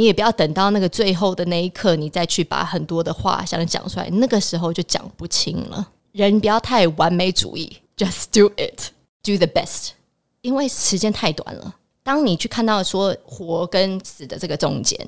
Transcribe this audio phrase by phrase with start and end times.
[0.00, 5.86] 你也不要等到那个最后的那一刻，你再去把很多的话想讲出来，那个时候就讲不清了。
[6.12, 9.90] 人不要太完美主义，just do it，do the best，
[10.40, 11.74] 因为时间太短了。
[12.02, 14.98] 当你去看到说活跟死的这个中间，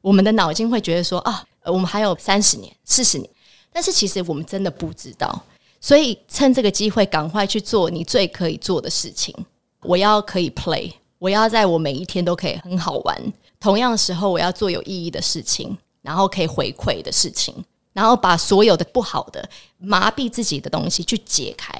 [0.00, 3.28] 我们的脑筋会觉得说啊，我们还有三十年、四十年，
[3.70, 5.44] 但是其实我们真的不知道。
[5.78, 9.34] 所以趁这个机会，赶快去做你最可以做的事情。
[9.82, 10.90] 我要可以 play，
[11.20, 13.32] 我要在我每一天都可以很好玩。
[13.58, 17.52] 同样的时候，我要做有意义的事情，然后可以回馈的事情，
[17.92, 21.72] 然后把所有的不好的、麻痹自己的东西去解开。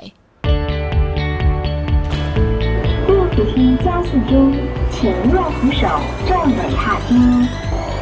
[3.06, 4.52] 第五梯加速中，
[4.91, 5.87] 请右扶手
[6.29, 7.15] 站稳踏梯。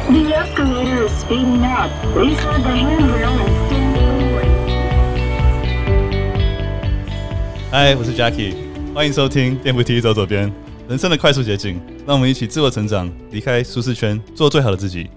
[0.09, 1.91] The escalator is speeding up.
[2.15, 4.47] Please hold the handrail and stand forward.
[7.69, 8.55] 嗨，我是 Jackie，
[8.95, 10.51] 欢迎收听电扶梯走左边，
[10.87, 11.81] 人生的快速捷径。
[12.05, 15.09] 让我们一起自我成长，离开舒适圈，做最好的自己。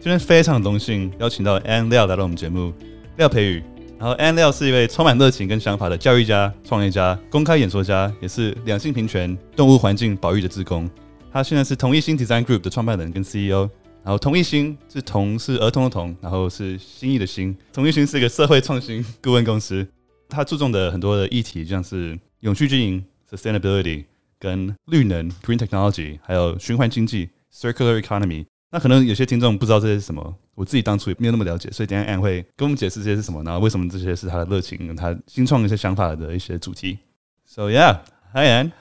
[0.00, 2.72] 今天非常荣幸邀请到 Ann 廖来到我们节目，
[3.16, 3.62] 廖培宇。
[3.98, 10.88] 然后 Ann 廖是一位充满热情跟想法的教育家、创业家、公开演说家，也是两性平权、动物环境保育的志工。
[11.32, 13.68] 他现在是同一心 Design Group 的创办人跟 CEO。
[14.04, 17.54] 然后同一心是同是儿童的童，然后是心意的心。
[17.72, 19.86] 同一心是一个社会创新顾问公司。
[20.28, 24.04] 他注重的很多的议题，像是永续经营 （Sustainability）
[24.38, 28.46] 跟绿能 （Green Technology），还有循环经济 （Circular Economy）。
[28.70, 36.98] 那可能有些听众不知道这些是什么，我自己当初也没有那么了解，所以等下 Ann 会跟我们解释这些是什么，然后为什么这些是他的热情，跟他新创一些想法的一些主题。
[37.46, 38.00] So yeah,
[38.34, 38.72] hi Ann.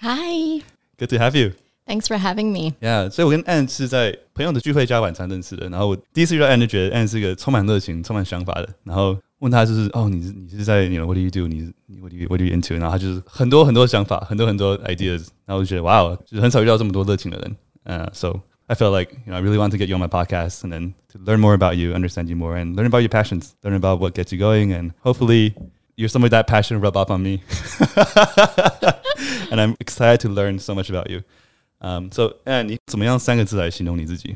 [0.00, 0.62] Hi.
[0.96, 1.52] Good to have you.
[1.86, 2.74] Thanks for having me.
[2.80, 9.18] Yeah，所以我跟 Ann 是在朋友的聚会加晚餐认识的，然后我第一次遇到 Ann 就觉得 Ann 是一个充满热情、充满想法的，然后。
[9.41, 11.47] 问他就是哦，你是你是在你 you know, What do you do？
[11.47, 12.73] 你你 What do you What do you into？
[12.75, 15.27] 然后他就是很多很多想法，很多很多 ideas。
[15.45, 17.55] 然后我就觉得哇哦，就是很少遇到这么多热情的人。
[17.83, 20.73] 呃、uh,，so I felt like you know I really want to get you on my podcast and
[20.73, 23.75] then to learn more about you, understand you more, and learn about your passions, learn
[23.75, 25.53] about what gets you going, and hopefully
[25.95, 27.41] you're somebody that passion rub off on me.
[29.49, 31.21] and I'm excited to learn so much about you.
[31.79, 34.35] Um, so Ann，你怎么样三个字来形容你自己？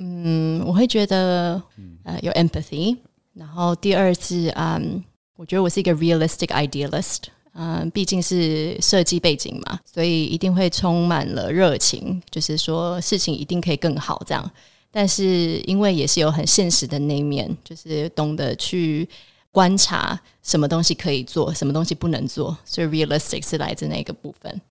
[0.00, 1.62] 嗯，我会觉得
[2.02, 2.98] 呃有 empathy。
[3.33, 5.03] 然后第二是，嗯，
[5.35, 7.23] 我觉得我是一个 realistic idealist，
[7.53, 14.51] 嗯，毕竟是设计背景嘛，所以一定会充满了热情，就是说事情一定可以更好这样。
[14.91, 19.07] 但是因为也是有很现实的那一面，就是懂得去
[19.51, 24.61] 观察什么东西可以做，什么东西不能做，所以 realistic 是来自那个部分。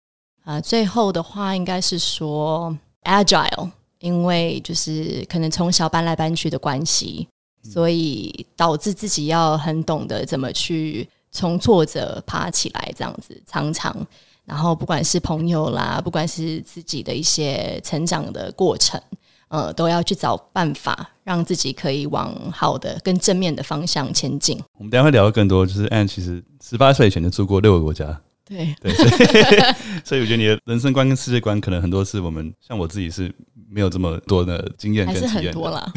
[0.45, 3.71] 啊，最后的话应该是说 agile，
[4.01, 7.29] 因为就是可能从小搬来搬去的关系。
[7.63, 13.95] 所以导致自己要很懂得怎么去从挫折爬起来，这样子常常，
[14.45, 19.01] 然后不管是朋友啦，不管是自己的一些成长的过程，
[19.49, 24.59] 呃，都要去找办法让自己可以往好的、更正面的方向前进。
[24.79, 28.21] 我们等下会聊更多，就是 Ann 其实十八岁以前就住过六个国家。
[28.47, 29.11] 对对，所以，
[30.03, 33.31] 所以我觉得你的人生观跟世界观，可能很多是我们像我自己是
[33.70, 35.92] 没有这么多的经验，还是很多啦，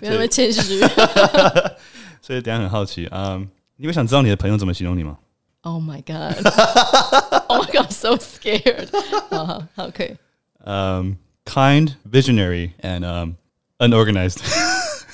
[0.00, 0.80] 没 那么谦虚。
[2.20, 3.44] 所以等下很好奇啊，um,
[3.76, 5.16] 你会想知道你的朋友怎么形容你吗？
[5.62, 8.88] Oh my god！Oh my god！So scared！
[9.30, 13.34] 好好，OK。Um, kind, visionary, and um,
[13.78, 14.38] unorganized.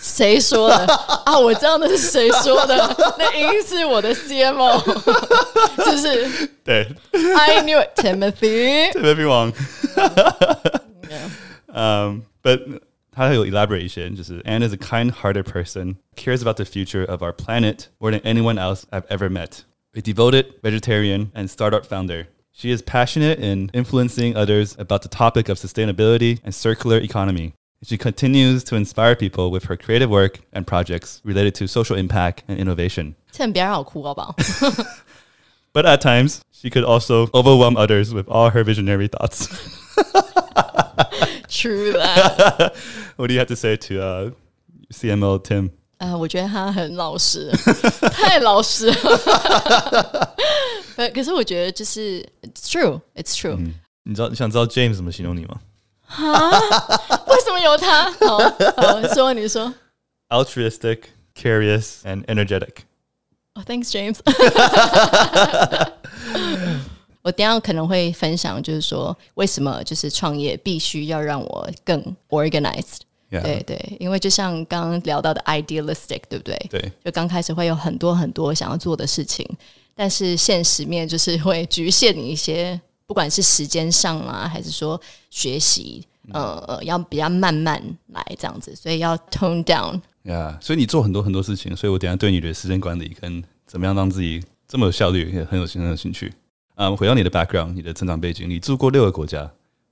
[0.01, 0.87] 谁说的
[1.25, 1.39] 啊？
[1.39, 4.83] 我知道那是谁说的，那一定是我的 CMO，
[5.79, 8.93] 就是对，I knew it, Timothy.
[11.09, 11.31] Timothy
[11.69, 11.77] Wong.
[11.77, 12.83] Um, but
[13.13, 17.89] 他有 elaborate 一些，就是 Ann is a kind-hearted person, cares about the future of our planet
[18.01, 19.65] more than anyone else I've ever met.
[19.97, 22.27] A devoted vegetarian and startup founder.
[22.53, 27.53] She is passionate in influencing others about the topic of sustainability and circular economy.
[27.83, 32.43] She continues to inspire people with her creative work and projects related to social impact
[32.49, 33.15] and innovation.
[35.73, 39.49] but at times, she could also overwhelm others with all her visionary thoughts.
[41.49, 42.75] True that.
[43.17, 44.31] what do you have to say to uh,
[44.93, 45.71] CMO Tim?
[45.99, 47.51] 呃，我觉得他很老实，
[48.13, 50.35] 太老实了。
[51.15, 53.57] 可是我觉得就是 it's true, it's true。
[53.57, 55.61] 嗯，你知道你想知道 James 怎么形容你吗？
[56.09, 56.51] 啊？
[57.29, 58.11] 为什么有他？
[58.27, 58.39] 好，
[58.77, 59.73] 好，说你说。
[60.29, 61.03] Altruistic,
[61.35, 62.85] curious, and energetic.
[63.55, 64.19] Oh, thanks, James.
[67.22, 73.00] 我等下可能会分享，就是说为什么就是创业必须要让我更 organized。
[73.30, 73.44] Yeah.
[73.44, 76.58] 对对，因为就像刚刚聊到的 idealistic，对不对？
[76.70, 79.48] 对，就刚开始会有很多很多想要做的事情，
[79.94, 85.00] 但是现实面就是会局限你一些，不管是时间上啊，还是说
[85.30, 86.04] 学习。
[86.32, 87.82] 呃呃，要比较慢慢
[88.14, 90.00] 来这样子，所以要 tone down。
[90.24, 96.32] 呀，yeah, 所以你做很多很多事情，所以我等下对你的时间管理跟怎么样让自己这么有效率也很有很有兴趣。
[96.80, 99.42] 啊、嗯，回到你的 background，你的成长背景，你住过六个国家，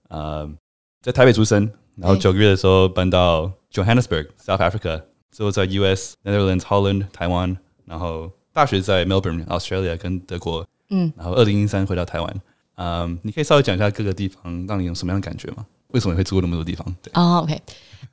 [0.07, 0.57] 啊、嗯，
[1.01, 12.42] 在台北出生，然后九个月的时候搬到 Johannesburg South Africa，之后在 US Netherlands Holland 台湾，然后大学在 Melbourne Australia 跟德国，嗯，然后二零一三回到台湾。
[12.75, 15.66] 嗯，你可以稍微讲一下各个地方让你有什么样的感觉吗？
[15.89, 16.86] 为什么你会住过那么多地方？
[17.01, 17.62] 对啊、oh,，OK，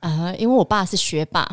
[0.01, 1.47] 啊、uh,，因为我爸是学霸，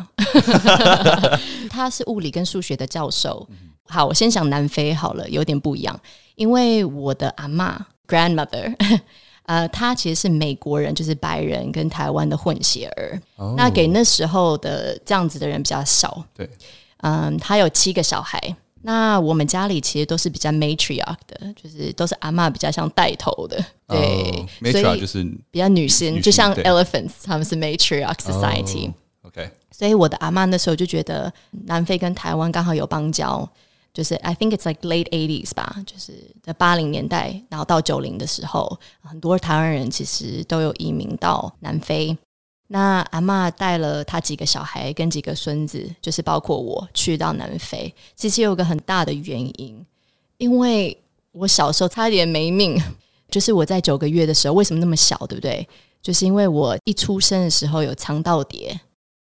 [1.71, 3.47] 他是物理跟数学的教授。
[3.85, 5.97] 好，我先讲南非好了，有点不一样，
[6.35, 7.77] 因为我的阿嬷
[8.07, 8.75] grandmother，
[9.45, 13.21] 呃，她其实是美国人，就是白人跟台湾的混血儿。
[13.37, 13.55] Oh.
[13.55, 16.23] 那给那时候的这样子的人比较少。
[16.35, 16.49] 对，
[17.01, 18.55] 嗯，她有七个小孩。
[18.85, 23.55] 那我们家里其实都是比较 matriarch 的，就是都是阿嬷比较像带头的，
[23.87, 28.87] 对，oh, 所以就是比较女性，就像 elephants，他们是 matriarch society。
[29.21, 31.31] Oh, OK，所以我的阿嬷那时候就觉得
[31.65, 33.49] 南非跟台湾刚好有邦交，
[33.93, 42.17] 就是 I think it's like late eighties 吧，就是在八零年代，然后到九零的时候，很多台湾人其实都有移民到南非。
[42.67, 47.93] 那阿嬷带了她几个小孩跟几个孙子，就是包括我去到南非。
[48.15, 49.85] 其实有个很大的原因，
[50.37, 50.97] 因为
[51.31, 52.81] 我小时候差点没命，
[53.29, 55.67] 就是我在九个月的时候，为什么那么小，对不对？
[56.01, 58.79] 就是因为我一出生的时候有肠道叠，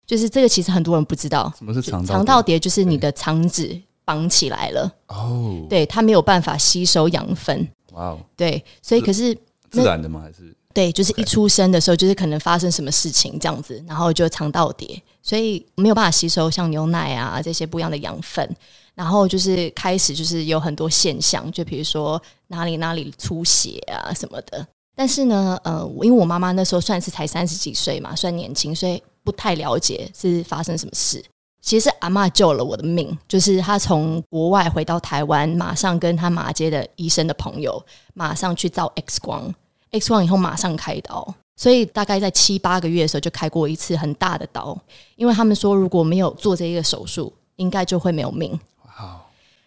[0.06, 1.52] 就是这个其实很多人不知道。
[1.58, 2.14] 什么是肠道？
[2.14, 7.68] 肠道叠就是你的肠子绑起来了哦，对，它没有办法吸收养分。
[7.92, 9.36] 哇哦，对，所以可是
[9.70, 10.20] 自然的吗？
[10.20, 10.54] 还是？
[10.72, 18.48] 对，就是一出生的时候，就是可能发生什么事情这样子，然后就肠道叠，所以没有办法吸收像牛奶啊这些不一样的养分，
[18.94, 24.64] 然后就是开始就是有很多现象，就比如说哪里哪里出血啊什么的。
[24.94, 31.24] 但是呢，呃，因为我妈妈那时候算是才三十几岁嘛，算年轻，所以不太了解是发生什么事。
[31.60, 37.84] 其实阿嬷救了我的命，就是她从国外回到台湾，马上跟她马街的医生的朋友，
[38.14, 39.54] 马上去照 X 光。
[39.92, 44.78] X 光以后马上开刀，所以大概在七八个月的时候就开过一次很大的刀，
[45.16, 48.52] 因为他们说如果没有做这一个手术，应该就会没有命。
[48.84, 49.20] 哇，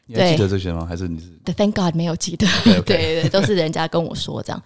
[0.05, 0.85] 你还记得这些吗？
[0.85, 2.81] 还是你是？Thank God 没有记得，okay, okay.
[2.87, 4.63] 对对，都是人家跟我说这样。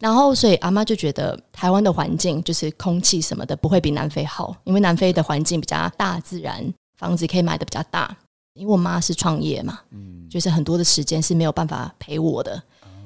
[0.00, 8.16] 然后所以阿妈就觉得台湾的环境就是空气什么的不会比南非好，因为南非的环境比较大自然，房子可以买的比较大。
[8.54, 12.60] 因为我妈是创业嘛，嗯，就是很多的时间是没有办法陪我的。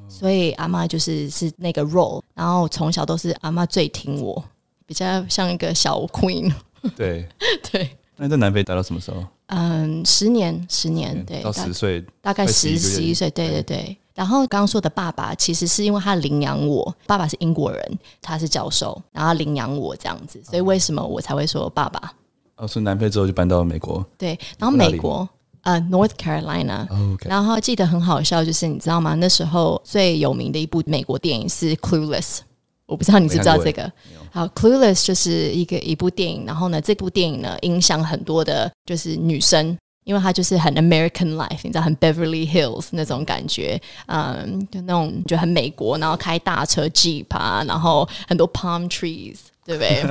[0.08, 4.42] 所以阿妈就是是那个 role，然后从小都是阿妈最听我，
[4.86, 6.52] 比较像一个小 queen。
[6.96, 7.28] 对
[7.70, 7.90] 对。
[8.16, 9.24] 那你在南非待到什么时候？
[9.46, 13.96] 嗯，十年，十年，对，到十岁，大概十十一岁，对对对。
[14.14, 22.12] 然后刚刚说的爸爸，其实是因为他领养我，爸爸是英国人，他是教授，然后领养我这样子，所以为什么我才会说爸爸？
[22.56, 24.04] 哦，是南非之后就搬到美国。
[24.16, 25.28] 对，然后美国。
[25.64, 27.26] 呃、uh,，North Carolina，、oh, okay.
[27.26, 29.14] 然后记得很好笑，就是你知道吗？
[29.14, 32.20] 那时候最有名的一部美国电影是《Clueless》，
[32.84, 33.90] 我不知道你知不知道这个。
[34.30, 39.74] 好，《Clueless》就是一个一部电影，然后呢，这部电影呢影响很多的，就是女生，
[40.04, 50.02] 因为它就是很 American life，你知道，很 Beverly Hills 那种感觉，嗯，就那种就很美国，然后开大车 Jeep 啊，然后很多 palm trees，对不对？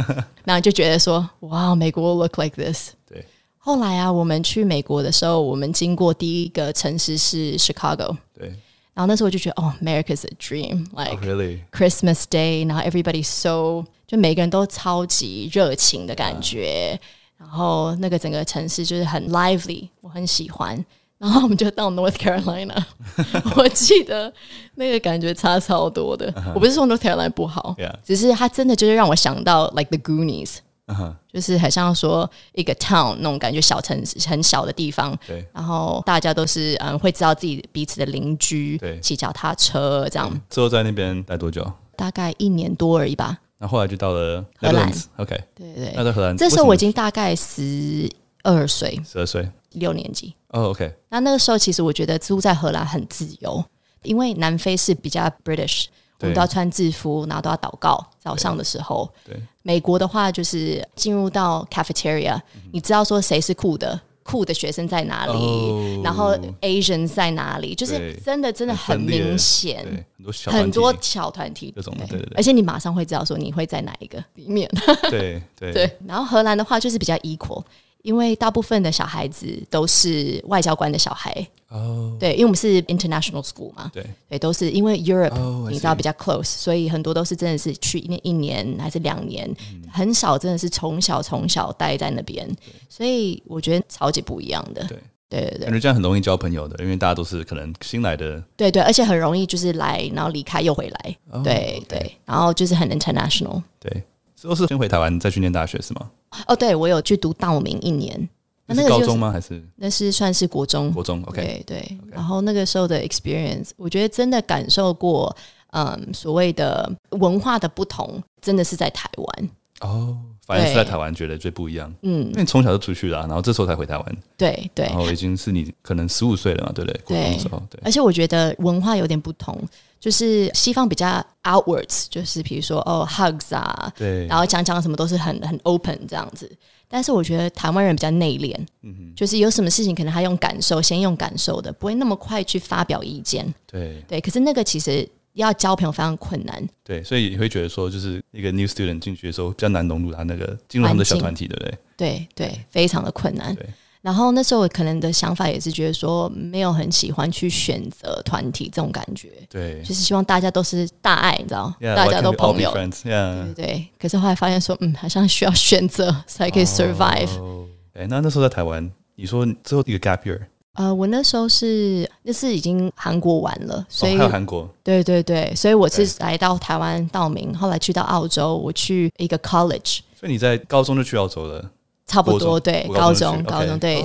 [0.44, 2.92] 然后就觉得说，哇，美国 look like this。
[3.07, 3.23] 对
[3.59, 8.18] 后来啊，我们去美国的时候，我们经过第一个城市是 Chicago。
[8.38, 8.54] 对。
[8.94, 11.59] 然后那时候我就觉得，哦，America's a dream，like、oh, really?
[11.71, 17.00] Christmas Day，然后 everybody so，就每个人都超级热情的感觉。
[17.02, 17.06] Uh.
[17.44, 20.83] 然后那个整个城市就是很 lively，我很喜欢。
[21.19, 22.76] 然后我们就到 North Carolina，
[23.56, 24.33] 我记得
[24.76, 26.31] 那个感觉差超多的。
[26.33, 26.52] Uh -huh.
[26.56, 30.57] 我不是说 North Carolina 不好.只是它真的就是让我想到 like the Goonies。
[30.88, 31.14] Uh -huh.
[31.31, 35.18] 就是很像说一个 town 那种感觉，小城市很小的地方。
[35.28, 35.45] 对。
[35.54, 38.78] 然后大家都是嗯，会知道自己彼此的邻居。
[38.80, 39.00] 对。
[39.00, 40.42] 骑脚踏车这样。
[40.50, 41.71] 之后在那边待多久？
[41.95, 43.38] 大概一年多而已吧。
[43.60, 44.92] 那后，后来就到了荷兰。
[45.18, 45.42] OK。
[45.56, 45.94] 对对。
[45.95, 48.10] 那在荷兰，这时候我已经大概十
[48.44, 49.00] 二岁。
[49.06, 49.50] 十二岁。
[49.72, 50.36] 六年级。
[50.50, 50.94] 哦，OK。
[51.10, 53.64] 那那个时候其实我觉得住在荷兰很自由，
[54.04, 55.86] 因为南非是比较 British。
[56.19, 58.02] 我们都要穿制服，然后都要祷告。
[58.18, 72.19] 早上的时候，对，对美国的话就是进入到 cafeteria，、嗯、你知道说谁是酷的，酷的学生在哪里，哦、然后 Asian 在哪里，就是真的真的很明显，很多小很多小团体，各种对对。
[72.19, 74.69] 对，而且你马上会知道说你会在哪一个里面，
[75.09, 75.71] 对对。
[75.73, 75.97] 对。
[76.07, 77.63] 然后荷兰的话就是比较 equal。
[78.04, 81.45] 因为大部分的小孩子都是外交官的小孩。
[81.69, 84.06] 哦，对，因为我们是 international school 嘛，对。
[84.30, 89.50] 对，都是因为 Europe、Oh, 你知道比较 close，所以很多都是真的是去一年一年还是两年，
[89.92, 92.48] 很少真的是从小从小待在那边，
[92.88, 94.83] 所以我觉得超级不一样的。
[94.83, 94.98] 对。
[95.30, 95.66] 对对对。
[95.66, 98.40] 感觉这样很容易交朋友的，因为大家都是可能新来的。
[98.56, 103.64] 对对，而且很容易就是来，然后离开又回来，哦对对，然后就是很 international。
[103.80, 104.04] 对，
[104.44, 106.12] 之后是先回台湾再去念大学是吗？
[106.47, 108.30] 哦，对我有去读道明一年，
[108.66, 109.31] 那是那个高中吗？
[109.31, 109.64] 还是？
[109.78, 115.33] 那是算是国中，国中？OK，对对，然后那个时候的 experience，我觉得真的感受过，
[115.71, 119.50] 嗯，所谓的文化的不同，真的是在台湾。
[119.80, 122.28] 哦，反正是在台湾觉得最不一样，嗯。
[122.28, 124.88] 因，为你从小就出去了啊、然后这时候才回台湾，对对。
[124.88, 127.02] 然，后已经是你可能十五岁了嘛，对不对？
[127.06, 129.57] 国中的时候，对，而且我觉得文化有点不同，
[130.04, 136.52] 就是西方比较 outwards，就是比如说哦 hugs 啊，对，然后讲讲什么都是很很 open 这样子。
[136.90, 143.45] 但是我觉得台湾人比较内敛，嗯就是有什么事情可能他用感受，先用感受的，不会那么快去发表意见。
[143.66, 146.62] 对对，可是那个其实要交朋友非常困难。
[146.83, 151.78] 对，所以你会觉得说，就是一个 new student 进去的时候比较难融入他那个进入他们的小团体，对不对？
[151.95, 153.66] 对对，非常的困难对。
[154.04, 162.69] 然后那时候我可能的想法也是觉得说，没有很喜欢去选择团体这种感觉，对就是希望大家都是大爱，你知道 Yeah, 大家都朋友。
[162.74, 163.04] friends?
[163.06, 163.54] Yeah.
[163.54, 163.88] 对对。
[163.98, 167.30] 可是后来发现说，嗯，好像需要选择才可以 survive。
[167.40, 170.42] 哦，哎，那那时候在台湾，你说最后一个 gap year，
[170.74, 180.00] 呃，我那时候是那是已经韩国完了，所以、哦、还有韩国，对对对，所以我是来到台湾道明，后来去到澳洲，我去一个 college。
[180.19, 181.72] 所以你在高中就去澳洲了。
[182.06, 184.04] 差不多对，高中高中对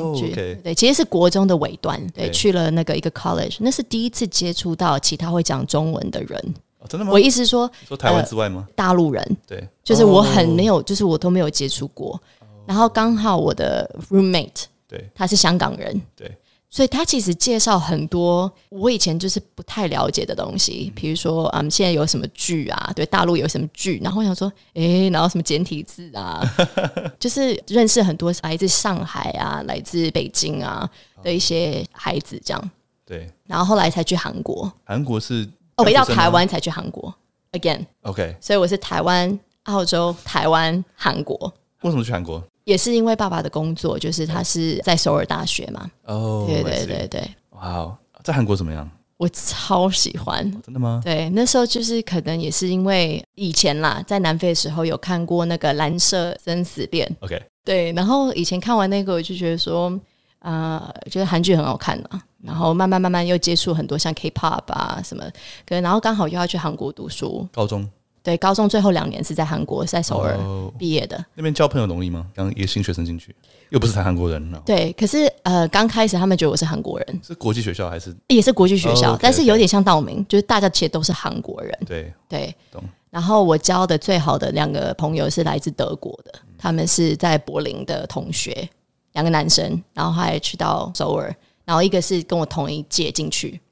[0.62, 6.54] 对，其实是国中的尾端，对，去了那个一个 college，那是第一次接触到其他会讲中文的人。
[6.78, 7.10] 哦，真的吗？
[7.12, 8.68] 我意思说，你说台湾之外吗？
[8.76, 9.36] 大陆人。
[9.46, 12.18] 对，就是我很哦没有，就是我都没有接触过。
[12.66, 15.10] 然后刚好我的 roommate 对。
[15.14, 16.30] 他是香港人，对，
[16.70, 22.92] 所以他其实介绍很多我以前就是不太了解的东西，比如说嗯，现在有什么剧啊？
[22.94, 23.98] 对，大陆有什么剧？
[24.04, 26.42] 然后我想说，诶，然后什么简体字啊，
[27.18, 30.88] 就是认识很多来自上海啊、来自北京啊
[31.22, 32.70] 的一些孩子，这样。
[33.06, 37.12] 对，然后后来才去韩国，韩国是哦，回到台湾才去韩国
[37.52, 37.86] again。
[38.02, 42.44] ，OK，所以我是台湾、澳洲、台湾、韩国，为什么去韩国？
[42.68, 45.90] 也是因为爸爸的工作，就是他是在首尔大学嘛。
[46.04, 48.86] 哦，对对对对，哇哦，在韩国怎么样？
[49.16, 50.44] 我超喜欢。
[50.62, 51.00] 真的吗？
[51.02, 57.08] 对，那时候就是可能也是因为以前啦，在南非的时候有看过那个《蓝色生死恋》。
[57.24, 59.98] OK，对，然后以前看完那个，我就觉得说，
[60.40, 62.22] 呃，觉得韩剧很好看啊。
[62.44, 65.24] 然后慢慢慢慢又接触很多像 K-pop 啊什么，
[65.66, 67.48] 可能然后刚好又要去韩国读书。
[67.50, 67.88] 高中
[68.28, 71.24] 对，高中最后两年是在韩国，是在首尔哦毕业的。
[71.34, 72.26] 那边交朋友容易吗？
[72.34, 73.34] 刚一个新学生进去，
[73.70, 78.14] 又不是台韩国人，然后对，可是呃，刚开始他们觉得我是韩国人，是国际学校还是？
[78.26, 81.78] 也是国际学校，但是有点像道明，就是大家其实都是韩国人。
[81.86, 88.68] 对，对懂，然后我交的最好的两个朋友是来自德国的，他们是在柏林的同学，
[89.12, 93.67] 两个男生，然后还去到首尔，然后一个是跟我同一届进去，哦，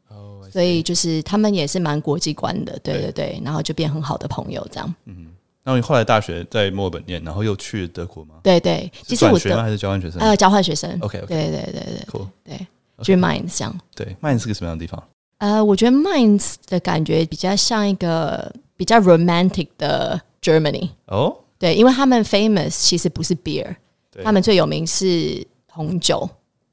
[0.56, 3.02] 所以就是他们也是蛮国际观的，对对。
[3.02, 5.26] 对对，然后就变很好的朋友这样，嗯，
[5.62, 8.36] 那你后来大学在墨尔本念，然后又去德国吗？
[8.42, 9.62] 对对，其实我的转学吗？
[9.62, 10.18] 还是交换学生？
[10.18, 10.98] 呃交换学生。
[11.02, 11.26] OK，OK。
[11.26, 12.66] 对对对对酷，对，
[13.02, 13.80] 去 Mainz 这样。
[13.94, 15.02] 对，，Mind 是个什么样的地方？
[15.36, 23.76] 呃，我觉得 Mainz 的感觉比较像一个比较 romantic 的 Germany，哦，对，因为他们 famous 其实不是 beer，
[24.24, 26.26] 他们最有名是红酒，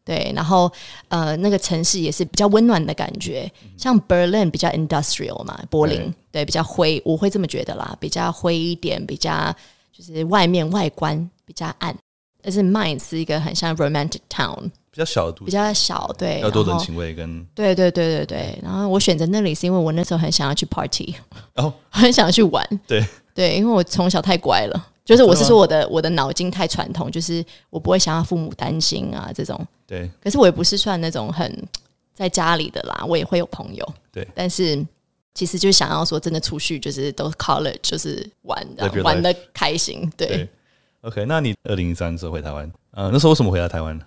[0.06, 0.72] 对，然后
[1.08, 5.98] 呃，那个城市也是比较温暖的感觉，像 Berlin 比较 industrial 嘛，柏林
[6.32, 6.44] 对。
[6.44, 9.56] 对比较灰，我会这么觉得啦，比较灰一点，比较
[9.92, 11.96] 就是外面外观比较暗，
[12.42, 14.60] 但是 Mainz 是一个很像 romantic town，
[14.92, 21.16] 比较小的都比，较小，对，要多人情味跟对对对对对，然后我选择那里是因为我那时候很想要去 party，
[21.56, 22.68] 哦， 很想要去玩。
[22.88, 23.06] 对。
[23.36, 29.60] 对，因为我从小太乖了，就是我是说我的我的脑筋太传统，就是我不会想要父母担心啊这种。
[29.86, 31.68] 对可是我也不是算那种很
[32.14, 33.94] 在家里的啦，我也会有朋友。
[34.12, 34.86] 对但是
[35.34, 40.10] 其实就想要说真的出去，就是都 college 就是玩的玩的开心。
[40.16, 40.28] 对。
[40.28, 40.50] 对
[41.02, 44.06] ，OK，那你二零一三时候回台湾，呃，那时候为什么回到台湾呢？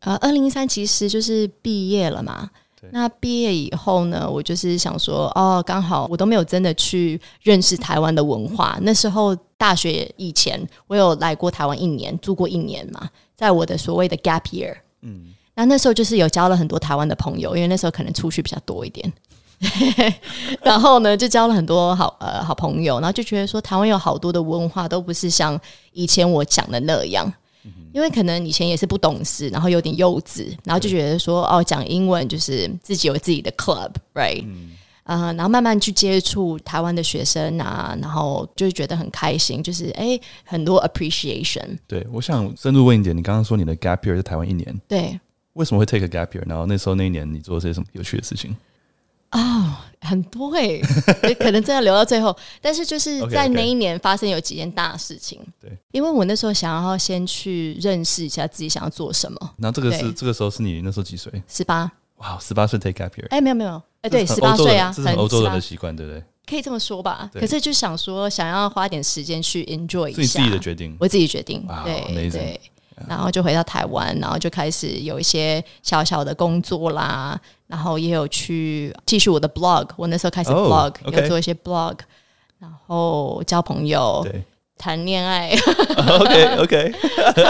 [0.00, 2.67] 呃，二零一三其实就是毕业了嘛对。
[2.90, 8.78] 那毕业以后呢，我就是想说，哦，刚好我都没有真的去认识台湾的文化。
[8.82, 14.74] 那时候大学以前，我有来过台湾一年，住过一年嘛，在我的所谓的 gap year。
[15.02, 19.12] 嗯，那那时候就是有交了很多台湾的朋友，因为那时候可能出去比较多一点。
[20.62, 25.60] 然后呢，就交了很多好呃好朋友，然后就觉得说台湾有好多的文化都不是像
[25.92, 27.32] 以前我讲的那样。
[27.98, 34.44] 因为可能以前也是不懂事，然后有点幼稚，然后就觉得说哦，讲英文就是自己有自己的 club，right？
[34.44, 34.70] 嗯，
[35.02, 41.76] 呃，然后慢慢去接触台湾的学生啊，然后就觉得很开心，就是哎，很多 appreciation。
[41.88, 45.18] 对，我想深入问一点，你刚刚说你的 gap year 在台湾一年，对，
[45.54, 46.48] 为什么会 take a gap year？
[46.48, 48.56] 然后那时候那一年你做了些什么有趣的事情？
[49.30, 50.80] 啊、哦，很多哎，
[51.38, 52.36] 可能真的留到最后。
[52.60, 55.40] 但是就是在那一年发生有几件大事情。
[55.60, 59.54] 对，因为我那时候想要先去认识一下自己想要做什么。
[59.56, 61.30] 那这个是这个时候是你那时候几岁？
[61.46, 61.90] 十八。
[62.16, 63.26] 哇，十八岁 take gap year？
[63.30, 66.22] 哎，没有没有，哎，对，十八岁啊，这是欧洲人的习惯，对不对？
[66.48, 67.30] 可以这么说吧。
[67.34, 70.16] 可是就想说，想要花点时间去 enjoy 一下。
[70.16, 71.64] 是你自己的决定，我自己决定。
[71.84, 72.60] 对对。
[73.06, 79.88] 然后就回到台湾，然后就开始有一些小小的工作啦，然后也有去继续我的 blog。
[79.96, 81.28] 我那时候开始 blog，有、oh, okay.
[81.28, 81.96] 做一些 blog，
[82.58, 84.26] 然后交朋友，
[84.76, 85.54] 谈恋爱。
[86.18, 86.92] OK OK，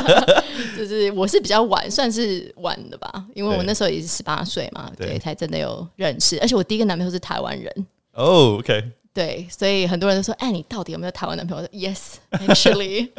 [0.77, 6.39] 就是我是比较晚，算是晚的吧，因为我那时候也是十八岁嘛，对，对，才真的有认识。
[6.41, 7.87] 而且我第一个男朋友是台湾人。
[8.13, 8.85] 哦、oh,，OK。
[9.15, 13.09] 对，所以很多人都说：“哎，你到底有没有台湾男朋友？”我说：“Yes，actually。”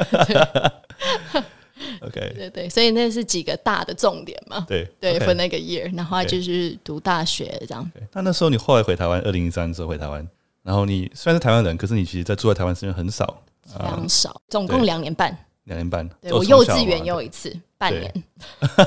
[1.32, 1.42] 对
[2.02, 4.64] OK，对对，所以那是几个大的重点嘛。
[4.68, 7.90] 对对，分.那个 year，然后就是读大学这样。
[8.12, 10.26] 那、那时候你后来回台湾，二零一三的时候回台湾，
[10.62, 15.36] 然后你虽然是台湾人，可是你其实在住在台湾时间很少，非常少，总共两年半。
[15.64, 18.12] 两年半，对我幼稚园也有一次半年。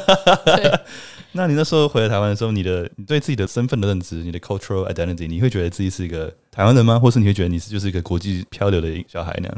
[1.31, 6.99] 那你那时候回来台湾的时候，你的你对自己的身份的认知，你的 cultural identity，你会觉得自己是一个台湾人吗？
[6.99, 9.57] 或是你会觉得你是就是一个国际漂流的小孩那样？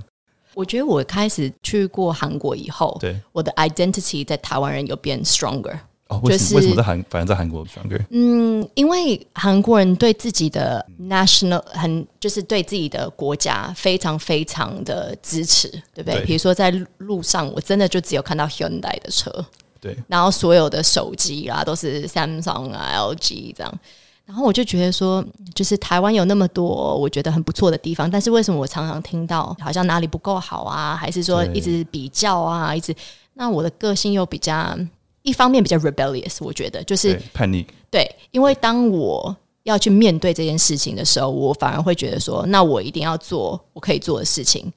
[0.56, 5.78] 我觉得我开始去过韩国以后，对我的 identity 在台湾人有变 stronger。
[6.08, 8.00] 哦，为什么、就是、为什么在韩，反而在韩国 stronger？
[8.12, 16.24] 嗯，因为韩国人对自己的 national 很，就是对自己的国家非常非常的支持，对不对？
[16.24, 16.70] 比如说在
[17.00, 19.44] 路上，我真的就只有看到 Hyundai 的车，
[19.82, 23.80] 对，然后所有的手机啦都是 Samsung 啊、LG 这样。
[24.26, 32.94] 然后我就觉得说，就是台湾有那么多我觉得很不错的地方，但是为什么我常常听到好像哪里不够好啊，还是说一直比较啊，一直
[33.36, 34.76] 那我的个性又比较
[35.22, 37.66] 一方面比较 rebellious，我觉得就是叛逆。
[37.92, 44.74] 对，因为当我要去面对这件事情的时候，我反而会觉得说，那我一定要做我可以做的事情。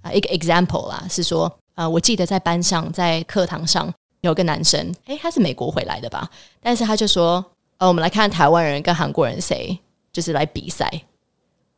[0.00, 7.44] 啊，一个 example 啦，是说，呃，我记得在班上，在课堂上有个男生，诶，他是美国回来的吧，但是他就说。
[7.78, 9.78] 呃，我们来看台湾人跟韩国人谁
[10.12, 10.90] 就是来比赛，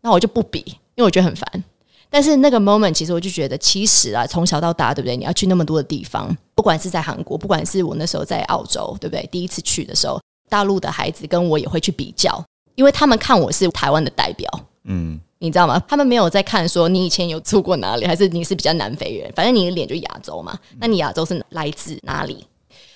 [0.00, 0.60] 那我就不比，
[0.94, 1.64] 因为我觉得很烦。
[2.10, 5.14] 但是那个 moment，其实我就觉得，其实啊，从小到大，对不对？
[5.16, 9.28] 你要去那么多的地方，不管是在韩国，不管是我那时候在澳洲，对不对？
[9.30, 12.42] 第一次去的时候，大陆的孩子跟我也会去比较，
[12.76, 14.48] 因为他们看我是台湾的代表，
[14.84, 15.78] 嗯，你知道吗？
[15.86, 20.58] 他们没有在看说你以前有住过哪里，还是你是比较南非人，反正你的脸就亚洲嘛。
[20.78, 22.46] 那你亚洲是来自哪里？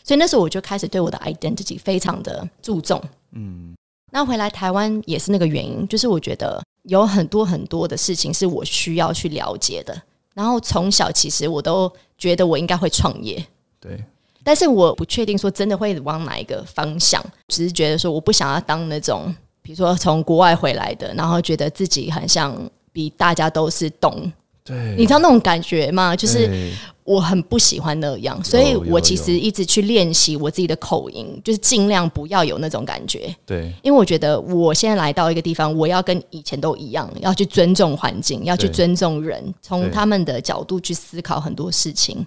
[0.04, 3.74] 所以那时候我就开始对我的 identity 非常的注重，嗯，
[4.10, 10.00] 那回来台湾也是那个原因，就是我觉得有很多很多的事情是我需要去了解的。
[10.34, 13.44] 然后从小其实我都觉得我应该会创业，
[13.78, 14.02] 对，
[14.42, 22.56] 但是我不确定说真的会往哪一个方向，只是觉得说我不想要当那种，比如说从国外回来的，然后觉得自己很像
[22.92, 24.32] 比大家都是懂。
[24.64, 26.16] 对，你知道那种感觉吗？
[26.16, 26.72] 就是
[27.04, 33.34] 我很不喜欢那样，所以我其实一直去练习我自己的口音，就是尽量不要有那种感觉。
[33.44, 42.24] 对，因为我觉得我现在来到一个地方，我要跟以前都一样，要去尊重环境，要去尊重人，从他们的角度去思考很多事情。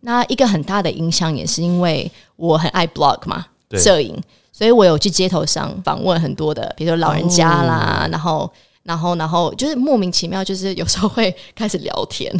[0.00, 4.16] 那一个很大的影响也是因为我很爱 blog 嘛，摄影，
[4.50, 8.50] 所以我有去街头上访问很多的，比如说老人家啦，然后。
[8.86, 12.32] 然后，然后就是莫名其妙，就是有时候会开始聊天，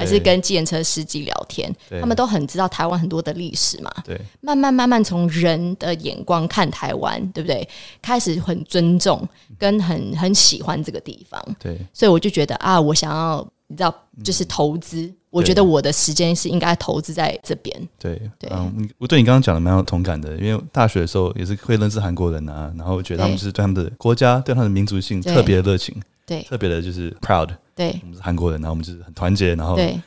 [0.00, 1.70] 还是跟计程车司机聊天。
[2.00, 3.92] 他们都很知道台湾很多的历史嘛。
[4.04, 7.68] 对，慢慢慢慢从人的眼光看台湾，对不对？
[8.00, 11.40] 开始很尊重，跟很很喜欢这个地方。
[11.58, 15.02] 对，所以我就觉得啊，我想要你知道，就是投资。
[15.02, 17.72] 嗯我觉得我的时间是应该投资在这边。
[18.00, 25.94] 对对，嗯，我对你刚刚讲的蛮有同感的，因为大学的时候也是会认识韩国人啊，然后觉得他们是对他们的国家、对他们的民族性特别的热情，
[26.26, 27.48] 对，特别的就是 proud。
[27.80, 29.98] 对，我们是韩国人，然后我们就是很团结，然后对，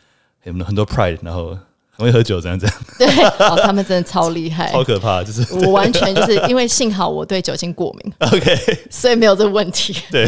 [0.45, 1.57] 我们很多 pride，然后。
[1.95, 2.75] 很会喝酒，这样这样。
[2.97, 3.07] 对，
[3.45, 9.95] 哦，他们真的超厉害， 超可怕，就是我完全就是因为幸好我对酒精过敏， OK，所以没有这个问题。
[10.09, 10.27] 对，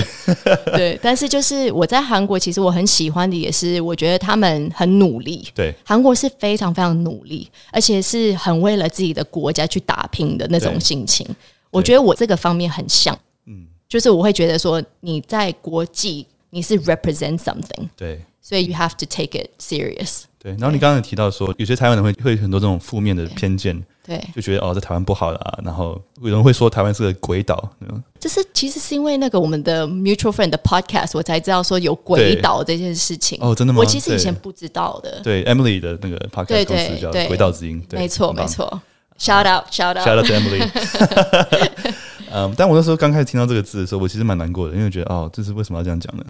[0.67, 5.43] 对，但是就是我在韩国，其实我很喜欢的也是，我觉得他们很努力。
[5.55, 11.27] 对，韩国是非常非常努力，而且是很为了自己的国家去打拼的那种心情。
[11.71, 20.21] 我觉得我这个方面很像，嗯，就是我会觉得说你在国际你是 represent something，对，所以 you have to take it serious。
[20.39, 27.69] 对，然后你刚刚也提到说，有些台湾人会会很多这种负面的偏见，对，就觉得哦，在台湾不好啦，然后有人会说台湾是个鬼岛。
[28.17, 33.37] 这是其实是因为那个我们的 mutual friend 的 podcast，我才知道说有鬼岛这件事情。
[33.41, 33.79] 哦，真的吗？
[33.79, 35.19] 我其实以前不知道的。
[35.21, 38.81] 对，对，Emily 的那个 podcast 公司叫《鬼岛之音》，没错没错。
[39.19, 40.63] Shout out，shout out，shout out to Emily。
[42.31, 46.23] 嗯，但我那时候刚开始听到这个字的时候，我其实蛮难过的，因为觉得哦，这是为什么要这样讲呢？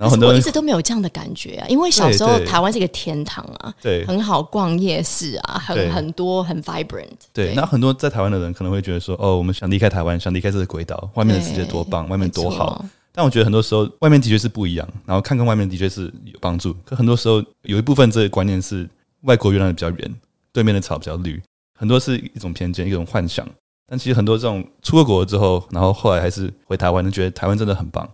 [0.00, 7.06] 然后很多人我一直都没有这样的感觉啊，因为小时候台湾是一个天堂啊，对，很好逛夜市啊，很很多很 vibrant。
[7.34, 12.82] 对，那很多在台湾的人可能会觉得说，哦，我们想离开台湾，想离开这个轨道，外面的世界多棒， 外面多好。
[13.12, 16.74] 但我觉得很多时候，外面的确是不一样，然后看看外面的确是有帮助。
[16.82, 18.88] 可很多时候，有一部分这个观念是
[19.24, 20.14] 外国原来比较远，
[20.50, 21.38] 对面的草比较绿，
[21.78, 23.46] 很多是一种偏见，一种幻想。
[23.86, 28.08] 但其实很多这种出了国之后，然后后来还是回台湾，就觉得台湾真的很棒。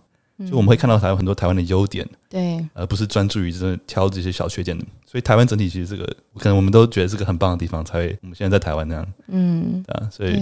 [0.45, 4.77] 就我们会看到台湾很多台湾的优点，对，而不是专注于真的挑这些小缺点。
[5.05, 6.05] 所以台湾整体其实这个，
[6.37, 9.07] 可能我们都觉得是个很棒的地方，才会我们现在在台湾那样。
[9.27, 10.33] 嗯，啊，所以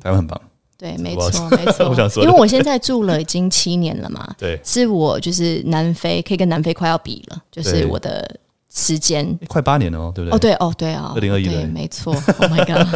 [0.00, 0.40] 台湾很棒。
[0.78, 1.88] 对，没错， 没错。
[1.88, 8.38] 我想说，因为我现在住了已经七年了嘛，对，是我就是南非可以跟南非快要比了，就是我的
[8.70, 10.36] 时间快八年了哦，对不对？
[10.36, 12.12] 哦，对，哦，对啊，二零二一年，没错。
[12.12, 12.86] Oh my god，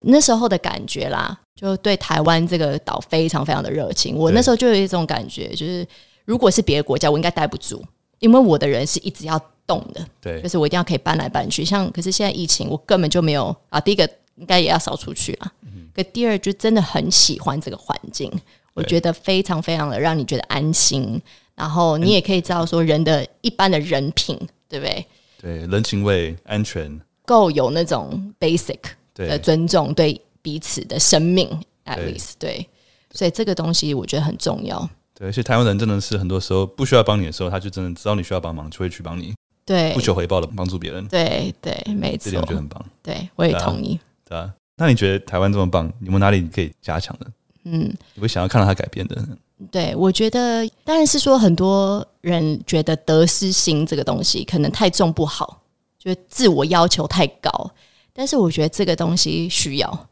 [0.00, 1.38] 那时候的感觉啦。
[1.58, 5.84] 就对台湾这个岛非常非常的热情，我那时候就有一种感觉，就是
[6.24, 7.82] 如果是别的国家，我应该待不住，
[8.20, 11.64] 因为我的人是一直要动的，对，就是我一定要可以搬来搬去。
[11.64, 13.80] 像可是现在疫情，我根本就没有啊。
[13.80, 18.30] 第一个应该也要少出去了，嗯，可第二就真的很喜欢这个环境，
[18.74, 21.20] 我觉得非常非常的让你觉得安心，
[21.56, 25.04] 然后你也可以知道说人的一般的人品，对不对？
[25.42, 28.78] 对，人情味、安全，够有那种 basic
[29.26, 30.20] 的尊重，对。
[30.40, 31.46] 彼此的生命
[31.84, 32.66] ，at least 对，
[33.12, 34.88] 所以这个东西我觉得很重要。
[35.12, 39.34] 对，而且台湾人真的是很多时候不需要帮你的时候，他就真的知道你需要帮忙，就会去帮你。
[39.66, 41.06] 对，不求回报的帮助别人。
[41.08, 42.82] 对对，没错，这点我觉得很棒。
[43.02, 43.98] 对，我也同意。
[44.26, 47.26] 对啊，那你觉得台湾这么棒，有没有哪里可以加强的？
[47.64, 49.22] 嗯，你会想要看到它改变的？
[49.70, 55.60] 对，我觉得当然是说，很多人觉得得失心这个东西可能太重不好，
[55.98, 57.70] 就是自我要求太高，
[58.18, 60.08] 但是我觉得这个东西需要。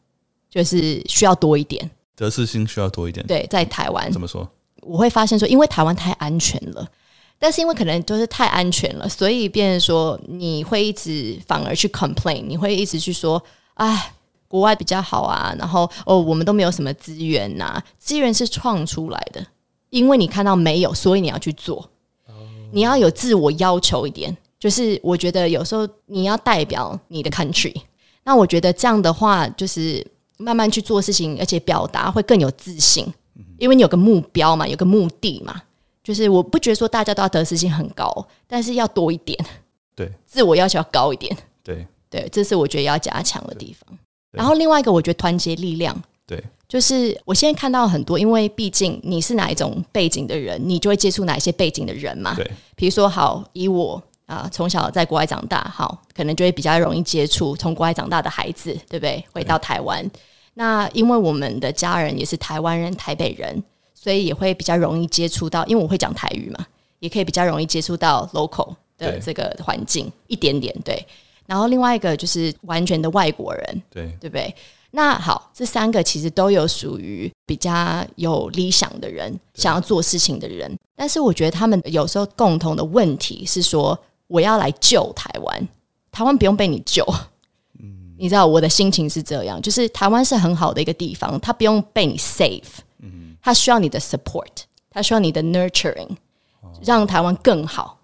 [0.49, 3.27] 就是需要多一点，得失心需要多一点。
[3.27, 4.49] 对，在台湾怎么说？
[4.81, 6.88] 我会发现说，因为台湾太安全了，
[7.38, 13.42] 但是因为可能就是太安全了，所以变成说你会一直反而去 complain，你会一直去说，
[13.75, 14.14] 哎，
[14.49, 19.45] 国外比较好啊，然后哦，我们都没有什么资源呐、啊，资源是创出来的，
[19.90, 21.87] 因为你看到没有，所以你要去做，
[22.73, 27.75] 你要有自我要求一点，就是我觉得有时候你要代表你的 country，
[28.27, 30.07] 那我觉得这样的话就是。
[30.39, 33.07] 慢慢去做事情，而且表达会更有自信，
[33.57, 35.62] 因为你有个目标嘛，有个目的嘛。
[36.05, 39.35] 就是我不觉得说大家都要得失心很高，但是要多一点，
[39.95, 41.35] 对，自我要求要高一点，
[41.65, 43.99] 对 对，这是我觉得要加强的地方。
[44.31, 52.35] 然后另外一个，我觉得团结力量，对，就是我现在看到很多，因为毕竟你是哪一种背景的人，你就会接触哪一些背景的人嘛。
[52.35, 54.03] 对，比如说好，以我。
[54.27, 59.25] 啊，从小在国外长大，好，可能就会比较容易接触从国外长大的孩子，对不对？
[59.33, 60.05] 回到台湾，
[60.55, 63.62] 那因为我们的家人也是台湾人、台北人，
[63.95, 66.67] 所以也会比较容易接触到，因为我会讲台语嘛，
[66.99, 71.07] 也可以比较容易接触到 local 的这个环境一点点，对。
[71.47, 74.53] 然后另外一个就是完全的外国人，对，对不对？
[74.91, 83.97] 那好，这三个其实都有属于比较有理想的人，想要做事情的人，但是我觉得他们有时候共同的问题是说。
[84.29, 85.69] 我要来救台湾，
[86.11, 87.05] 台湾不用被你救。
[87.79, 92.62] 嗯，你知道我的心情是这样，就是台湾是很好的一个地方，它不用被你 save，
[93.01, 96.17] 嗯，它需要你的 support，它需要你的 nurturing，
[96.83, 97.99] 让台湾更好，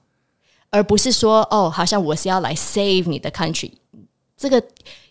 [0.71, 3.73] 而不是说哦，好像我是要来 save 你的 country，
[4.37, 4.63] 这个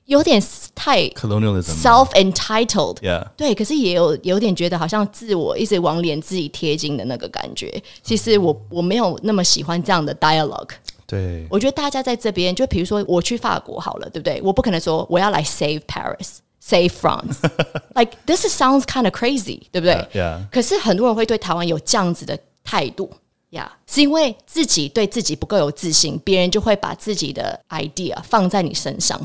[0.05, 0.41] 有点
[0.75, 2.97] 太 colonialism self entitled，
[3.37, 7.81] 对，可是也有有点觉得好像自我一直往脸自己贴金的那个感觉。
[8.03, 10.71] 其实我我没有那么喜欢这样的 dialogue。
[11.11, 14.41] 对，我觉得大家在这边，就比如说我去法国好了，对不对？
[14.41, 20.47] 我不可能说我要来 save Paris，save France，like this sounds kind of crazy，对不对？Yeah.
[20.49, 23.11] 可是很多人会对台湾有这样子的态度，
[23.49, 29.19] 呀、yeah，是因为自己对自己不够有自信，别人就会把自己的 idea 放在你身上。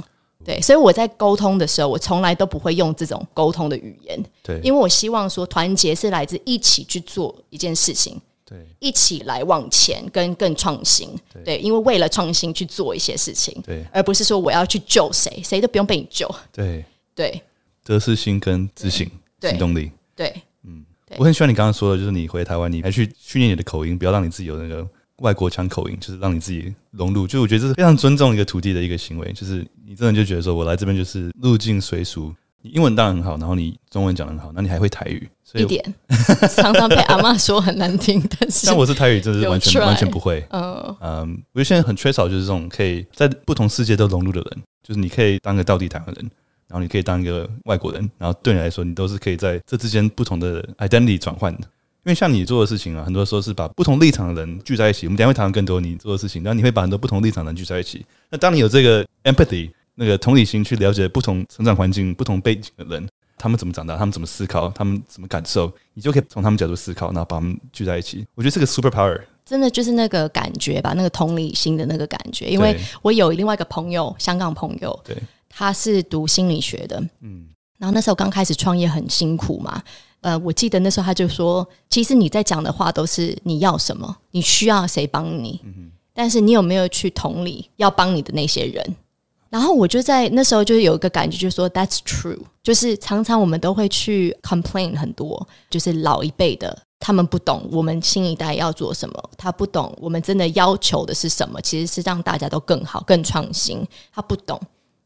[0.44, 4.20] 对，所以我在沟通的时候，我从来都不会用这种沟通的语言。
[4.42, 8.20] 对，因为我希望说团结是来自一起去做一件事情。
[8.48, 11.10] 对，一起来往前，跟更创新。
[11.44, 16.32] 对，因为为了创新去做一些事情，对，而不是说我要去救谁，谁都不用被你救。
[16.52, 17.42] 对，对，
[17.84, 19.90] 得失心跟自信、行动力。
[20.14, 20.32] 对，
[20.62, 20.84] 嗯，
[21.16, 27.26] 我很喜欢你刚刚说的，就是你回台湾，你还去训练你的口音，不要让你自己有那个外国腔口音，就是让你自己融入。
[27.26, 32.32] 就我觉得这是非常尊重一个土地的一个行为，就是你真的就觉得说我来这边就是入境随俗。
[32.66, 35.94] 你英文当然很好，然后你中文讲得很好，那你还会台语，所以一点
[36.54, 40.44] 常常被 阿嬷说很难听，但是像我是台语，就是完全完全不会。
[40.50, 46.30] 嗯嗯，我觉得现在很缺少就是这种可以在不同世界都融入的人，就是你可以当个道地台湾人，
[46.68, 51.60] 然后你可以当一个外国人，然后对你来说，你都是可以在这之间不同的 identity 转换的。
[52.04, 55.08] 因为像你做的事情啊，很多时候是把不同立场的人聚在一起。
[55.08, 58.06] 我们等下会谈更多你做的事情，然后你会把很多不同立场的人聚在一起。
[58.30, 68.24] 那当你有这个 empathy 那个同理心去了解不同成长环境、不同背景的人，他们怎么长大，他们怎么思考，他们怎么感受，你就可以从他们角度思考，然后把他们聚在一起。
[68.34, 72.48] 我觉得这个 super power 真的就是那个感觉吧，那个同理心的那个感觉。
[72.50, 75.16] 因为我有另外一个朋友，香港朋友，对，
[75.48, 77.46] 他是读心理学的，嗯，
[77.78, 79.82] 然后那时候刚开始创业很辛苦嘛。
[80.20, 88.96] 呃，我记得那时候他就说，其实你在讲的话都是你要什么，你需要谁帮你，嗯但是你有没有去同理要帮你的那些人？
[89.48, 103.86] 然后我就在那时候就有一个感觉，就是说 That's true，就是常常我们都会去 complain 很多，就是老一辈的他们不懂我们新一代要做什么，他不懂我们真的要求的是什么，其实是让大家都更好、更创新。
[104.12, 104.60] 他不懂，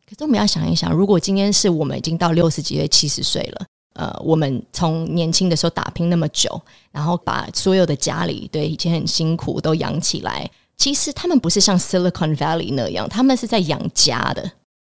[0.08, 3.66] 可是我们要想一想，如果今天是我们已经到六十几岁、七十岁了。
[3.94, 6.58] 呃，我们从年轻的时候打拼那么久，
[6.92, 10.48] 然后把所有的家里对以前很辛苦都养起来。
[10.80, 14.50] 其实他们不是像 Silicon Valley 那样，他们是在养家的。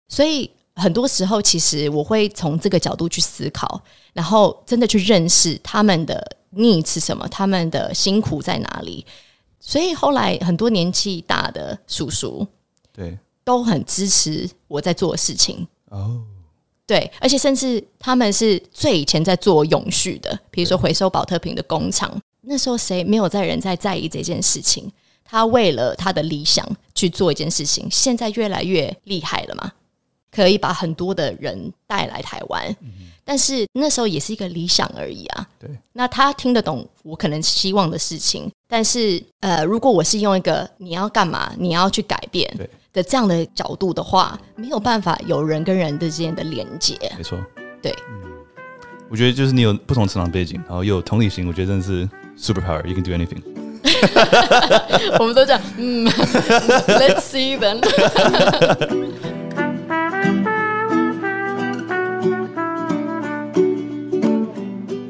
[0.08, 3.80] 所以很多时候，其实我会从这个角度去思考，
[4.12, 9.06] 然后真的去认识他们的 needs 是什么，他们的辛苦在哪里。
[9.60, 12.48] 所以后来很多年纪大的叔叔，
[12.92, 15.68] 对，都很支持我在做的事情。
[15.92, 16.24] 哦。
[16.88, 22.20] 对，而且甚至他们是最以前在做永续的，比如说回收保特瓶的工厂。
[22.42, 24.92] 那时候谁没有在人在在意这件事情？
[25.26, 29.72] 他为了他的理想去做一件事情，现在越来越厉害了嘛，
[30.32, 32.70] 可以把很多的人带来台湾。
[32.82, 35.48] 嗯、但是那时候也是一个理想而已啊。
[35.60, 42.50] 对，那他听得懂我可能希望的事情，但是呃，如果我是用一个你要干嘛，你要去改变。
[42.56, 42.70] 对。
[42.96, 46.98] 的这样的角度的话，没有办法有人跟人之间的连接。
[47.18, 47.38] 没错，
[47.82, 48.32] 对，嗯，
[49.10, 53.65] 我觉得就是你有不同成长背景，然后又有同理心，我觉得真的是 super power，you can do anything。
[55.20, 56.06] 我们都讲，嗯，
[56.88, 57.80] Let's see then。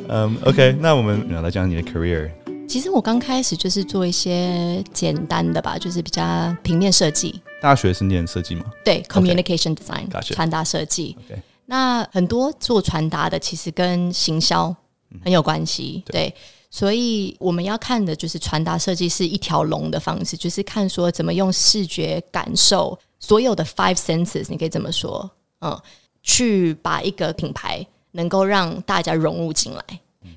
[0.08, 2.30] 嗯，OK，那我们来讲你的 career。
[2.68, 7.42] 其实我刚开始就是做一些简单的吧，就是比较平面设计。
[7.62, 8.66] 大学是念设计吗？
[8.84, 11.16] 对，communication design，传.达设计。
[11.30, 11.38] Okay.
[11.66, 14.76] 那很多做传达的，其实跟行销
[15.24, 16.04] 很有关系。
[16.06, 16.36] 嗯、对，对，
[16.76, 25.82] 所以我们要看的就是传达设计是一条龙的方式，就是看说怎么用视觉感受所有的 five senses，你可以这么说，嗯，
[26.22, 29.82] 去把一个品牌能够让大家融入进来。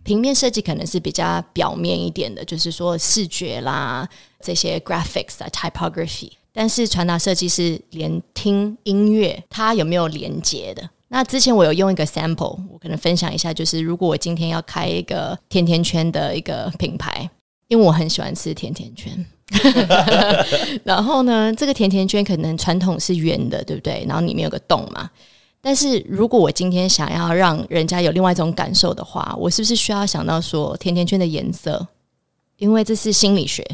[0.05, 4.09] 平面设计可能是比较表面一点的，就是说视觉啦，
[4.40, 6.31] 这些 graphics 啊，typography。
[6.53, 10.88] 但是传达设计是连听音乐它有没有连接的。
[11.08, 17.28] 那之前我有用一个 sample，我可能分享一下，就是如果我今天要开一个甜甜圈的一个品牌，
[17.68, 19.26] 因为我很喜欢吃甜甜圈，
[20.84, 24.04] 然后呢，这个甜甜圈可能传统是圆的，对不对？
[24.06, 25.10] 然后里面有个洞嘛。
[25.60, 31.86] 但是如果我今天想要让人家有另外一种感受的话，我是不是需要想到说甜甜圈的颜色？
[32.58, 33.66] 因为这是心理学，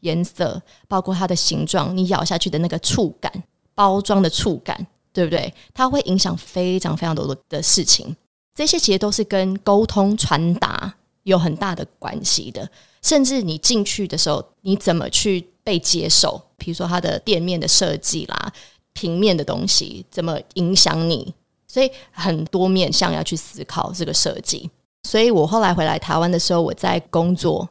[0.00, 3.32] 颜色包括它的形状，你咬下去的那个触感，
[3.74, 5.52] 包装的触感，对不对？
[5.74, 8.16] 它会影响非常非常多的的事情。
[8.54, 12.68] 这些其实都是跟沟通传达有很大的关系的。
[13.02, 16.40] 甚至你进去的时候，你怎么去被接受？
[16.56, 18.52] 比如说它的店面的设计啦。
[18.94, 21.32] 平面的东西怎么影响你？
[21.66, 24.70] 所以很多面向要去思考这个设计。
[25.04, 27.66] 所以我后来回来台湾的时候，我在工作，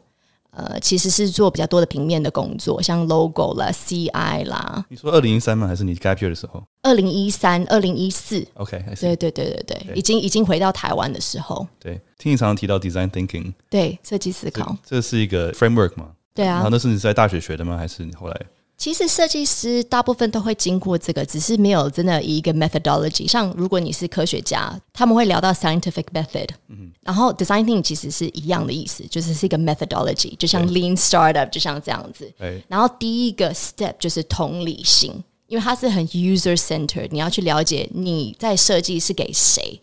[0.52, 4.86] 呃，其实是做比较多的平面的工作，像 logo 啦、CI 啦。
[4.90, 5.68] 你说二零一三吗？
[5.68, 6.62] 还是你 gap year 的时候？
[6.84, 8.46] 二零一三、二零一四。
[8.56, 11.66] OK，对对对对对，已经已经回到台湾的时候。
[11.80, 16.10] 对，听你常常提到 design thinking，对，设计思考，这是一个 framework 吗？
[16.34, 16.56] 对啊。
[16.56, 17.78] 然后那是你在大学学的吗？
[17.78, 18.42] 还是你后来？
[18.82, 23.28] 其实设计师大部分都会经过这个，只是没有真的以一个 methodology。
[23.28, 32.28] 像如果你是科学家，他们会聊到 scientific method，嗯，然后 design thinking 其实是一样的意思，就是是一个 methodology，就像 lean startup，就像这样子。
[32.40, 35.14] 对然后第一个 step 就是同理心，
[35.46, 39.80] 因为它是很 user centered，你要去了解你在设计是给谁。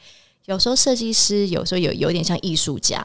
[0.47, 3.01] 有时候设计师有时候有有点像艺术家，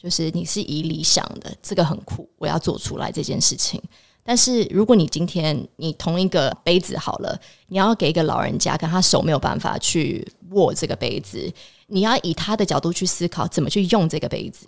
[0.00, 3.82] 就是你是以理想的，这个很酷，我要做出来这件事情。
[4.28, 11.50] 但是如果你今天你同一个杯子好了，你要给一个老人家，跟他手没有办法去握这个杯子，
[11.86, 14.66] 你要以他的角度去思考怎么去用这个杯子，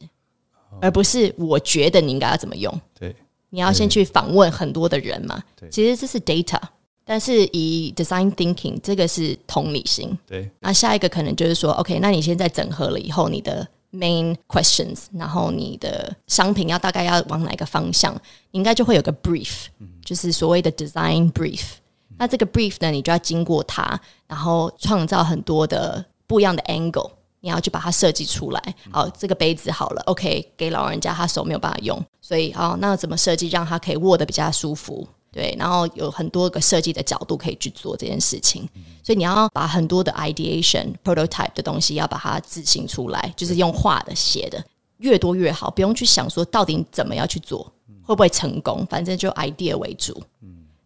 [0.80, 2.74] 而不是我觉得你应该要怎么用。
[2.98, 3.14] 对，
[3.50, 5.38] 你要先去访问很多的人嘛。
[5.54, 6.58] 对，其实这是 data，
[7.04, 10.16] 但是以 design thinking 这个是同理心。
[10.26, 18.14] 对，那下一个可能就是说，OK，那你现在整合了以后，你的 main questions，然后你的商品要大概要往哪个方向，
[18.50, 19.66] 你应该就会有个 brief，
[20.04, 21.62] 就是所谓的 design brief。
[22.18, 28.74] 那这个 brief 呢，你就要经过它，然后创造很多的不一样的 angle，你要去把它设计出来。
[28.90, 35.08] 好，这个杯子好了，OK，给老人家他手没有办法用，所以好，那怎么设计让他可以握得比较舒服？
[35.32, 38.68] 对，然后有很多个设计的角度可以去做这件事情，
[39.02, 44.64] 所以你要把很多的 ideation prototype 的东西要把它自行出来，就是用画的、写的，
[44.98, 50.12] 越多越好，不用去想说到底怎么样去做，会不会成功，反正就 idea 为主，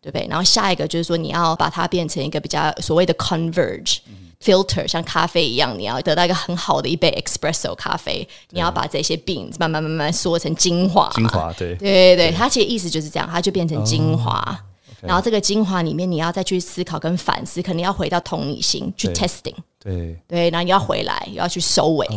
[0.02, 0.26] 对不对？
[0.28, 3.98] 然后下一个就是说你要把它变成一个比较所谓的 converge。
[4.44, 11.10] Filter 像咖啡一样，你要得到一个很好的一杯 espresso 咖啡，你要把这些 beans 慢慢慢慢缩成精华。
[11.14, 14.58] 精华，对，对对对，它其实意思就是这样，它就变成精华。
[15.00, 19.54] 然后这个精华里面，你要再去思考跟反思，肯定要回到同理心去 testing。
[19.78, 22.08] 对对，然后你要回来，又要去收尾。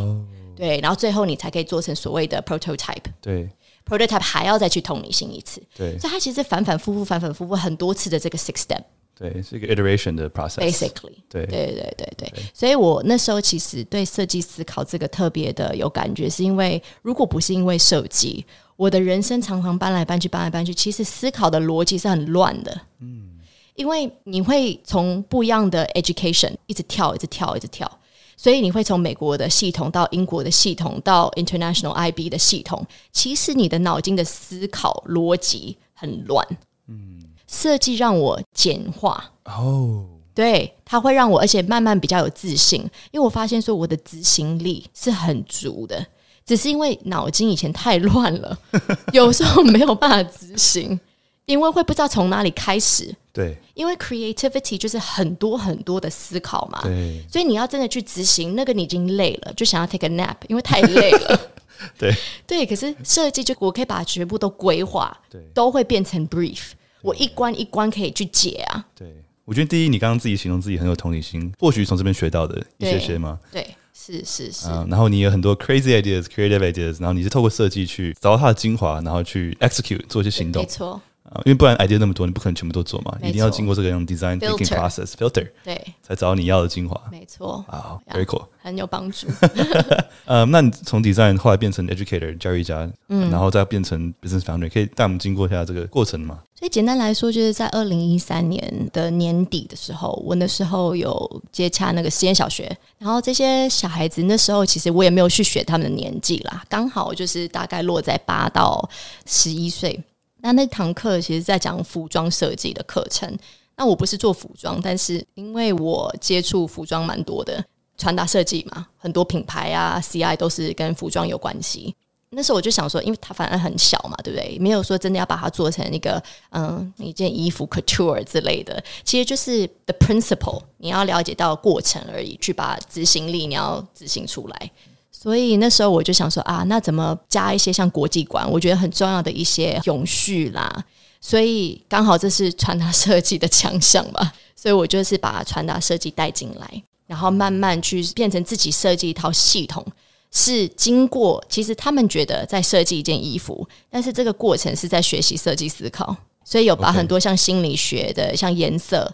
[0.55, 2.95] 对，然后最后你才可以做成所谓的 prototype。
[3.21, 3.47] 对
[3.85, 5.61] ，prototype 还要再去同理心一次。
[5.75, 8.81] 对，所以它其实反反复复、反反复复很多次的这个 six step。
[9.17, 10.59] 对，是一个 iteration 的 process。
[10.59, 22.79] Basically，对对对对对，所以我那时候其实对设计思考这个特别的有感觉，是因为如果不是因为设计，我的人生常常搬来搬去，搬来搬去，其实思考的逻辑是很乱的。
[22.99, 23.39] 嗯，
[23.73, 27.91] 因为你会从不一样的 education 一直跳，一直跳，一直跳，
[28.35, 36.45] 所以你会从美国的系统到英国的系统到 international IB 的系统，其实你的脑筋的思考逻辑很乱。
[36.87, 37.16] 嗯。
[37.47, 40.05] 设计让我简化哦，
[40.35, 42.81] 对，它会让我，而且慢慢比较有自信，
[43.11, 46.05] 因为我发现说我的执行力是很足的，
[46.45, 48.57] 只是因为脑筋以前太乱了，
[49.13, 50.99] 有时候没有办法执行，
[51.45, 53.15] 因为会不知道从哪里开始。
[53.31, 61.39] 对，因为 creativity 就是很多很多的思考嘛，对，所以你要真的去执行，那个你已经累了，就想要 take a nap，因为太累了。
[61.99, 62.11] 对
[62.47, 66.71] 对，可是设计就我可以把全部都规划，对，都会变成 brief。
[67.07, 68.85] 我一关一关可以去解啊！
[68.93, 69.07] 对，
[69.45, 73.39] 我觉得第一，你刚刚自己形容自己很有同理心，或许从这边学到的一些些吗？
[73.49, 74.67] 对，是是是。
[74.67, 80.61] 嗯，然后你有很多 crazy ideas、creative ideas，然后你是透过设计去找到它的精华，然后去 execute 做一些行动。
[80.61, 81.01] 没错。
[81.31, 86.99] 啊，因为不然 idea 那么多，你不可能全部都做嘛，一定要经过这个用 design thinking process filter，对，才找到你要的精华。
[87.11, 87.63] 没错。
[87.67, 89.27] 啊，very cool，很有帮助。
[90.25, 96.39] 呃，那你从 design 后来变成 educator 教育家，嗯，然后再变成 business founder，可以带我们经过一下这个过程吗？
[96.55, 108.89] 所以简单来说，就是在二零一三年的年底的时候，我那时候有接洽那个实验小学，然后这些小孩子那时候其实我也没有去选他们的年纪啦，刚好就是大概落在八到
[109.25, 110.01] 十一岁。
[110.47, 113.37] 那那堂课其实在讲服装设计的课程。
[113.75, 117.61] 那我不是做服装，但是因为我接触服装蛮多的，
[117.97, 121.93] 穿搭设计嘛，很多品牌啊，CI 都是跟服装有关系。
[122.29, 124.57] 那时候我就想说，因为它反而很小嘛，对不对？
[124.57, 134.71] 没有说真的要把它做成一个嗯一件衣服 couture 之类的，其实就是 the principle，你要了解到过程而已，去把执行力你要执行出来。
[135.19, 140.85] 所以那时候我就想说啊，那怎么加一些像国际馆，我觉得很重要的一些永续啦。
[141.19, 149.83] 所以刚好这是传达设计的强项吧，所以我就是把传达设计带进来，然后慢慢去变成自己设计一套系统。
[150.31, 159.11] 是经过，其实他们觉得在设计一件衣服，但是这个过程是在学习设计思考，所以有把很多像心理学的，像颜色。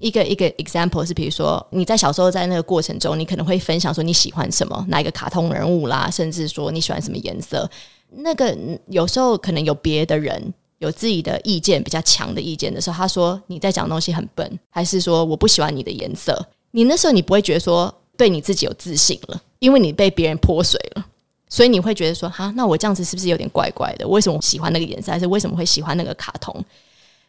[0.00, 7.68] 一个一个 example 是，比如说你在小时候在那个过程中，你可能会分享说你喜欢什么，哪一个卡通人物啦，甚至说你喜欢什么颜色。
[8.16, 8.56] 那个
[8.88, 16.46] 有时候可能有别的人有自己的意见比较强的意见的时候，他说你在讲东西很笨，还是说我不喜欢你的颜色？
[16.72, 21.06] 你那时候你不会觉得说对你自己有自信了，因为你被别人泼水了，
[21.48, 24.06] 所以你会觉得说哈，那我这样子是不是有点怪怪的？
[24.06, 26.54] 为什么喜欢那个颜色，还是为什么会喜欢那个卡通？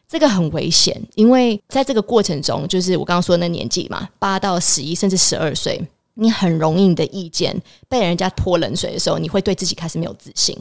[0.08, 5.82] 这个很危险，因为在这个过程中，就是我刚刚说的那年纪嘛，八到十一甚至十二岁，
[6.14, 10.58] 你很容易你的意见被人家泼冷水的时候，你会对自己开始没有自信，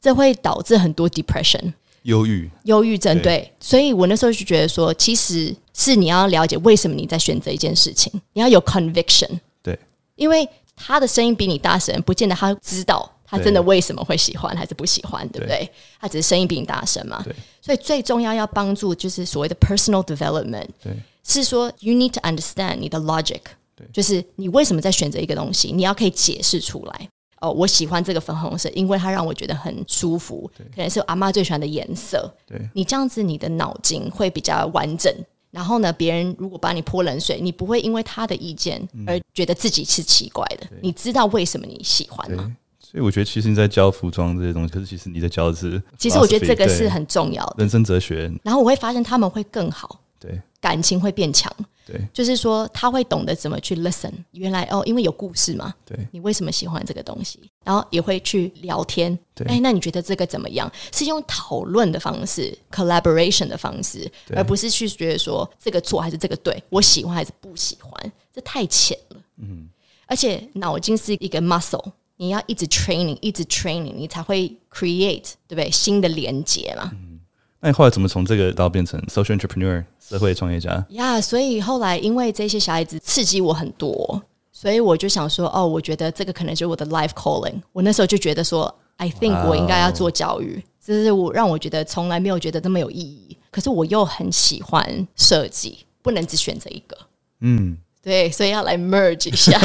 [0.00, 1.72] 这会导致很多 depression，
[2.02, 3.20] 忧郁、忧郁症。
[3.22, 9.28] 对，所以我那时候就觉得说，其实是你要了解为什么你在选择一件事情，你要有 conviction。
[9.62, 9.78] 对，
[10.16, 13.10] 因为他的声音比你大声，不见得他知道。
[13.32, 15.60] 他真的为什么会喜欢还是不喜欢，对不对？
[15.60, 17.22] 对他只是声音比你大声嘛。
[17.24, 17.34] 对。
[17.62, 20.92] 所以最重要要帮助就是所谓的 personal development，对，
[21.24, 23.40] 是说 you need to understand 你的 logic，
[23.74, 27.08] 对，就是你为什么在选择一个东西，你要可以解释出来。
[27.40, 32.32] 哦，我喜欢这个粉红色，因为它让我觉得很舒服，可能是阿妈最喜欢的颜色。
[32.46, 35.12] 对，你这样子，你的脑筋会比较完整。
[35.50, 40.66] 然后呢，别人如果把你泼冷水，你不会因为他的意见而觉得自己是奇怪的。
[40.70, 42.50] 嗯、你知道为什么你喜欢吗？
[42.92, 48.30] 所以我觉得，其实你在教服装这些东西，可是其实你在教的是，其实我觉得这个是很重要的人生哲学。
[48.42, 51.50] 然后我会发现他们会更好，对，感情会变强。
[51.84, 54.12] 对，就是说他会懂得怎么去 listen。
[54.32, 55.74] 原来哦，因为有故事嘛。
[55.84, 57.40] 对，你为什么喜欢这个东西？
[57.64, 59.18] 然后也会去聊天。
[59.34, 60.70] 对，哎，那你觉得这个怎么样？
[60.92, 69.16] 是用讨论的方式，collaboration 的方式，而不是去觉得说这个错还是这个对，我喜欢还是不喜欢，这太浅了。
[69.38, 69.68] 嗯，
[70.06, 71.84] 而且脑筋是一个 muscle，
[72.22, 75.68] 你要一直 training，一直 training，你才会 create，对不对？
[75.68, 76.88] 新的连接嘛。
[76.92, 77.18] 嗯
[77.58, 80.70] 那你后来怎么从这个到变成 social entrepreneur 社会创业家？
[80.90, 87.60] 呀，yeah, 所以后来因为这些小孩子刺激我很多，所以我就想说，哦，我觉得这个可能就是我的 life calling。
[87.72, 93.36] 我那时候就觉得说，I think 我应该要做教育，这是我让我觉得从来没有觉得这么有意义。
[93.50, 96.96] 可是我又很喜欢设计，不能只选择一个。
[97.40, 97.76] 嗯。
[98.02, 99.56] 对，所以要来 merge 一下。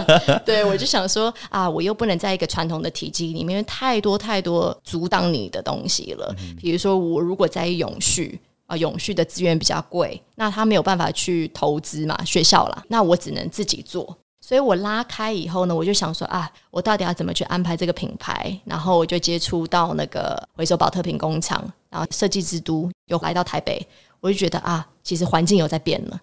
[0.44, 6.34] 对，我就想说啊，我又不能在一个传统的体系里面，因为太多太多阻挡你的东西了。
[6.60, 14.18] 比如说，我如果在永续啊，永续的资源比较贵，那他没有办法去投资嘛，学校啦，那我只能自己做。
[14.42, 18.54] 所以我拉开以后呢，我就想说啊，我到底要怎么去安排这个品牌？
[18.66, 23.84] 然后我就接触到那个回收宝特瓶工厂，然后设计之都又来到台北，
[24.20, 26.20] 我就觉得啊，其实环境有在变了。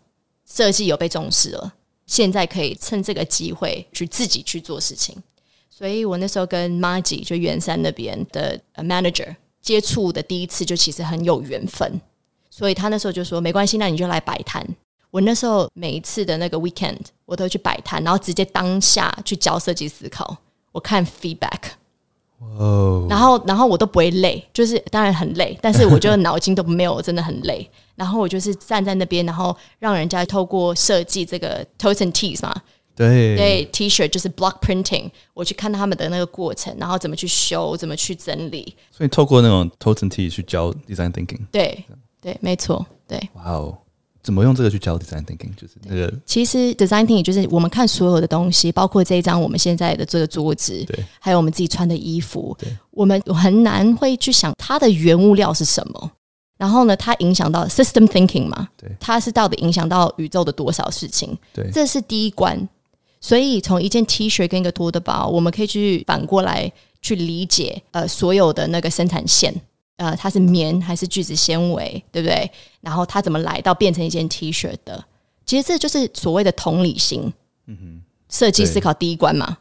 [0.50, 1.74] 设计有被重视了，
[2.06, 5.16] 现在可以趁这个机会去自己去做事情。
[5.70, 12.00] 所以我那时候跟 Maggie 就圆山那边的 manager 接触的第一次，就其实很有缘分。
[12.50, 14.64] 所以他那时候就说：“没关系，那你就来摆摊。”
[15.10, 20.38] 我那时候每一次的那个 weekend，我都去摆摊，然后直接当下去教设计思考，
[20.72, 21.60] 我看 feedback。
[22.40, 27.70] 哦，后，然后我都不会累，就是当然很累，但是我觉得脑筋都没有真的很累。
[27.96, 32.54] 然后我就是站在那边，然后让人家透过设计这个 toes and tees 嘛，
[32.96, 38.76] 对对，T-shirt 就是 block printing，我去看他们的那个过程，然后怎么去修，怎么去整理。
[38.92, 41.86] 所以透过那种 toes and tees 去教 design thinking，对
[42.20, 43.20] 对，没错，对。
[43.36, 43.78] 哇哦。
[44.24, 45.54] 怎么用这个去教 design thinking？
[45.56, 56.12] 就是那个，其实 design thinking 就是我们看所有的东西，包括这一张我们现在的这个桌子，对，还有我们自己穿的衣服，对，我们很难会去想它的原物料是什么，
[56.58, 62.68] 然后呢，它影响到 system thinking 嘛，对，它是到底影响到宇宙的多少事情，对，这是第一关。
[63.20, 66.72] 所以从一件 T 恤跟一个托特包，我们可以去反过来
[67.02, 69.54] 去理解呃所有的那个生产线。
[69.96, 72.52] 呃，它是棉还是聚酯纤维，对不对？
[72.84, 75.04] 然后它怎么来到变成一件 T 恤的？
[75.46, 77.32] 其实这就是所谓的同理心。
[77.68, 79.58] 嗯哼，设计思考第一关嘛。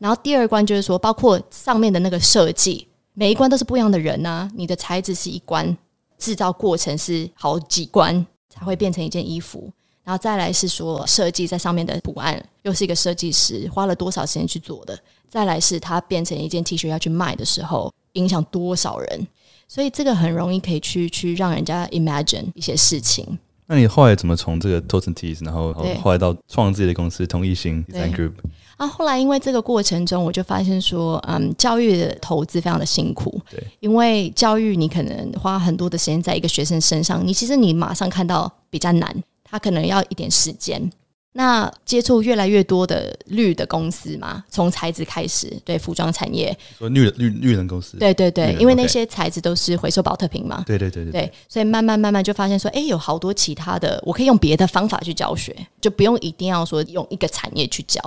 [0.00, 4.50] 然后第二关就是说，包括上面的那个设计，每一关都是不一样的人啊。
[4.54, 5.76] 你的材质是一关，
[6.18, 9.70] 制造过程是好几关才会变成一件衣服。
[10.02, 14.98] 然后再来是说设计在上面的图案，又是一个设计师花了多少时间去做的。
[15.28, 19.26] 再来是它变成一件 T 恤要去卖的时候，影响多少人。
[19.72, 23.38] 所以这个很容易可以去去让人家 imagine 一些事情。
[23.64, 28.32] 那你后来怎么从这个 toes and tees，然后后来到创自己的公司同义心 Design Group？
[28.76, 33.40] 啊，后来因为这个过程中，我就发现说，嗯，教育的投资非常的辛苦。
[33.50, 40.92] 对，因为教育你可能花很多的时间在一个学生身上，你其实你马上看到比较难，他可能要一点时间。
[41.34, 57.98] 那接触越来越多的绿的公司嘛，从材质开始，对服装产业，说绿绿绿能公司，对对对，因为那些材质都是回收宝特瓶嘛，对对对对，对，所以慢慢慢慢就发现说，哎，有好多其他的，我可以用别的方法去教学，就不用一定要说用一个产业去教，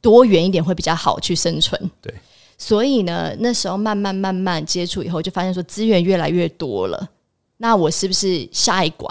[0.00, 1.80] 多元一点会比较好去生存。
[2.00, 2.12] 对，
[2.58, 7.08] 所以呢，那时候慢慢慢慢接触以后，就发现说资源越来越多了，
[7.58, 9.08] 那我是不是下一关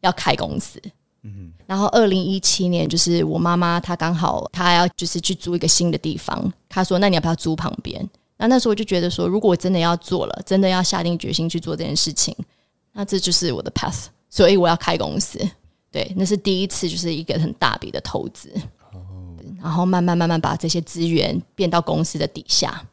[0.00, 0.80] 要开公司？
[1.22, 8.04] 嗯，然后二零一七年，就是我妈妈她刚好她要就是去租一个新的地方，她说：“那你要不要租旁边？”
[8.38, 12.34] 那那时候我就觉得说，如果我真的要做了，真的要下定决心去做这件事情，
[12.92, 15.38] 那这就是我的 path，所以我要开公司。
[15.92, 18.52] 对，那是第一次，就是一个很大笔的投资，
[19.62, 22.84] 然后慢慢慢慢把这些资源变到公司的底下。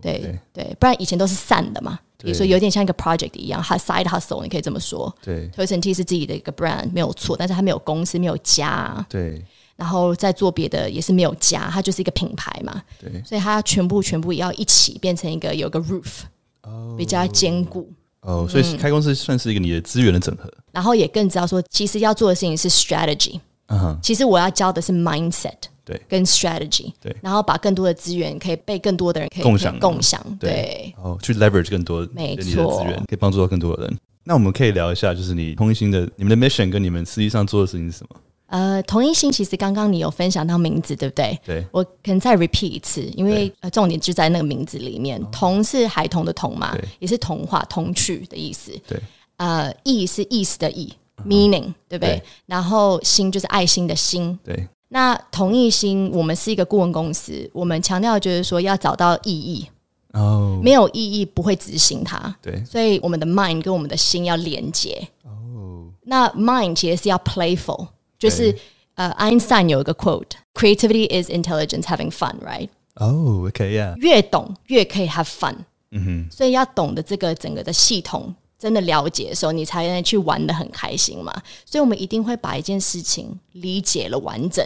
[0.00, 1.98] 对对，不然以前都是散的嘛。
[2.24, 5.14] 比如说有点像一个 project 一样，它 side hustle，你可以这么说。
[5.22, 9.04] 对 Toes and Tees 是自己的一个 brand 没有错，但是它没有公司，没有家。
[9.08, 9.44] 对。
[9.76, 12.80] 然后再做别的也是没有家，它就是一个品牌嘛。
[13.00, 16.20] 对，所以它全部全部也要一起变成一个有个 roof，
[16.62, 17.92] 哦，比较坚固。
[18.20, 20.48] 哦，所以开公司算是一个你的资源的整合。
[20.70, 23.40] 然后也更知道说，其实要做的事情是 strategy。
[23.66, 33.98] 嗯哼，其实我要教的是 mindset，对，跟 strategy，对，然后把更多的资源可以被更多的人可以共享共享，对，然后，去 leverage 更多没错你的资源，可以帮助到更多的人。
[34.24, 38.16] 那我们可以聊一下，就是你同一心的你们的 mission 跟你们实际上做的事情是什么？
[38.46, 41.38] 呃，同一心其实刚刚你有分享到名字，对不对？
[41.44, 45.20] 对，我可能再 repeat 一次，因为呃重点就在那个名字里面。
[45.32, 48.70] 童是孩童的童嘛，也是童话、童趣的意思。
[48.86, 48.98] 对，
[49.38, 52.22] 呃，意是意思的意、uh -huh.，meaning，对不对，对？
[52.46, 54.38] 然后心就是爱心的心。
[54.44, 59.66] 对，那同一心，我们是一个顾问公司，我们强调就是说要找到意义。
[60.12, 62.32] 哦、oh.，没有意义不会执行它。
[62.40, 65.08] 对，所以我们的 mind 跟我们的心要连接。
[65.24, 67.88] 哦、oh.，那 mind 其实是要 playful。
[68.16, 68.56] 就是
[68.94, 72.68] 呃，爱因斯坦有一个 quote：“Creativity is intelligence having fun”，right？
[72.94, 73.96] 哦，OK，yeah。
[73.96, 75.56] 越懂越可以 have fun。
[75.90, 76.28] 嗯哼。
[76.30, 81.34] 所以要懂得这个整个的系统，真的了解的时候，你才能去玩得很开心嘛。
[81.66, 84.64] 所以我们一定会把一件事情理解了完整，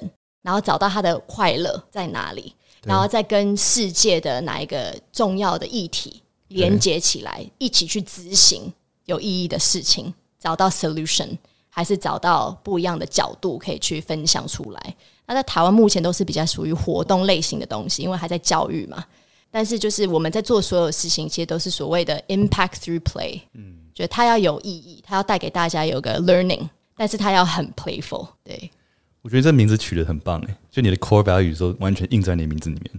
[0.49, 8.73] 然后找到他的快乐在哪里，然后再跟世界的哪一个重要的议题连接起来，一起去执行
[9.05, 11.37] 有意义的事情，找到 solution。
[11.71, 14.97] 还是找到不一样的角度可以去分享出来。
[15.27, 19.05] 那在台湾目前都是比较属于活动类型的东西，因为还在教育嘛。
[19.49, 23.43] 但是就是我们在做所有事情，其实都是所谓的 impact through play。
[23.53, 28.27] 嗯，觉得它要有意义，它要带给大家有个 learning，但是它要很 playful。
[28.43, 28.69] 对，
[29.29, 32.91] 我觉得这名字取得很棒诶，就你的 core value 都完全印在你的名字里面。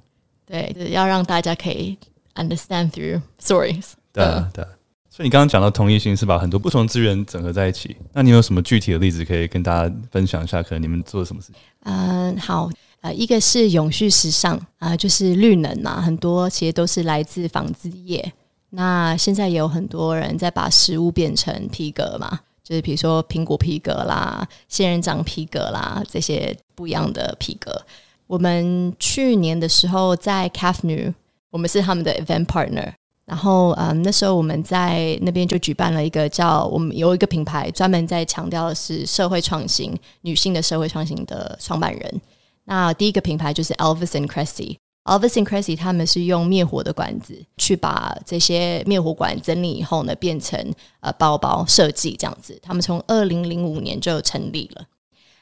[0.45, 1.97] 对，就是要让大家可以
[2.35, 3.93] understand through stories。
[4.13, 4.69] 对啊，对啊。
[5.09, 10.61] 所以你刚刚讲到同一性是把很多不同资源整合在一起，那你有什么具体的例子可以跟大家分享一下？
[10.61, 11.55] 可能你们做了什么事情？
[11.85, 12.69] 嗯，好，
[13.01, 18.31] 呃，一个是永续时尚啊、呃，就是绿能嘛，很多其实都是来自纺织业。
[18.69, 22.39] 那现在也有很多人在把食物变成皮革嘛，
[22.69, 27.81] 就是比如说苹果皮革啦、仙人掌皮革啦这些不一样的皮革。
[28.27, 31.15] 我们去年的时候在 CAFNU，
[31.49, 32.93] 我们是他们的 event partner。
[33.25, 42.21] 然后，嗯，那时候我们在那边就举办了一个叫我们有一个品牌专门在强调的是社会创新，女性的社会创新的创办人。
[42.65, 44.77] 那第一个品牌就是 Elvis and Cressy，
[45.09, 50.59] Cressie，Elvis and Cressie 他们是用灭火的管子去把这些灭火管整理以后呢，变成
[50.99, 52.57] 呃包包设计这样子。
[52.61, 54.85] 他们从二零零五年就成立了。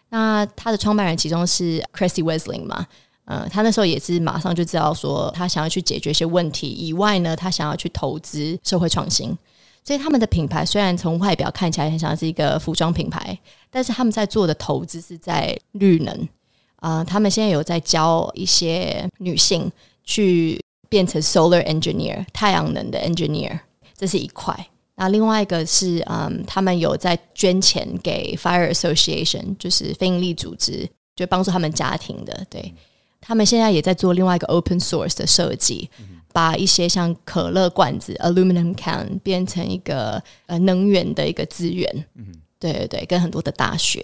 [0.10, 2.88] 那他的创办人其中是 Cressie Wesling 嘛。
[3.26, 9.38] 嗯，他那时候也是马上就知道说，他想要去解决一些问题以外呢，他想要去投资社会创新。
[9.84, 13.38] 所以他们的品牌虽然从外表看起来很像是一个服装品牌，
[13.70, 16.28] 但是他们在做的投资是在绿能。
[16.78, 19.72] 啊、呃，他们现在有在教一些女性
[20.04, 20.60] 去
[20.90, 23.60] 变成 solar engineer 太阳能的 engineer，
[23.96, 24.68] 这是一块。
[24.96, 32.74] 那另外一个是，嗯，他们有在捐钱给 Fire Association，就是非营利组织，就帮助他们家庭的，对。
[33.20, 35.90] 他们现在也在做另外一个 open source 的设计，
[36.32, 42.06] 把一些像可乐罐子 aluminum can 变成一个呃能源的一个资源。
[42.16, 44.00] 嗯，对对对，跟很多的大学，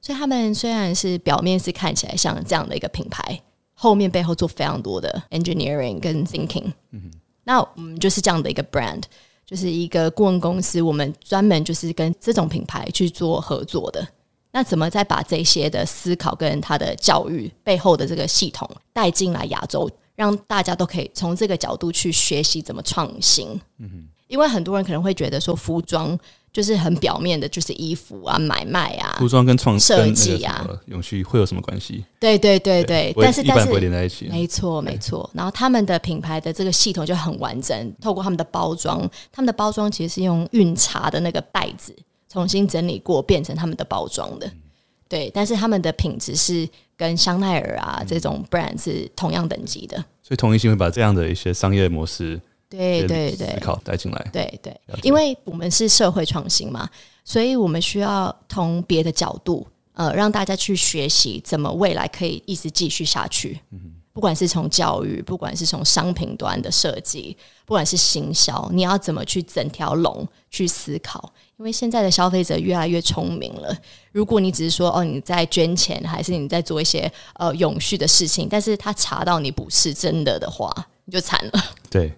[0.00, 3.40] 所以他们虽然是表面是看起来像这样的一个品牌，
[3.74, 6.72] 后面背后做非常多的 engineering 跟 thinking。
[6.90, 7.10] 嗯，
[7.44, 9.02] 那我们就是这样的一个 brand，
[9.44, 14.06] 就是一个顾问公司，我们专门就是跟这种品牌去做合作的。
[14.50, 23.48] 那怎么再把这些的思考跟他的教育背后的这个系统带进来亚洲，让大家都可以从这个角度去学习怎么创新？
[23.78, 26.18] 嗯哼，因为很多人可能会觉得说，服装
[26.52, 32.04] 就是很表面的，就是衣服啊、买卖啊，服装跟创设计啊、永续会有什么关系？
[32.18, 35.28] 对对对对，但是但是会连在一起，没错没错。
[35.34, 41.94] 然后他们的品牌的这个系统就很完整，透过他们的包装，他们的包装其实是用运茶的那个袋子。
[42.30, 44.60] 重新整理过，变成他们的包装的，嗯，
[45.08, 49.96] 对，但是他们的品质是跟香奈儿啊，嗯、这种 brand 是同样等级的。
[50.22, 52.38] 所以同一性会把这样的一些商业模式，
[52.68, 54.30] 对对对，思考带进来。
[54.32, 56.88] 对对，因为我们是社会创新嘛，
[57.24, 63.60] 所以我们需要从别的角度，呃，让大家去学习怎么未来可以一直继续下去。
[63.70, 71.32] 嗯不管是从教育，不管是从商品端的设计，不管是行销，你要怎么去整条龙去思考？
[71.56, 73.72] 因为现在的消费者越来越聪明了。
[74.10, 80.68] 如果你只是说哦，你在捐钱，还是你在做一些呃永续的事情，但是他查到你不是真的的话，
[81.04, 81.64] 你就惨了。
[81.88, 82.12] 对，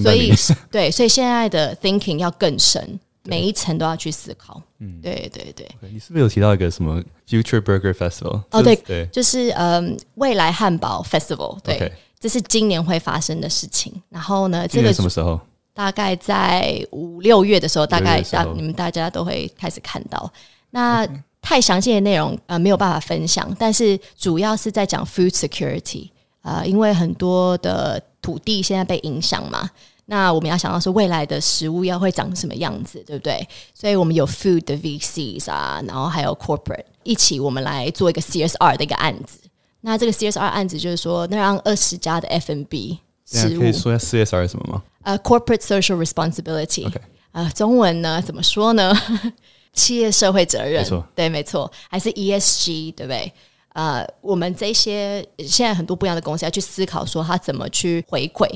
[0.00, 0.32] 所以
[0.70, 4.60] 对，所以现在的 thinking 要更深，每一层都要去思考。
[4.78, 5.68] 嗯，对对对。
[5.92, 8.42] 你是不是有提到一个什么 Future Burger Festival？
[8.50, 11.58] 哦，对对，就是嗯，未来汉堡 Festival。
[11.60, 13.92] 对，这是今年会发生的事情。
[14.08, 15.40] 然后呢，这个什么时候？
[15.74, 20.30] 大概在五六月的时候，大概大你们大家都会开始看到。
[20.70, 21.08] 那
[21.40, 26.12] 太详细的内容呃没有办法分享，但是主要是在讲 food security 啊、
[26.42, 29.68] 呃，因为很多的土地现在被影响嘛。
[30.06, 33.46] 那我们要想到是未来的食物要会长什么样子，对不对？
[33.72, 39.38] 所以我们有 food 的 VCs 啊，然后还有 corporate 一起，我们来做一个 CSR 的一个案子。
[39.82, 44.82] 那这个 CSR 案子就是说，那让二十家的 F&B 食物可以说一下 CSR 是什么吗？
[45.02, 46.84] 呃、uh,，corporate social responsibility，
[47.32, 48.92] 呃 Okay.、uh,，中文呢怎么说呢？
[49.72, 53.32] 企业社会责任，没错，对，没错，还是 ESG，对不对？
[53.74, 58.46] 呃，我们这些现在很多不一样的公司要去思考说，它怎么去回馈。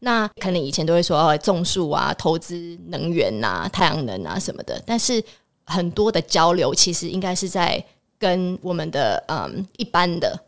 [0.00, 4.80] 那可能以前都会说哦，种树啊，投资能源呐、啊，太阳能啊什么的。
[4.84, 5.22] 但是
[5.64, 7.82] 很多的交流其实应该是在
[8.18, 10.38] 跟我们的嗯一般的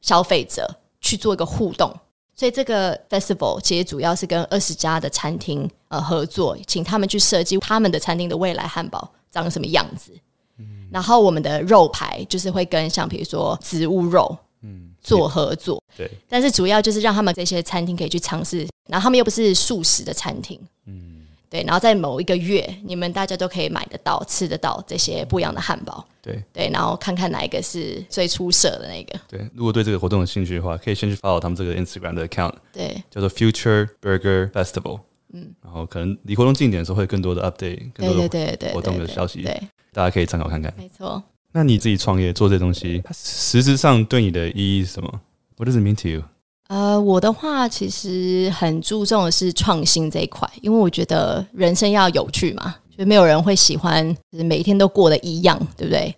[0.00, 0.68] 消费者
[1.00, 1.94] 去做一个互动。
[2.36, 10.12] 所以这个 festival 其实主要是跟二十家的餐厅呃合作，请他们去设计他们的餐厅的未来汉堡长什么样子。
[10.58, 14.36] 嗯，然后我们的肉排就是会跟像比如说植物肉。
[14.62, 14.90] 嗯。
[15.04, 26.42] 做合作，对，但是主要就是让他们这些餐厅可以去尝试，然后他们又不是素食的餐厅，嗯，对，然后在某一个月，你们大家都可以买得到、吃得到这些不一样的汉堡，对。
[26.54, 29.20] 对，然后看看哪一个是最出色的那个。
[29.28, 35.00] 对，如果对这个活动有兴趣的话，可以先去 follow 他们这个 Instagram 的 account，对，叫做 Future Burger Festival，
[35.34, 39.60] 嗯，然后可能离活动近点的时候会有更多的 update，更多的活动的消息，对，
[39.94, 41.22] 大家可以参考看看，没错。
[41.52, 45.08] 那你自己创业做这东西，它实质上对你的意义是什么
[45.56, 46.22] ？What does it mean to you？
[46.66, 56.12] 呃，我的话其实很注重的是创新这一块，因为我觉得人生要有趣嘛，就没有人会喜欢就是每一天都过得一样，对不对？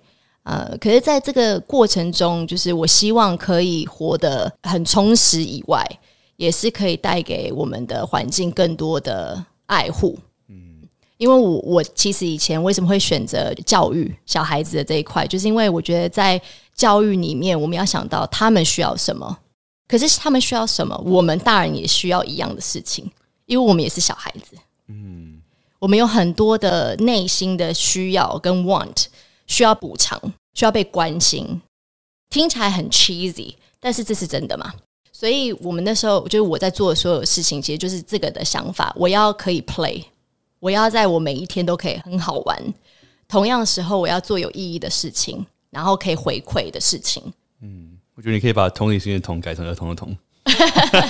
[0.44, 5.84] 呃，可是在这个过程中，就是我希望可以活得很充实以外，
[6.36, 10.16] 也是可以带给我们的环境更多的爱护。
[11.18, 16.40] 因为我我其实以前为什么会选择教育小孩子的这一块，就是因为我觉得在
[16.74, 19.38] 教育里面，我们要想到他们需要什么，
[19.88, 23.10] 可是他们需要什么，我们大人也需要一样的事情，
[23.46, 24.56] 因为我们也是小孩子，
[24.88, 25.40] 嗯，
[25.78, 29.06] 我们有很多的内心的需要跟 want
[29.46, 30.20] 需要补偿，
[30.52, 31.62] 需要被关心，
[32.28, 34.74] 听起来很 cheesy，但是这是真的嘛？
[35.12, 40.04] 所以我们那时候，就是我在做的所有事情，其实就是这个的想法，我要可以 play。
[40.60, 42.74] 我要在我每一天都可以很好玩，
[43.28, 47.22] 同样的时候我要做有意义的事情，然后可以回馈的事情。
[47.60, 50.16] 嗯，我觉得你可以把同理心的“同”改成儿童的“童”，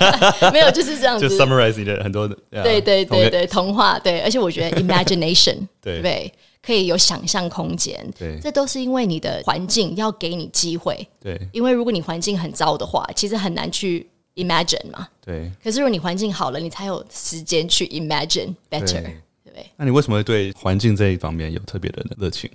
[0.52, 1.28] 没有就是这样子。
[1.28, 6.00] 就 summarize 你的很多的，对对对对，童话对，而且我觉得 imagination 对。
[6.00, 6.32] 对，
[6.62, 15.52] 可以有想象空间，对，这都是因为你的环境要给你机会，对，因为如果你环境很糟的话，其实很难去 imagine 嘛，对。
[15.62, 19.04] 可是如果你环境好了，你才有时间去 imagine better。
[19.76, 22.50] 那你为什么会对环境这一方面有特别的热情？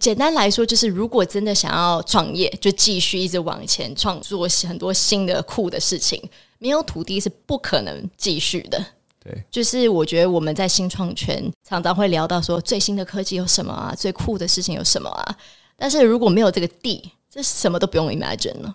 [0.00, 6.20] 简单来说，就是如果真的想要创业，就继续一直往前创作很多新的酷的事情，
[6.58, 8.84] 没有土地是不可能继续的。
[9.22, 15.36] 对，就是我觉得我们在新创圈常常会聊到说最新的科技有什么啊，最酷的事情有什么啊，
[15.76, 18.74] 但是如果没有这个地，这什么都不用 imagine 了。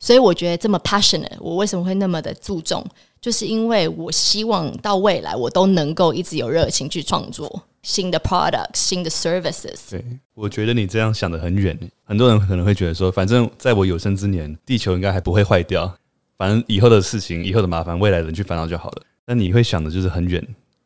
[0.00, 2.84] 所以我觉得这么 passionate，我为什么会那么的注重？
[3.20, 9.90] 就是因为我希望到未来我都能够一直有热情去创作新的 products、新的 services。
[9.90, 11.76] 对，我觉得你这样想得很远。
[12.04, 15.92] 很多人可能会觉得说，反正在我有生之年，地球应该还不会坏掉，
[16.36, 19.02] 反正以后的事情、以后的麻烦，未来人去烦恼就好了。
[19.26, 20.40] 但你会想的就是很远，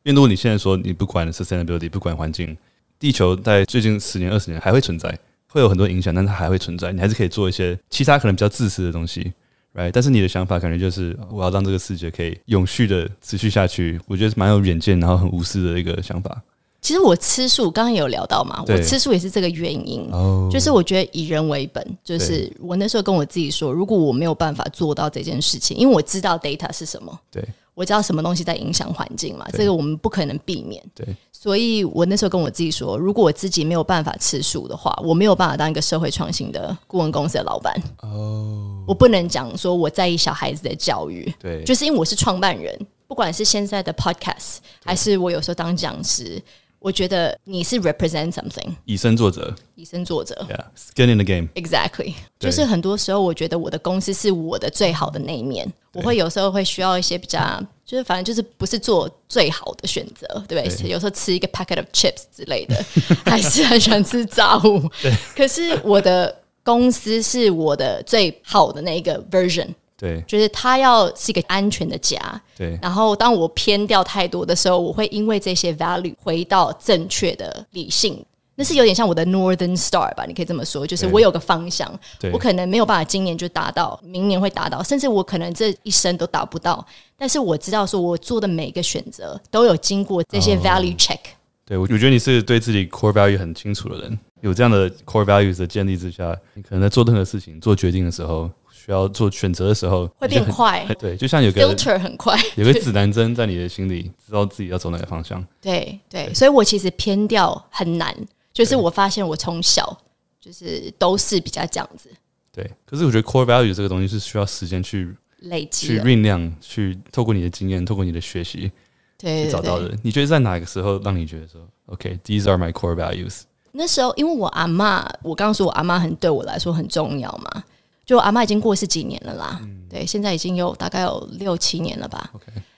[0.04, 2.56] 因为如果你现在说你不管 sustainability，不管环境，
[2.98, 5.16] 地球在最近十年、二十年还会存在。
[5.52, 6.92] 会有很多影响，但它还会存在。
[6.92, 9.32] 你还是可以做一些其他可能比较自私的东西
[9.74, 9.90] ，right？
[9.92, 14.00] 但是你的想法感觉就是我要让这个世界可以永续的持续下去。
[14.06, 16.42] 我觉得是蛮有远见，然后很无私的一个想法。
[16.80, 20.00] 其实我吃素，刚刚也有聊到嘛，我吃素也是这个原因。
[20.10, 27.44] 哦，就是我觉得以人为本，就是我那时候跟我自己说，如果我没有办法做到这件事情，因为我知道 data 是什么，对，
[27.74, 30.82] 我知道什么东西在影响环境嘛，这个我们不可能避免。
[30.94, 31.06] 对。
[31.32, 37.74] 所以我那时候跟我自己说，如果我自己没有办法吃素的话，我没有办法当一个社会创新的顾问公司的老板。
[38.02, 46.40] 哦，我不能讲说我在意小孩子的教育，对，就是因为我是创办人，不管是现在的 podcast，还是我有时候当讲师，
[46.82, 51.48] 我觉得你是 represent something，以身作则，以身作则，Yeah，skin in the game。
[51.54, 57.40] Exactly，就是很多时候我觉得我的公司是我的最好的那一面，我会有时候会需要一些比较，
[57.86, 60.76] 就是反正就是不是做最好的选择，对不对？
[60.76, 60.90] 对。
[60.90, 62.84] 有时候吃一个 packet of chips 之类的，
[63.24, 64.82] 还是很喜欢吃炸物。
[65.00, 69.68] 对，可是我的公司是我的最好的那个 version。
[70.02, 72.18] 对，就是它要是一个安全的家。
[72.58, 78.20] 对，然后当我偏掉太多的时候，我会因为这些 value 回到正确的理性。
[78.56, 81.88] 那是有点像我的 Northern Star 吧，你可以这么说，就是我有个方向，
[82.32, 86.84] 我可能没有办法今年就达到，明年会达到，甚至我可能这一生都达不到。
[87.16, 91.14] 但是我知道，说我做的每一个选择都有经过这些 value check。
[91.14, 98.50] 哦、对，我我觉得你是对自己 core value 很清楚的人，有这样的 core values 的建立之下，你可能在做任何事情、做决定的时候。
[98.84, 105.44] 需要做选择的时候会变快， 对，就像有个 filter 很快， 有个指南针在你的心里，知道自己要走哪个方向。
[105.60, 108.12] 对对，所以我其实偏调很难，
[108.52, 109.96] 就是我发现我从小
[110.40, 112.10] 就是都是比较这样子。
[112.52, 118.72] 对，可是我觉得 core value 这个东西是需要时间去累积、去酝酿、去透过你的经验、透过你的学习，
[119.16, 119.96] 对，找到的。
[120.02, 123.42] 你觉得在哪个时候让你觉得说，OK，these are my core values？
[123.70, 127.62] 那时候因为我阿嬷，我刚刚说我阿嬷很对我来说很重要嘛。
[128.04, 132.30] 就阿妈已经过世几年了啦，嗯、对，现在已经有大概有六七年了吧。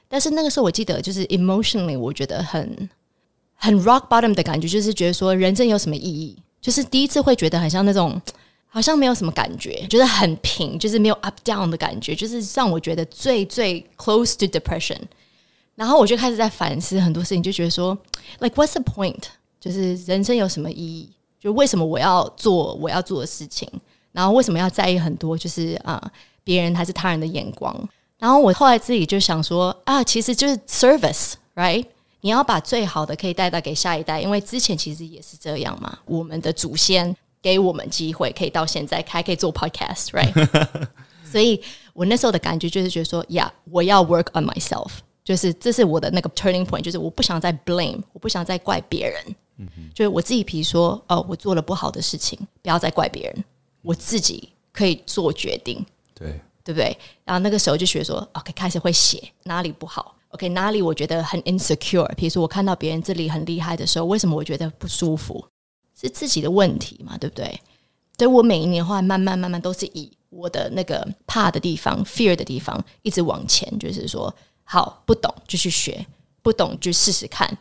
[0.08, 2.88] 但是那个时候我记得，就是 emotionally 我觉得很
[3.54, 6.36] 很 rock bottom 的感觉，就是觉得说人生有什么意义？
[6.60, 8.20] 就是第一次会觉得很像那种
[8.66, 14.98] 好像没有什么感觉，就是很平，就是没有 up down 的感觉，就是让我觉得最最 close to depression。
[15.74, 17.96] 然后我就开始在反思很多事情，就觉得说
[18.38, 19.22] ，like what's the point？
[19.58, 21.10] 就是人生有什么意义？
[21.40, 23.68] 就为什么我要做我要做的事情？
[24.14, 25.36] 然后为什么要在意很多？
[25.36, 26.00] 就是啊，
[26.44, 27.76] 别人还是他人的眼光。
[28.16, 31.84] 然后我后来自己就想说啊，其实就是 service，right？
[32.20, 35.98] 你要把最好的可以带到给下一代，因为之前其实也是这样嘛。
[36.06, 40.86] 我们的祖先给我们机会，可以到现在还可以做 podcast，right？
[41.30, 41.60] 所以
[41.92, 44.90] 我那时候的感觉就是觉得说，呀，我要 work on myself，
[45.24, 49.36] 就是这是我的那个 turning point，就是我不想再 blame，我不想再怪别人。
[49.58, 53.44] 嗯哼，就是我自己，比如说哦，我做了不好的事情，不要再怪别人。
[53.84, 56.96] 我自己可以做决定，对对不对？
[57.24, 62.12] 然后那个时候就学说，OK，开始会写哪里不好，OK，哪里我觉得很 insecure。
[62.14, 65.46] 比如说我看到别人这里很厉害的时候，为什么我觉得不舒服？
[65.94, 67.60] 是自己的问题嘛，对不对？
[68.16, 76.04] 所以我每一年后来慢慢慢慢都是以我的那个怕的地方、fear 的地方一直往前，就是说，好，不懂就去学，
[76.42, 77.58] 不懂就试试看，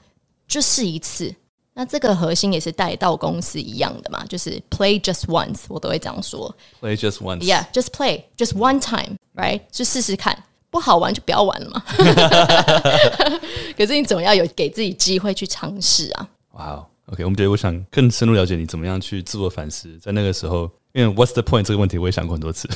[0.48, 1.36] 就试一次。
[1.76, 6.56] 那这个核心也是带到公司一样的嘛，就是 play just once，我都会这样说。
[6.80, 9.62] Play just once，yeah，just play just one time，right？
[9.72, 10.38] 就试试看，
[10.70, 11.84] 不好玩就不要玩了嘛。
[13.76, 16.30] 可是你总要有给自己机会去尝试啊。
[16.52, 22.70] 哇、wow，OK，我们觉得我想更深入了解你怎么样去自我反思，在那个时候，因为 What's the point 这个问题我也想过很多次。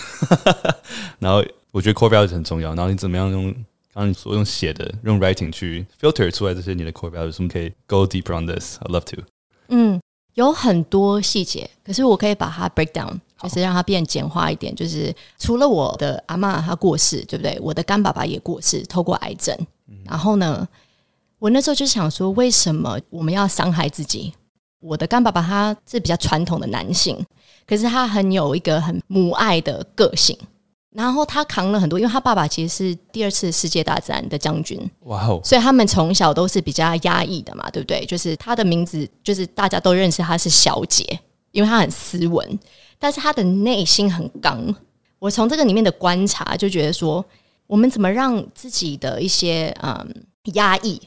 [1.20, 3.54] 然后我觉得 core value 很重要，然后你怎么样用？
[3.98, 8.78] 然后你说用写的，用 writing 去 filter 出来这些你的 core values，我们可以 go deeper on this。
[8.82, 9.24] I love to。
[9.70, 10.00] 嗯，
[10.36, 14.76] 有很多细节，可是我可以把它 break down，就是让它变简化一点。
[14.76, 17.58] 就是除了我的阿嬷她过世，对不对？
[17.60, 19.58] 我的干爸爸也过世，透过癌症。
[20.06, 20.68] 然后呢，
[21.40, 24.32] 我那时候就想说，为什么我们要伤害自己？
[24.80, 27.18] 我的干爸爸他是比较传统的男性，
[27.66, 30.38] 可是他很有一个很母爱的个性。
[30.98, 35.40] 然后他扛了很多，因为他爸爸其实是第二次世界大战的将军，哇哦！
[35.44, 38.04] 所以他们从小都是比较压抑的嘛，对不对？
[38.08, 41.04] 就是他的名字，就是大家都认识他是小姐，
[41.52, 42.60] 因为他很斯文，
[42.98, 44.76] 但是他的内心很刚。
[45.20, 47.24] 我从这个里面的观察，就觉得说，
[47.68, 50.26] 我们怎么让自己的一些嗯
[50.56, 51.00] 压抑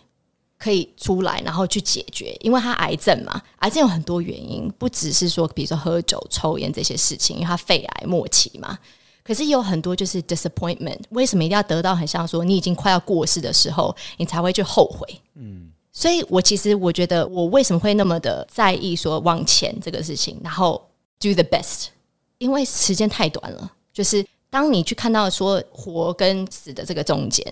[0.57, 2.37] 可以出来，然后去解决？
[2.43, 8.79] 因为他癌症嘛，癌症有很多原因，不只是说，比如说喝酒、抽烟这些事情，因为他肺癌末期嘛。
[9.31, 15.07] 可是有很多就是 disappointment，为什么一定要得到很像说你已经快要过世的时候，你才会去后悔？
[15.37, 20.85] 嗯，所以我其实我觉得我为什么会那么的在意说往前这个事情，然后
[21.21, 21.91] do the best，
[22.39, 23.71] 因为时间太短了。
[23.93, 27.47] 就是当你去看到说活跟死的这个中间，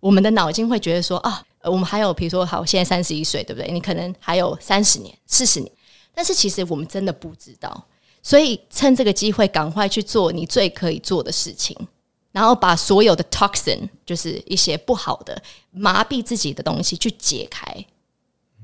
[0.00, 3.70] 我们的脑筋会觉得说啊，我们还有比如说好，现在三十一岁，对不对？
[3.70, 5.70] 你可能还有三十年、四十年，
[6.12, 7.86] 但是其实我们真的不知道。
[8.22, 11.76] 所以趁这个机会，赶快去做你最可以做的事情，
[12.32, 17.64] 然后把所有的 toxin，就是一些不好的麻痹自己的东西去解开。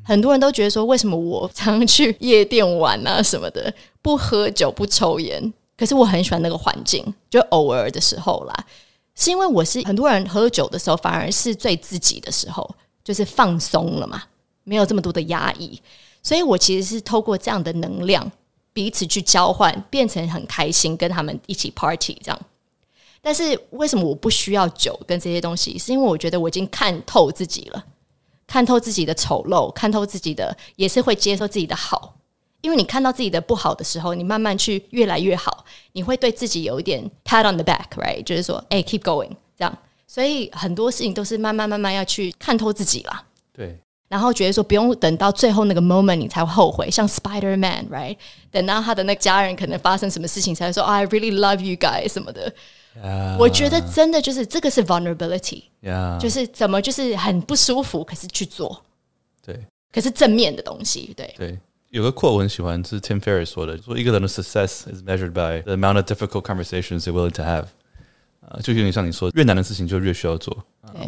[0.05, 8.55] 很多人都觉得说，为什么我常去夜店玩啊什么的，不喝酒不抽烟，可是我很喜欢那个环境，就偶尔的时候啦，
[9.15, 12.69] 是因为我是很多人喝酒的时候，反而是最自己的时候，
[13.03, 14.23] 就是放松了嘛。
[14.69, 15.81] 没有这么多的压抑，
[16.25, 18.29] 所以我其实是透过这样的能量
[18.77, 22.39] 彼此去交换，变成很开心，跟他们一起 party 这样。
[23.23, 25.79] 但是为什么我不需要酒跟这些东西？
[25.79, 27.83] 是因为我觉得我已经看透自己了，
[28.47, 32.19] 看透自己的丑陋，看透自己的，也是会接受自己的好。
[32.61, 38.23] 因为你看到自己的不好的时候，你慢慢去越来越好，你会对自己有一点 pat on the back，right？
[38.25, 39.79] 就是说，哎，keep going，这样。
[40.07, 43.25] 所以很多事情都是慢慢慢慢要去看透自己啦。
[43.55, 43.79] 对。
[44.09, 48.17] 然后觉得说，不用等到最后那个 moment 你才会后悔，像 Spider Man，right？
[48.51, 52.53] 等到他的那个家人可能发生什么事情，才会说，I really love you guys 什么的。
[53.39, 56.19] 我觉得真的就是这个是 vulnerability，Yeah.
[56.19, 58.83] 就是怎么就是很不舒服，可是去做，
[59.45, 61.59] 对，可是正面的东西，对对。
[61.91, 67.13] 有个 quote 我很喜欢，是 Tim Ferriss 说的，说一个人的 success is measured by the amount of difficult conversations they're
[67.13, 67.67] willing to have。
[68.41, 70.57] 啊，就有点像你说，越难的事情就越需要做，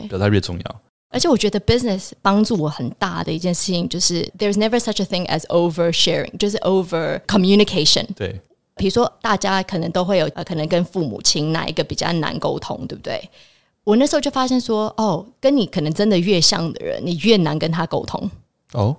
[0.08, 0.80] 表达越重要。
[1.10, 8.06] 而且我觉得 business 帮助我很大的一件事情，就是 there's never such a thing as over sharing，就是 over communication。
[8.14, 8.40] 对。
[8.76, 13.20] 比如说，大家可能都会有呃，可能跟父母亲哪一个比较难沟通，对不对？
[13.82, 18.30] 我那时候就发现说，哦，跟你可能真的越像的人，你越难跟他沟通。
[18.74, 18.96] 哦，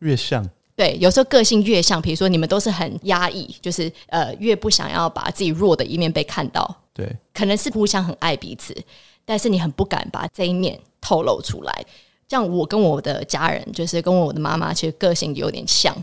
[0.00, 0.46] 越像。
[0.76, 6.76] 对，有时候个性越像，比如说你们都是很压抑，就是呃，越不想要把自己弱的一面被看到。
[6.92, 8.76] 对，可能是互相很爱彼此，
[9.24, 11.84] 但是你很不敢把这一面透露出来。
[12.26, 15.94] 这样我跟我的家人，就是跟我的妈妈，其实个性有点像，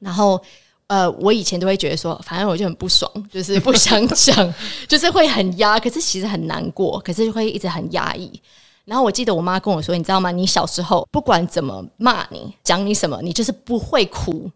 [0.00, 0.42] 然后。
[0.88, 4.54] 呃，我以前都会觉得说，反正我就很不爽，就是 不想讲，
[4.88, 8.40] 就是会很压，可是其实很难过，可是会一直很压抑。
[8.86, 10.30] 然后我记得我妈跟我说，你知道吗？
[10.30, 14.50] 你小时候不管怎么骂你，讲你什么，你就是不会哭，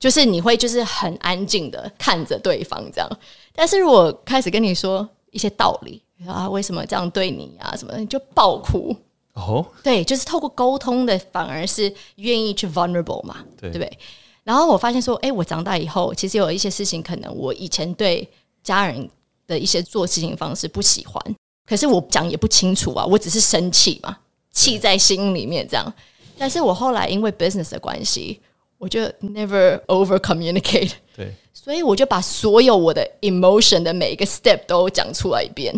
[0.00, 3.18] 就是你会就是很安静的看着对方这样。
[3.54, 8.96] 但是如果开始跟你说一些道理啊，为什么这样对你啊什么的，你就爆哭。
[9.34, 13.98] 哦，对，就是透过沟通的，反而是愿意去 vulnerable 嘛，对，不对？
[14.44, 18.28] 然后我发现说，哎，我长大以后，其实有一些事情，可能我以前对
[18.62, 19.08] 家人
[19.46, 21.20] 的一些做事情方式不喜欢，
[21.66, 24.16] 可是我讲也不清楚啊，我只是生气嘛，
[24.52, 25.92] 气在心里面这样。
[26.38, 28.40] 但是我后来因为 business 的关系，
[28.78, 35.74] 我就 never over communicate，对，所以我就把所有我的 emotion 的每一个 step 都讲出来一遍。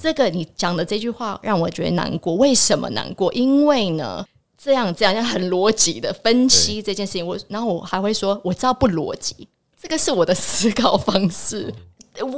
[0.00, 3.32] 这个你讲的这句话让我觉得难过，为什么难过？
[3.32, 4.26] 因为呢。
[4.58, 7.24] 这样这样，很逻辑的分析这件事情。
[7.24, 9.46] 我然后我还会说，我知道不逻辑，
[9.80, 11.72] 这个是我的思考方式。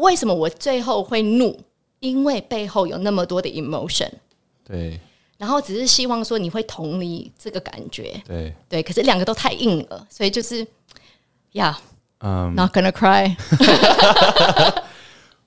[0.02, 1.58] 为什么我最后会怒？
[2.00, 4.10] 因为背后有那么多的 emotion。
[4.62, 5.00] 对。
[5.38, 8.20] 然后只是希望说你会同理这个感觉。
[8.26, 8.52] 对。
[8.68, 8.82] 对。
[8.82, 10.66] 可是两个都太硬了，所以就是
[11.52, 11.80] 呀，
[12.18, 13.34] 嗯，not gonna cry。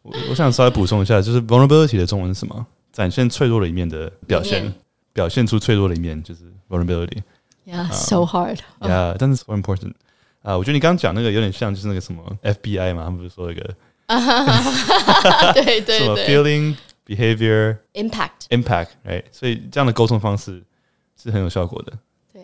[0.02, 2.66] 我我想稍微补充一下，就是 vulnerability 的中文是什么？
[2.92, 4.74] 展现脆弱的一面的表现，
[5.14, 6.42] 表现出脆弱的一面，就是。
[6.72, 7.22] Vulnerability,
[7.66, 8.60] yeah, so hard.
[8.80, 9.92] Yeah, 但是 so important.
[10.42, 13.76] 啊，我觉得你刚刚讲那个有点像，就是那个什么 FBI 嘛，他们不是说一个，
[15.54, 16.76] 对对对，什么 feeling,
[17.06, 19.24] behavior, impact, impact, right？
[19.34, 20.64] 所以这样的沟通方式
[21.22, 21.92] 是很有效果的。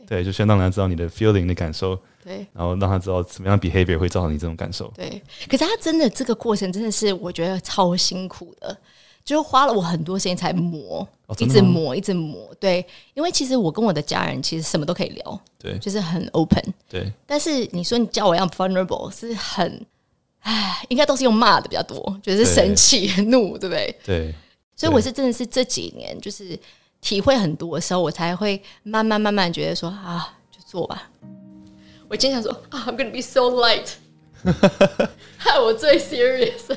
[0.07, 4.91] 对对，就先让他知道你的 feeling 的感受，对，然后让他知道怎么样 behavior 会造成你这种感受。
[4.95, 8.77] 对，可是他真的这个过程真的是我觉得超辛苦的。
[9.25, 12.49] 就花了我很多时间才磨，哦、一直磨，一直磨。
[12.61, 16.63] 对，因为其实我跟我的家人其实什么都可以聊，对，就是很 open。
[16.87, 19.85] 对，但是你说你叫我要 vulnerable，是很，
[20.39, 23.99] 唉，应该都是用骂的比较多，就是生气、 怒，对不对？
[24.05, 24.33] 对。
[24.77, 26.57] 所以我是真的是这几年，就是
[27.01, 31.03] 体会很多的时候，我才会慢慢慢慢觉得说啊，就做吧。
[32.09, 33.87] 我经常说啊，I'm gonna be so light，
[35.37, 36.75] 害我最 serious。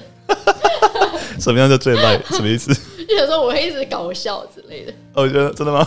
[1.38, 2.22] 什么样叫最 light？
[2.34, 2.74] 什么意思？
[3.08, 4.92] 就想说我会一直搞笑之类的。
[5.14, 5.86] 哦，觉得真的吗？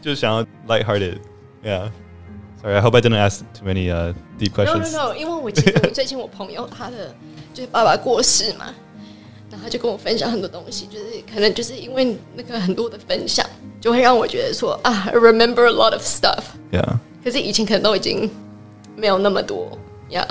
[0.00, 1.18] 就是想要 light-hearted。
[1.62, 1.90] Yeah.
[2.60, 4.92] Sorry, I hope I didn't ask too many uh deep questions.
[4.92, 5.14] No, no, no.
[5.14, 7.14] 因为我记得我最近我朋友他的
[7.54, 8.74] 就是爸爸过世嘛，
[9.58, 11.04] 然后他就跟我分享很多东西，就是
[11.34, 13.44] 可能就是因为那个很多的分享，
[13.80, 16.44] 就会让我觉得说啊，I remember a lot of stuff.
[16.70, 16.98] Yeah.
[17.24, 18.30] 可是以前可能都已经
[18.94, 19.76] 没有那么多。
[20.08, 20.28] Yeah.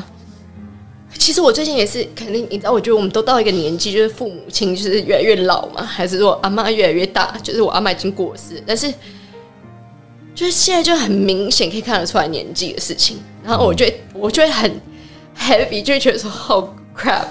[1.17, 7.35] 其实我最近也是，肯定你知道，我觉得我们都到一个年纪，就是父母亲就是越来越老嘛，还是说阿妈越来越大？
[7.43, 8.93] 就是我阿妈已经过世，但是
[10.33, 13.17] 就是现在就很明显可以看得出来年纪的事情。
[13.43, 14.71] 然后我觉得我就会很
[15.37, 17.25] heavy，就会觉得说好 crap。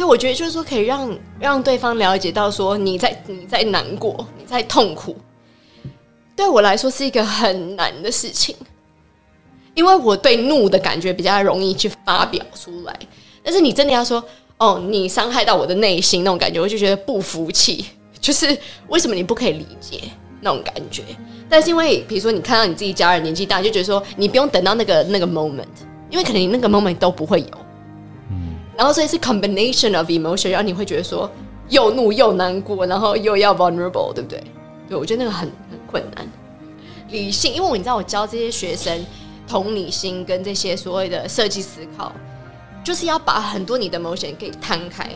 [0.00, 5.14] 对，我觉得就是说可以让让对方了解到说你在你在难过，你在痛苦，
[6.34, 8.56] 对我来说是一个很难的事情，
[9.74, 12.98] 因为我对怒的感觉比较容易去发表出来。
[13.42, 14.24] 但是你真的要说
[14.56, 17.84] 哦，你伤害到我的内心那种感觉，我就觉得不服气。
[18.18, 18.56] 就是
[18.88, 20.00] 为什么你不可以理解？
[20.40, 21.02] 那种感觉。
[21.46, 25.66] 但是因为比如说你看到你自己家人年纪大，就觉得说你不用等到那个那个 moment，
[26.08, 27.48] 因为可能你那个 moment 都不会有。
[28.80, 31.30] 然后所以是 combination of emotion，然后你会觉得说
[31.68, 34.42] 又怒又难过，然后又要 vulnerable，对不对？
[34.88, 36.26] 对，我觉得那个很很困难。
[37.10, 39.04] 理性，因为我你知道我教这些学生
[39.46, 42.10] 同理心跟这些所谓的设计思考，
[42.82, 45.10] 就是要把很多你的 emotion 给摊开。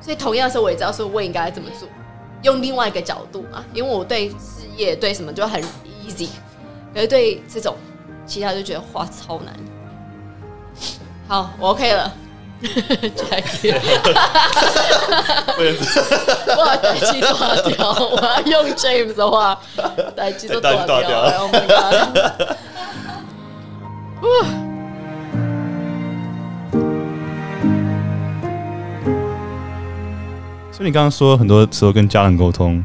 [0.00, 1.88] 所以同样的时候，我也知道说我应该怎么做，
[2.42, 3.64] 用另外一个角度嘛。
[3.74, 5.60] 因为我对事业对什么就很
[6.06, 6.28] easy，
[6.94, 7.74] 可是对这种
[8.24, 9.52] 其他就觉得哇超难。
[11.26, 12.14] 好，我 OK 了。
[12.62, 13.74] Jackie，
[15.56, 17.32] 我要代机断
[17.72, 19.58] 掉，我要用 James 的话，
[20.14, 21.38] 代机都断掉了。
[21.38, 22.56] Oh my god！
[30.70, 32.82] 所以你刚刚说，很多时候跟家人沟通，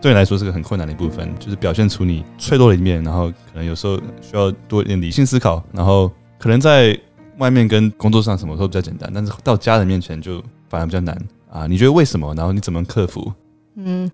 [0.00, 6.96] 对你来说是个很困难的一部分，就是表现出你脆弱的一面，然后可能有时候需要多一点理性思考，然后可能在
[7.40, 11.18] 外面跟工作上什么都比较简单，但是到家人面前就反而比较难
[11.50, 11.66] 啊。
[11.66, 12.34] 你觉得为什么？
[12.34, 13.32] 然后你怎么克服？
[13.76, 14.10] 嗯，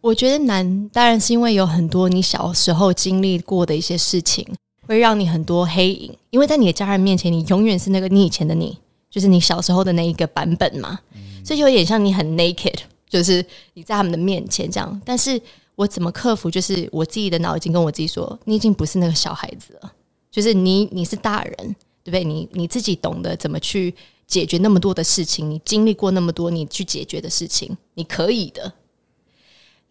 [0.00, 4.46] 我觉得难，当然是因为有很多你小时候经历过的一些事情，
[4.86, 8.78] 会让你很多黑影，因为在你的家人面前，你永远是那个你以前的你，
[9.10, 10.98] 就是你小时候的那一个版本嘛。
[11.44, 12.76] 所以有点像你很 naked，
[13.08, 15.02] 就是你在他们的面前这样。
[15.04, 15.40] 但是
[15.74, 16.48] 我怎么克服？
[16.50, 19.92] 就是我自己的脑已经跟我自己说，你已经不是那个小孩子了，
[20.30, 21.76] 就是你你是大人，
[22.08, 22.24] 对不对？
[22.24, 23.94] 你你自己懂得怎么去
[24.26, 28.72] 解决那么多的事情，你经历过那么多，你去解决的事情，你可以的。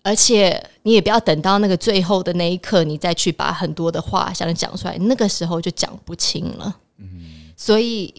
[0.01, 6.79] 而且你也不要等到那个最后的那一刻，你再去把很多的话想讲出来，那个时候就讲不清了。
[6.97, 8.13] 嗯，所以。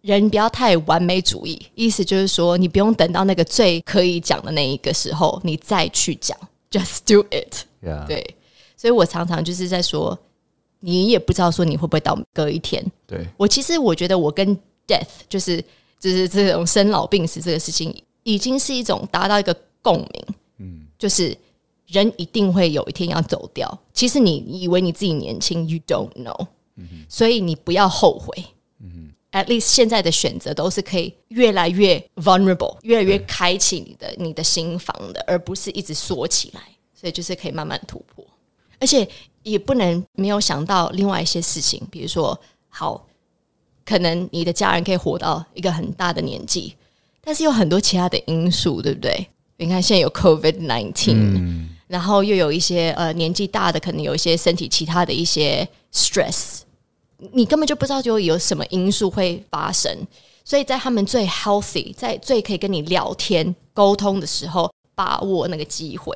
[0.00, 6.38] 人不要太完美主义，意思就是说，你不用等到那个最可以讲的那一个时候，你再去讲，
[6.70, 7.64] just do it。
[8.06, 8.36] 对，
[8.76, 10.16] 所以我常常就是在说，
[10.80, 12.84] 你也不知道说你会不会到隔一天。
[13.06, 14.56] 对，我其实我觉得我跟
[14.86, 15.62] death 就是
[15.98, 20.24] 就是这种生老病死这个事情，已经是一种达到一个共鸣。
[20.58, 21.36] 嗯，就是
[21.86, 23.78] 人一定会有一天要走掉。
[23.92, 26.46] 其实你以为你自己年轻，you don't know。
[26.76, 28.44] 嗯，所以你不要后悔。
[28.80, 36.62] 嗯 At least 现在的选择都是可以越来越 vulnerable，越来越开启你的你的心房的，而不是一直缩起来。
[36.94, 38.26] 所以就是可以慢慢突破，
[38.80, 39.06] 而且
[39.50, 42.38] 也不能没有想到另外一些事情，比如说，
[42.68, 43.06] 好，
[43.84, 46.74] 可能你的家人可以活到一个很大的年纪，
[47.22, 49.26] 但是有很多其他的因素，对不对？
[49.56, 56.60] 你看现在有 COVID nineteen，嗯，然后又有一些呃年纪大的，可能有一些身体其他的一些 stress。
[57.32, 60.06] 你根本就不知道就有什么因素会发生，
[60.44, 66.14] 所以在他们最 healthy，在最可以跟你聊天沟通的时候，把握那个机会。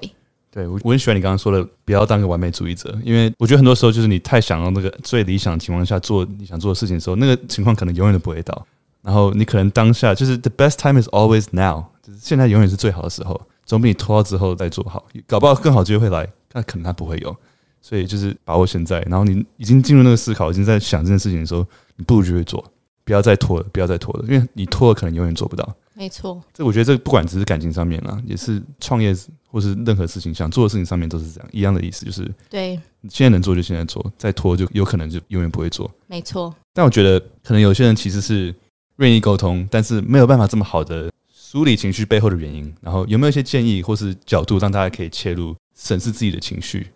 [0.55, 8.67] 对，我我很喜欢你刚刚说的，不要当个完美主义者，因为我觉得很多时候就是你太想要那个最理想的情况下做你想做的事情的时候，那个情况可能永远都不会到。
[9.01, 15.05] 然后你可能当下就是 the best time is always now，就是现在永远是最好的时候，总比你拖到之后再做好。
[15.27, 17.35] 搞不好更好机会会来，但可能它不会有。
[17.81, 22.63] 所以就是把握现在，然后你已经进入那个思考，已经在想这件事情的时候，你不如就会做，
[23.05, 25.75] 不要再拖了，不要再拖了，因为你拖了可能永远做不到。
[25.95, 29.14] 没错，这我觉得这不管只是感情上面啦，也是创业
[29.47, 35.90] 或是任何事情想做的事情上面都是这样一样的意思，就是对，现在能做就现在做，再拖就有可能就永远不会做。
[36.07, 38.55] 没错，但我觉得可能有些人其实是
[38.97, 42.74] 愿意沟通，但是没有办法这么好的梳理情绪背后的原因。
[42.80, 46.86] 然后有没有一些建议或是角度，让大家可以切入审视自己的情绪？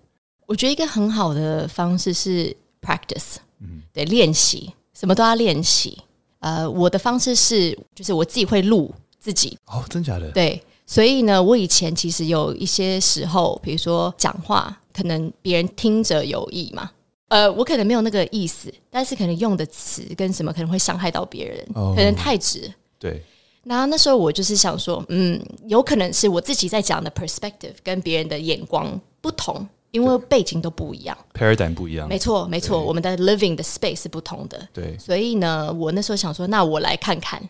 [0.46, 5.98] 我觉得一个很好的方式是 practice，嗯，对，练习，什么都要练习。
[6.46, 9.58] 呃，我的方式是，就是我自己会录自己。
[9.66, 10.30] 哦，真假的？
[10.30, 16.88] 对，所以呢，我以前其实有一些时候，比如说讲话，可能别人听着有意嘛，
[17.26, 22.72] 呃，我可能没有那个意思，但是可能用的词跟什么可能会伤害到别人，哦，可能太直。
[22.96, 23.20] 对。
[23.64, 29.66] 然后那时候我就是想说，嗯，有可能是我自己在讲的 perspective 跟别人的眼光不同。
[29.96, 37.42] 因为背景都不一样，paradigm 不一样，没错没错，我们的 living 的 space 是不同的，对，所以呢，我那时候想说，那我来看看，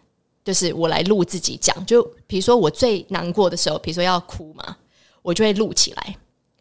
[0.44, 4.76] 就是我来录自己讲，就比如说我最难过的时候，比如说要哭嘛，
[5.22, 6.16] 我就会录起来，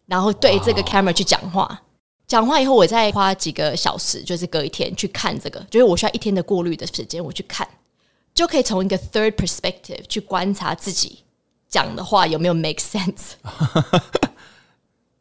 [0.08, 1.84] 然后对这个 camera 去讲话，
[2.26, 7.68] 讲话以后我再花几个小时，就是隔一天去看这个，就是我需要一天的过滤的时间，我去看，
[8.34, 11.20] 就可以从一个 third perspective 去观察自己
[11.70, 13.34] 讲的话有没有 make sense。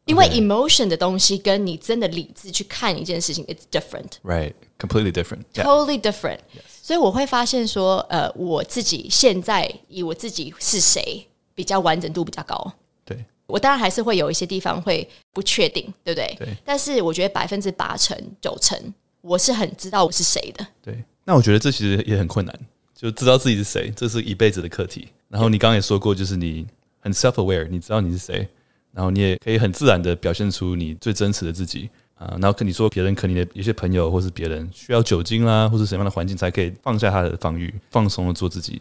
[0.06, 6.38] 因为 emotion 的东西跟你真的理智去看一件事情，it's different，right，completely different，totally different。
[6.82, 12.72] 所以我会发现说，呃，我自己现在以我自己是谁比较完整度比较高。
[13.04, 16.36] 对，我当然还是会有一些地方会不确定，对不对？
[16.38, 16.48] 对。
[16.64, 18.78] 但是我觉得百分之八成、九成，
[19.22, 20.66] 我是很知道我是谁的。
[20.82, 21.02] 对。
[21.24, 22.54] 那我觉得这其实也很困难，
[22.94, 25.08] 就知道自己是谁，这是一辈子的课题。
[25.28, 26.66] 然后你刚刚也说过，就是你
[27.00, 28.46] 很 self-aware，你知道你是谁，
[28.94, 32.36] 然后你也可以很自然的表现出你最真实的自己啊。
[32.40, 38.80] 然后跟你说，别人可能的有些朋友或是别人需要酒精啦，或是什么样的环境才可以放下他的防御，放松的做自己。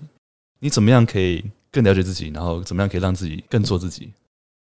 [0.59, 2.29] 你怎么样可以更了解自己？
[2.33, 4.11] 然后怎么样可以让自己更做自己？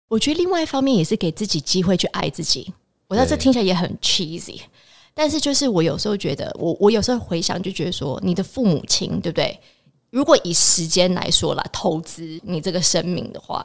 [0.08, 2.72] 我觉得另外一方面也是给自己机会去爱自己。
[3.06, 4.60] 我知道这听起来也很 cheesy，
[5.12, 9.58] 但是就是我有时候觉得，我我有时候回想就觉得说，你的父母亲对不对？
[10.10, 13.64] 如果以时间来说啦，投资你这个生命的话，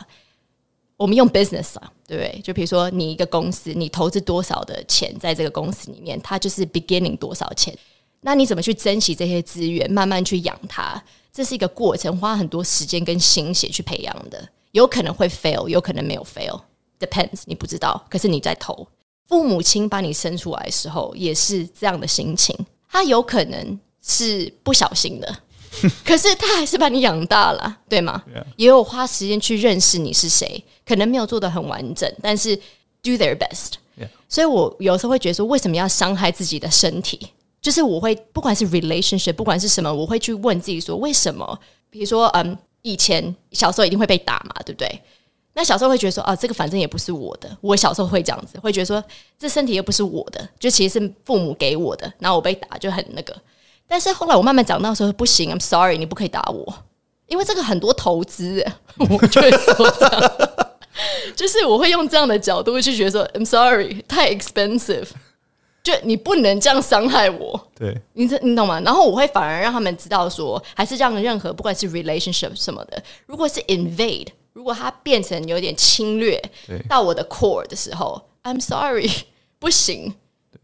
[1.00, 2.42] 我们用 business 啊，对不对？
[2.42, 7.74] 就比如说你一个公司，你投资多少的钱在这个公司里面，它就是 beginning 多少钱。
[8.20, 11.02] 那你怎么去珍惜这些资源，慢慢去养它？
[11.32, 14.46] 这是一个过程，花很多时间跟心血去培养的。
[14.74, 18.06] 有可能会 fail，有可能没有 fail，depends，你不知道。
[18.10, 18.86] 可是你在投，
[19.30, 22.54] 父母亲把你生出来的时候，也是这样的心情。
[22.90, 25.34] 他有可能是不小心的，
[26.06, 28.44] 可是他还是把你养大了，对吗？Yeah.
[28.58, 32.56] 也有花时间去认识你是谁，可能没有做得很完整，但是
[33.02, 33.74] do their best。
[34.00, 34.10] Yeah.
[34.28, 37.20] 所以我有时候会觉得说，为什么要伤害自己的身体？
[37.62, 41.60] 就是我会不管是 relationship，不管是什么，我会去问自己说，为什么？
[41.90, 42.58] 比如说，嗯。
[42.82, 44.90] 以前小时候一定会被打嘛，对不对？
[45.54, 47.58] 那小时候会觉得说，啊，这个反正也不是我的。
[47.60, 49.04] 我小时候会这样子，会觉得说，
[49.38, 52.10] 这身体又不是我的，就其实是父母给我的。
[52.20, 53.36] 然后我被打就很那个。
[53.90, 56.74] 但是后来我慢慢长大的时候，不行，I'm sorry，你不可以打我，
[57.28, 58.66] 因为这个很多投资，
[58.98, 60.32] 我就会说这样，
[61.36, 65.08] 就是我会用这样的角度去觉得说，I'm sorry，太 expensive。
[65.82, 68.82] 就你不能这样伤害我，对，你这你懂吗？
[68.82, 76.40] 然后我会反而让他们知道说，还是让任何不管是 relationship 什么的，如果是 invade，如果它变成有点侵略
[76.90, 79.10] 到我的 core 的时候，I'm sorry，
[79.58, 80.14] 不行，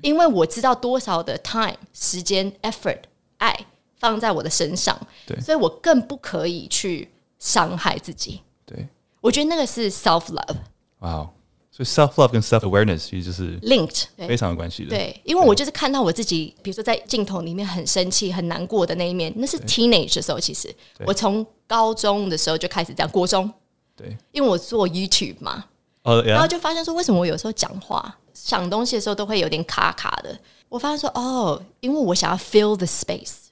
[0.02, 3.00] 因为我知道多少的 time 时间 effort
[3.38, 3.56] 爱
[3.98, 7.10] 放在我的身上，对，所以我更不可以去
[7.40, 8.42] 伤害自己。
[8.66, 8.88] 对，
[9.22, 10.56] 我觉得那个是 self love。
[11.00, 11.30] 哇、wow。
[11.72, 14.92] 所以 self love 跟 self awareness 其实就是 linked，非常有关系的。
[14.92, 20.40] 对，因为我就是看到我自己，比如说在镜头里面很生气、很难过的那一面，那是 teenage 的时候。
[20.40, 20.74] 其实
[21.06, 23.52] 我从高中的时候就开始这样，国中。
[23.94, 25.66] 对，因为我做 YouTube 嘛
[26.04, 26.28] ，oh, yeah?
[26.28, 30.40] 然后就发现说，为什么我有时候讲话、想东西的时候都会有点卡卡的？
[30.70, 33.48] 我发现说，哦，因为我想要 fill the space，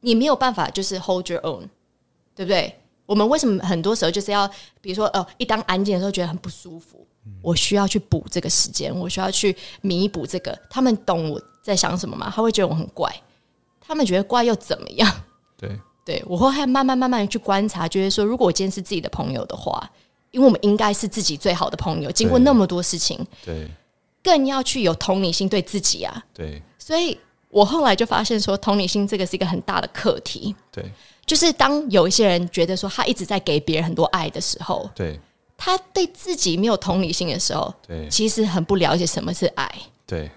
[0.00, 1.68] 你没有办法就是 hold your own，
[2.34, 2.74] 对不对？
[3.06, 4.48] 我们为什么很多时候就是要，
[4.80, 7.06] 比如说，哦，一当安静的时候觉得很不舒服。
[7.42, 10.58] 我需要去补这个时间，我需要去弥补这个。
[10.70, 12.32] 他们懂我在想什么吗？
[12.34, 13.14] 他会觉得我很怪，
[13.80, 15.12] 他们觉得怪又怎么样？
[15.58, 19.88] 对，对我会慢慢慢慢去观察，觉得说，如果我今天是自己的朋友的话，
[20.30, 23.68] 因为我们应该是自己最好的朋友，经过那么多事情，对，
[24.22, 26.24] 更要去有同理心对自己啊。
[26.34, 27.18] 对，所以
[27.48, 30.54] 我后来就发现说，同理心这个是一个很大的课题。
[30.70, 30.84] 对，
[31.26, 35.18] 就是当有一些人觉得说他一直在给别人很多爱的时候，对。
[35.62, 39.70] 他对自己没有同理心的时候，对，其实很不了解什么是爱。
[40.06, 40.30] 对，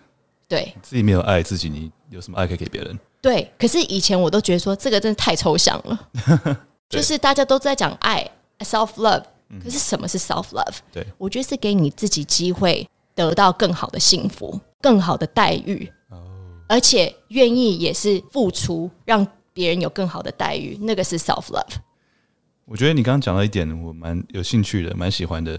[0.50, 3.00] 对，自己没有爱自己，你有什么爱可以给别人？
[3.22, 6.10] 对，可是以前我都觉得说这个真的太抽象了，
[6.90, 8.30] 就是大家都在讲爱
[8.60, 9.24] ，self love，
[9.64, 10.76] 可是什么是 self love？
[10.92, 16.22] 对，我觉得是给你自己机会得到更好的幸福、更好的待遇，哦，
[16.68, 21.76] 而且愿意也是付出，让别人有更好的待遇，那个是 self love。
[22.66, 25.56] 我觉得你刚刚讲到一点，我蛮有兴趣的，蛮喜欢的，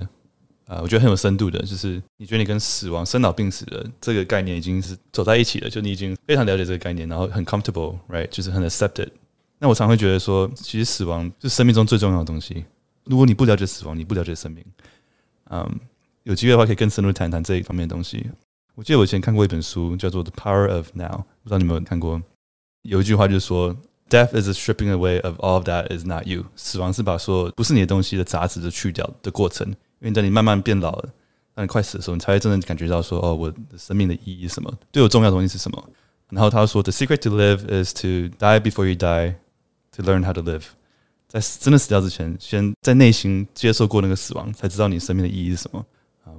[0.66, 9.08] 啊、呃，我觉得很有深度的，就是你觉得你跟死亡、生老病死的这个概念已经是走在一起了，就你已经非常了解这个概念，然后很 comfortable，right，就是很 accepted。
[9.58, 12.64] 那我常会觉得说，其实死亡是生命中最重要的东西。
[13.04, 14.64] 如果你不了解死亡，你不了解生命，
[15.50, 15.80] 嗯，
[16.24, 18.28] 有机会的话可以更深入谈谈这一方面的东西。
[18.74, 21.06] 我记得我以前看过一本书，叫做《The Power of Now》，
[21.42, 22.20] 不知道你们有没有看过？
[22.82, 23.74] 有一句话就是说。
[24.10, 26.44] Death is a stripping away of all that is not you。
[26.56, 29.66] 死亡是把所有不是你的东西的杂质都去掉的过程。
[29.66, 31.08] 因为等你慢慢变老了，
[31.54, 34.70] 当你快死的时候，你才会真正感觉到说：“哦，我的生命的意义是什么？
[34.92, 35.90] 对我重要的东西是什么？”
[36.28, 39.36] 然后他说：“The secret to live is to die before you die,
[39.96, 40.64] to learn how to live。”
[41.26, 45.84] 在真的死掉之前，先在内心接受过那个死亡，才知道你生命的意义是什么。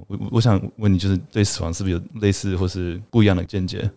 [0.08, 3.90] 啊，我我想问你，就是对死亡是不是有类似或是不一样的见解？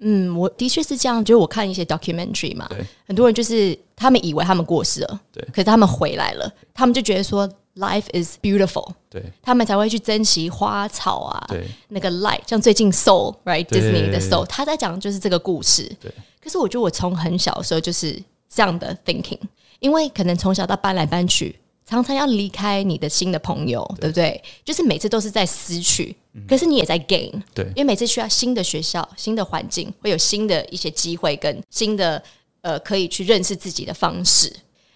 [0.00, 1.24] 嗯，我的确是这样。
[1.24, 2.68] 就是我看一些 documentary 嘛，
[3.06, 16.12] 很多人就是他们以为他们过世了，对，可是他们回来了，他们就觉得说 life is beautiful，对，他们才会去珍惜花草啊，对，那个 light，像最近 Soul right Disney 的 Soul，他在讲就是这个故事，对。
[16.42, 19.40] 可是我觉得我从很小的时候就是这样的 thinking，
[19.78, 21.56] 因为可能从小到搬来搬去，
[21.86, 24.42] 常常要离开你的新的朋友，对，对不对？
[24.64, 32.22] 就是每次都是在失去，嗯、可是你也在 gain，对，因为每次需要新的学校、新的环境，会有新的一些机会跟新的
[32.62, 34.50] 呃可以去认识自己的方式。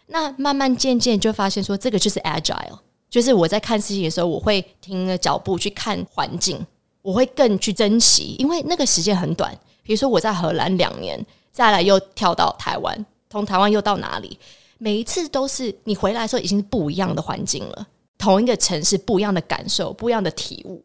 [0.07, 2.79] 那慢慢渐渐就发现说，这个就是 agile，
[3.11, 6.65] 就是我在看事情的时候，我会停了脚步去看环境，
[7.03, 9.55] 我会更去珍惜，因为那个时间很短。
[9.83, 14.39] 比如说我在荷兰两年，再来又跳到台湾，从台湾又到哪里？
[14.79, 17.87] 每一次都是你回来的时候已经是不一样的环境了，
[18.17, 20.83] 同一个城市不一样的感受，不一样的体悟，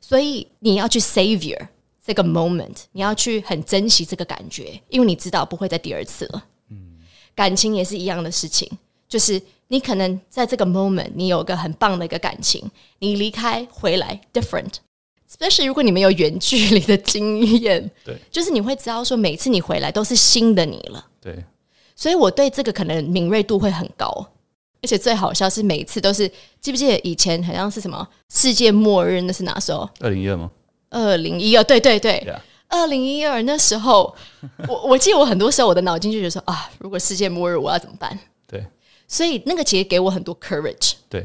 [0.00, 1.58] 所以你要去 savor
[2.04, 6.44] 这个 moment，你要去很珍惜这个感觉，因为你知道不会再第二次了。
[6.70, 6.98] 嗯，
[7.34, 8.70] 感情也是一样的事情，
[9.08, 12.70] 就是你可能在这个 moment 你有个很棒的一个感情，
[13.00, 21.44] 你离开回来 different，especially 如果你没有远距离的经验，对，就是你会知道说每次你回来都是新的你了，对。
[22.02, 24.08] 所以我对这个可能敏锐度会很高，
[24.82, 26.28] 而且最好笑是每一次都是
[26.60, 29.20] 记不记得以前好像是什么世界末日？
[29.20, 29.88] 那是哪时候？
[30.00, 30.50] 二零一二吗？
[30.90, 32.28] 二零一二，对对对，
[32.66, 34.12] 二零一二那时候，
[34.66, 38.18] 我我记得我很多时候我的脑筋就觉得说啊，如果世界末日我要怎么办？
[38.48, 38.66] 对，
[39.06, 40.94] 所以那个节给我很多 courage。
[41.08, 41.20] 对，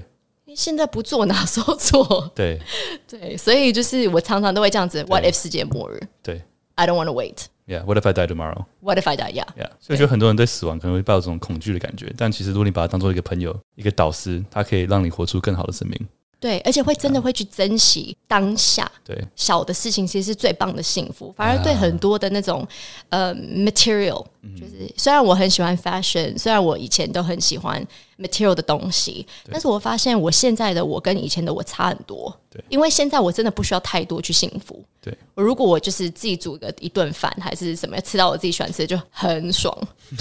[0.45, 2.31] 因为现在不做哪时候做？
[2.35, 2.61] 对
[3.07, 5.99] 对，所以就是我常常都会这样子：What if 世界末日？
[6.21, 6.43] 对
[6.75, 7.45] ，I don't want to wait。
[7.67, 8.65] Yeah, what if I die tomorrow?
[8.79, 9.33] What if I die?
[9.33, 9.69] Yeah, yeah.
[9.81, 16.07] 所以我觉得很多人对死亡可能会抱有这种恐惧的感觉，但其实如果你把它当做一个朋友、一个导师，他可以让你活出更好的生命。
[16.39, 18.89] 对，而且会真的会去珍惜当下。
[19.03, 21.33] 对，小的事情其实是最棒的幸福。
[21.35, 22.65] 反而对很多的那种
[23.09, 24.23] 呃 material，
[24.55, 27.83] 就是虽然我很喜欢 fashion，虽然我以前都很喜欢
[28.19, 32.31] material 的东西，但是我发现我现在的我跟以前的我差很多。
[32.57, 34.83] 对，因为现在我真的不需要太多去幸福。
[35.01, 39.75] 对，我如果我就是自己煮个一顿饭，还是什么吃到我自己喜欢吃的就很爽，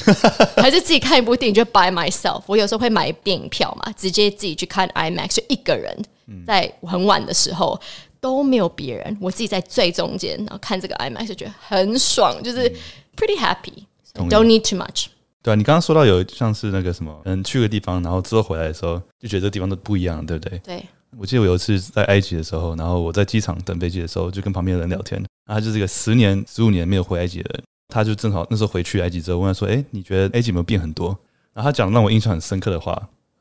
[0.56, 2.42] 还是自己看一部电影就 by myself。
[2.46, 5.96] 我有时候会买电影票嘛，直接自己去看 IMAX，就一个人。
[6.44, 7.80] 在很晚的时候
[8.20, 12.68] 都没有别人，我自己在最中间，然后看这个 IMAX 就觉得很爽，就是
[13.16, 15.06] pretty happy，don't need too much。
[15.40, 20.58] 对啊，你刚刚说到有像是那个什么，嗯，去个地方，然后之后回来的时候就觉得这地方都不一样，对不对？
[20.58, 20.84] 对。
[21.18, 31.08] 我记得我有一次在埃及的时候，然后我在机场等飞机的时候，就跟旁边的人聊天，然后他就是一个十年、十五年没有回埃及的人，他就正好那时候回去埃及之后，问他说：“哎，你觉得埃及有没有变很多？”
[31.54, 32.92] 然后他讲让我印象很深刻的话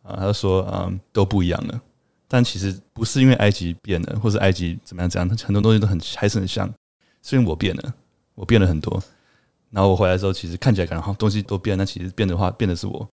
[0.04, 1.82] 啊，他就说：“嗯，都不一样了。”
[2.28, 6.72] 但其实不是因为埃及变了，或是埃及怎么样怎样，很多东西都很还是很像。
[7.22, 7.94] 是因为我变了，
[8.36, 9.02] 我变了很多。
[9.70, 13.08] 然后我回来的时候，其实看起来可能好东西都变，但其实变的话，变的是我。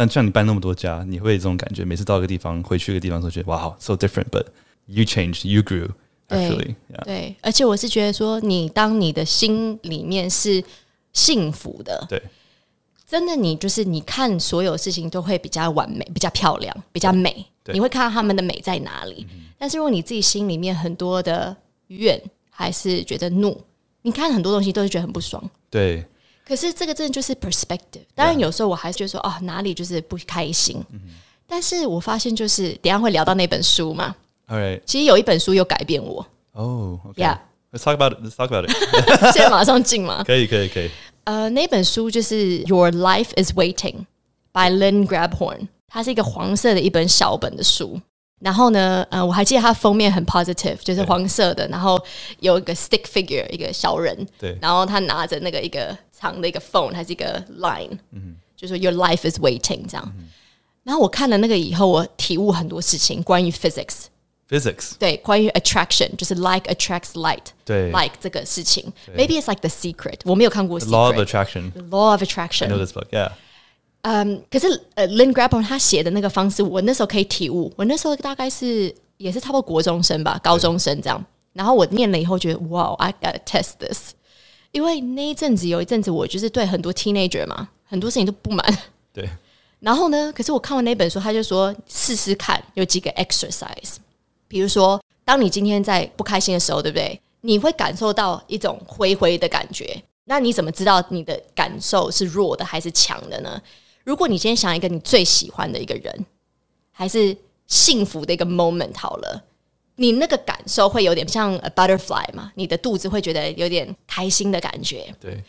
[0.00, 1.84] 但像你搬那么多家，你会有这种感觉。
[1.84, 4.46] 每次到一个地方，回去一个地方，都觉得哇，好 so different，but
[4.86, 5.90] you changed, you grew
[6.30, 6.74] actually.
[7.04, 10.64] 对，而且我是觉得说，你当你的心里面是
[11.12, 12.22] 幸福的，对。
[13.06, 17.44] 真的，你就是你看所有事情都会比较完美、比较漂亮、比较美。
[17.70, 19.26] 你会看到他们的美在哪里。
[19.58, 21.54] 但是如果你自己心里面很多的
[21.88, 22.18] 怨，
[22.48, 23.60] 还是觉得怒，
[24.00, 25.44] 你看很多东西都是觉得很不爽。
[25.68, 26.02] 对。
[26.50, 28.02] 可是这个真的就是 perspective。
[28.12, 30.84] 当然有时候我还是觉得说，哦，哪里就是不开心。
[31.46, 34.12] 但是我发现就是，等下会聊到那本书嘛。
[34.48, 34.80] Alright。
[34.84, 36.26] 其实有一本书有改变我。
[36.50, 36.98] 哦。
[37.14, 37.38] Yeah。
[37.70, 38.24] Let's talk about it.
[38.24, 38.72] Let's talk about it.
[39.32, 40.22] 现在马上进吗？
[40.26, 40.90] 可以，可以，可以。
[41.22, 42.34] 呃，那本书就是
[42.66, 43.74] 《Your Life Is Waiting》
[44.52, 48.00] by Lynn Grabhorn，它是一个黄色的一本小本的书。
[48.39, 51.99] 然后呢，呃，我还记得它封面很 positive，就是黄色的，然后
[52.39, 54.27] 有一个 stick figure，一个小人。
[54.37, 54.57] 对。
[54.61, 60.13] 然后他拿着那个一个长的一个 phone，还是一个 line，嗯，就说 Your Life Is Waiting 这样。
[60.83, 71.81] 然后我看了那个以后，我体悟很多事情，关于 physics。Physics 对，关于 attraction 就是 like attracts like，对，like 这个事情，maybe it's like the secret，我没有看过 Law of Attraction，The
[71.81, 73.31] Law of Attraction，I know this book，yeah。
[74.02, 81.22] 嗯，可是呃，Lynn Grabhorn 他写的那个方式，我那时候可以体悟，我那时候大概是也是差不多国中生吧，高中生这样。
[81.52, 84.12] 然后我念了以后觉得，哇，I gotta test this，
[84.72, 88.78] 因为那一阵子有一阵子我就是对很多 teenager 嘛，很多事情都不满。
[89.12, 89.28] 对。
[89.80, 93.96] 然后呢，可是我看完那本书，他就说试试看，有几个 exercise。
[94.46, 97.20] 比如说，当你今天在不开心的时候，对不对？
[97.40, 100.02] 你会感受到一种灰灰的感觉。
[100.24, 103.60] 那你怎么知道你的感受是弱的还是强的呢？
[104.10, 106.26] 如果你今天想一个你最喜欢的一个人，
[106.90, 107.36] 还是
[107.68, 109.44] 幸福的一个 moment 好了，
[109.94, 112.50] 你那个感受会有点像 a butterfly 嘛？
[112.56, 115.14] 你的肚子会觉得有点开心的感觉。
[115.20, 115.40] 对，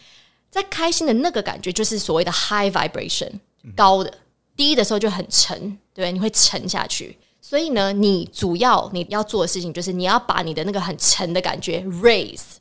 [0.51, 3.31] 在开心的那个感觉就是所谓的 high vibration，
[3.75, 4.13] 高的，
[4.55, 7.17] 低的时候就很沉，对，你会沉下去。
[7.41, 12.57] 所以呢，你主要你要做的事情就是你要把你的那个很沉的感觉 raise，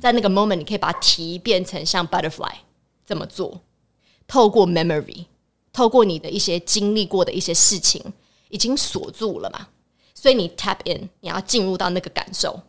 [0.00, 2.54] 在那个 moment 你可以把它提变成像 butterfly
[3.04, 3.60] 这么做，
[4.26, 5.26] 透过 memory，
[5.72, 8.02] 透过你的一些经历过的一些事情，
[8.48, 9.68] 已经锁住了嘛，
[10.14, 12.60] 所以你 tap in，你要进入到那个感受。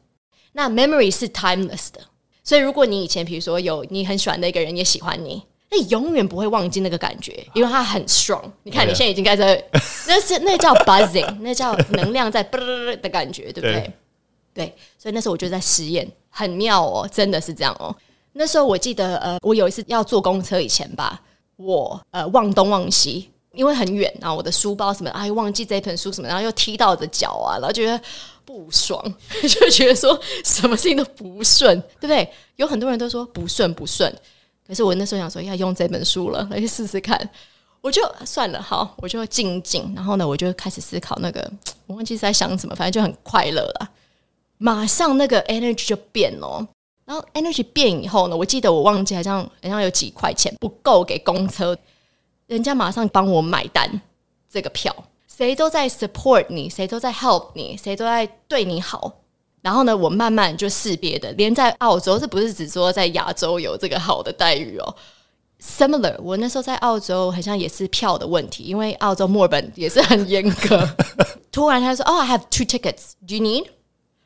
[0.54, 2.00] 那 memory 是 timeless 的，
[2.44, 8.44] 所以如果你以前比如说有你很喜欢的一个人也喜欢你，那你永远不会忘记那个感觉，因为它很 strong。
[8.64, 9.44] 你看你现在已经开始，
[10.08, 12.60] 那是那叫 buzzing，那叫能量在啵
[12.98, 13.74] 的感觉，对不对？
[13.74, 13.94] 对，
[14.54, 17.94] 对，所以那时候我就在实验，很妙哦，真的是这样哦。
[18.34, 21.22] 那时候我记得，呃，我有一次要坐公车以前吧，
[21.58, 23.30] 我呃忘东忘西。
[23.54, 27.98] 因为很远，啊我的书包什么，哎，忘记这本书什么，然后又踢到我的脚啊，然后觉得
[28.44, 29.02] 不爽，
[29.48, 32.30] 就觉得说什么事情都不顺，对不对？
[32.58, 34.14] 有很多人都说不顺不顺，
[34.68, 37.18] 可是我那时候想说要用这本书了，来试试看，
[37.80, 41.50] 我就算了，好，我就静静，然后呢，我就开始思考那个，
[41.88, 43.90] 我忘记是在想什么，反正就很快乐了，
[44.58, 46.68] 马上那个 energy 就变了，
[47.06, 51.78] 然后 energy 变以后呢，我记得我忘记好像好像有几块钱不够给公车。
[52.48, 54.02] 人家马上帮我买单
[54.50, 54.96] 这个票，
[55.28, 59.12] 谁都在 support 你，谁都在 help 你，谁都在对你好。
[59.62, 64.96] 然后呢，我慢慢就识别的，连在澳洲，这不是只说在亚洲有这个好的待遇哦。
[65.60, 70.88] Similar，我那时候在澳洲好像也是票的问题，因为澳洲墨尔本也是很严格。
[71.52, 73.14] 突然他说：“哦、oh，I have two tickets.
[73.28, 73.66] Do you need？”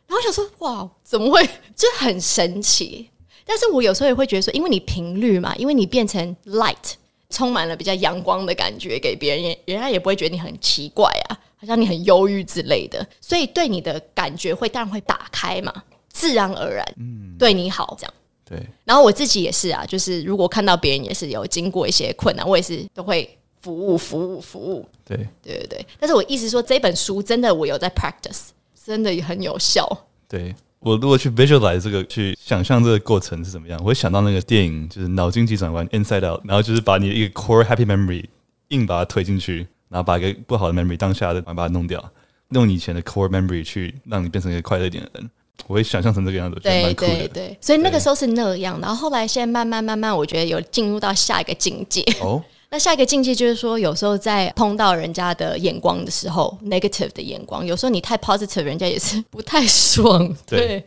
[0.10, 1.48] 然后想说：“哇，怎么会？
[1.74, 3.10] 这很神奇。”
[3.48, 6.96] 但是我有时候也会觉得说，因为你频率嘛，因为你变成 light。
[7.32, 15.72] 充满了比较阳光的感觉给别人，也人家也不会觉得你很奇怪啊，好像你很忧郁之类的，所以对你的感觉会当然会打开嘛，
[16.12, 18.14] 自然而然，嗯，对你好这样，
[18.44, 18.58] 对。
[18.84, 25.86] 然后我自己也是啊，就是如果看到别人也是有经过一些困难，我也是都会服务、服务、服务，对，对对对。
[26.00, 28.48] 但是我意思说，这本书真的我有在 practice，
[28.90, 29.88] 真的也很有效，
[30.28, 30.56] 对。
[30.80, 38.24] 我如果去 visualize 这个，去想象这个过程是怎么样，我会想到那个电影，就是脑筋急转弯 Inside Out，然后就是把你的一个 core happy memory
[38.70, 42.04] 硬把它推进去，然后把一个不好的 memory 当下的把它弄掉，
[42.52, 45.30] 用以前的 core memory 去让你变成一个快乐一点的人。
[45.68, 52.02] 我会想象成这个样子，对对对，所以那个时候是那样，然后后来现在慢慢慢慢，我觉得有进入到下一个境界。
[52.22, 52.42] 哦。
[52.72, 60.28] 那下一个境界就是说，有时候在碰到人家的眼光的时候，negative 的眼光，有时候你太 positive，人家也是不太爽。
[60.46, 60.86] 对，对，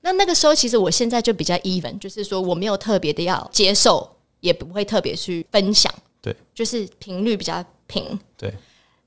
[0.00, 5.92] 那那个时候其实我现在就比较 even，就是说我没有特别的要接受，也不会特别去分享。
[6.20, 8.18] 对，就是频率比较平。
[8.36, 8.52] 对，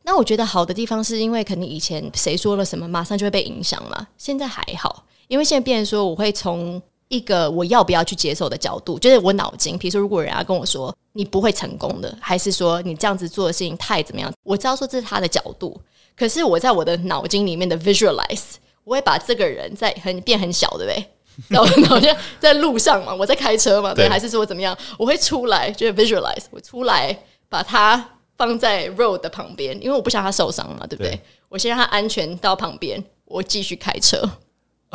[0.03, 4.07] 那我觉得好的地方是因为可能以前谁说了什么，马上就会被影响嘛。
[4.17, 6.81] 现在还好，因为现在变成说我会从。
[7.07, 9.77] 一个我要不要去接受的角度，就是我脑筋。
[9.77, 14.34] 比如说，如果人家跟我说你不会成功的，还是说你这样子做的事情太怎么样？
[14.44, 15.80] 我知道说这是他的角度，
[16.18, 21.06] 可是我在我的脑筋里面的 visualize，我会把这个人在很变很小，对不对？
[21.49, 24.76] 然后好像在路上嘛，我在开车嘛，对，还是说怎么样？
[24.98, 27.18] 我会出来，就是 visualize，我出来
[27.49, 31.11] 把他放在 road 的旁边，因为我不想他受伤嘛，对不对？
[31.11, 34.27] 对，我先让他安全到旁边，我继续开车。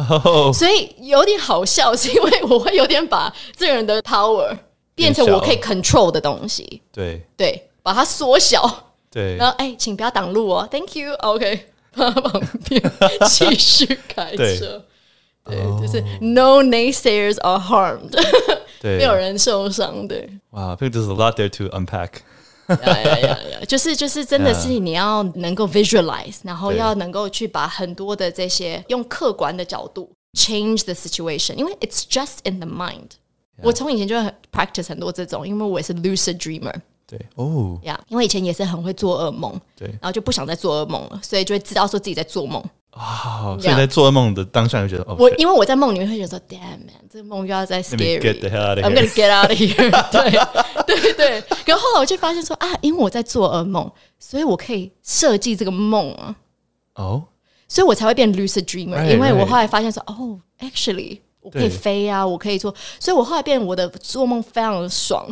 [0.09, 4.57] Oh, 所以有点好笑，是因为我会有点把这个人的 power
[4.95, 6.81] 变成我可以 control 的东西。
[6.93, 8.87] 对对，把它缩小。
[9.11, 11.13] 对，然后哎，请不要挡路哦，Thank you。
[11.15, 12.83] OK，放旁边
[13.29, 14.85] 继续开车。
[15.45, 15.81] 对，对 oh.
[15.81, 18.13] 就是 No naysayers are harmed。
[18.81, 20.07] 对，没有人受伤。
[20.07, 22.21] 对，哇，I think there's a lot there to unpack。
[22.71, 23.61] 呀呀呀呀！
[23.67, 33.11] 就是就是，真的是你要能够 visualize，然后要能够去把很多的这些用客观的角度 change the situation，因为 it's just in the mind。
[33.63, 34.17] 我从以前就
[34.51, 36.75] practice 很多这种，因为我也是 lucid dreamer。
[37.07, 42.63] 对哦，呀，因为以前也是很会做噩梦，对，然后就不想再做噩梦了，所以就会知道说自己在做梦。
[42.93, 49.91] 啊，所以在做噩梦的当下就觉得，我因为我在梦里面会觉得说，damn man，这个梦又要再 scary，I'm gonna get out of here。
[50.11, 50.39] 对
[51.01, 56.37] 对对，然后后来我就发现说啊，因为我在做噩梦，所以我可以设计这个梦啊。
[56.95, 57.25] 哦，
[57.69, 65.25] 所以我才会变 lucid dreamer，因为我后来发现说，哦，actually 我可以飞啊，我可以做，所以我后来变我的做梦非常的爽。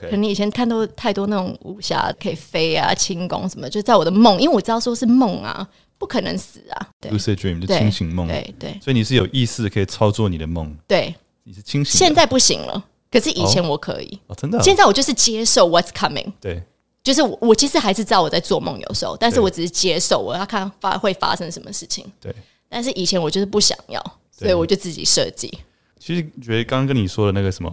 [0.00, 5.68] 可能你以前看到太多那种武侠可以飞啊、轻功什么，就在我的梦，因为我知道说是梦啊。
[5.98, 11.96] 不可能死啊！Lucid dream 就清醒梦，对对，所以你是有意识可以操作你的梦，对，你是清醒。
[11.96, 14.60] 现在不行了，可是以前我可以哦，真的。
[14.62, 16.62] 现在我就是接受 what's coming，对，
[17.04, 22.34] 就是我我其实还是知道我在做梦，有时候，但是我只是接受，我要看发会发生什么事情，对。
[22.70, 25.52] 但是以前我就是不想要，所以我就自己设计。
[25.98, 27.70] 其实觉得刚刚跟你说的那个什么，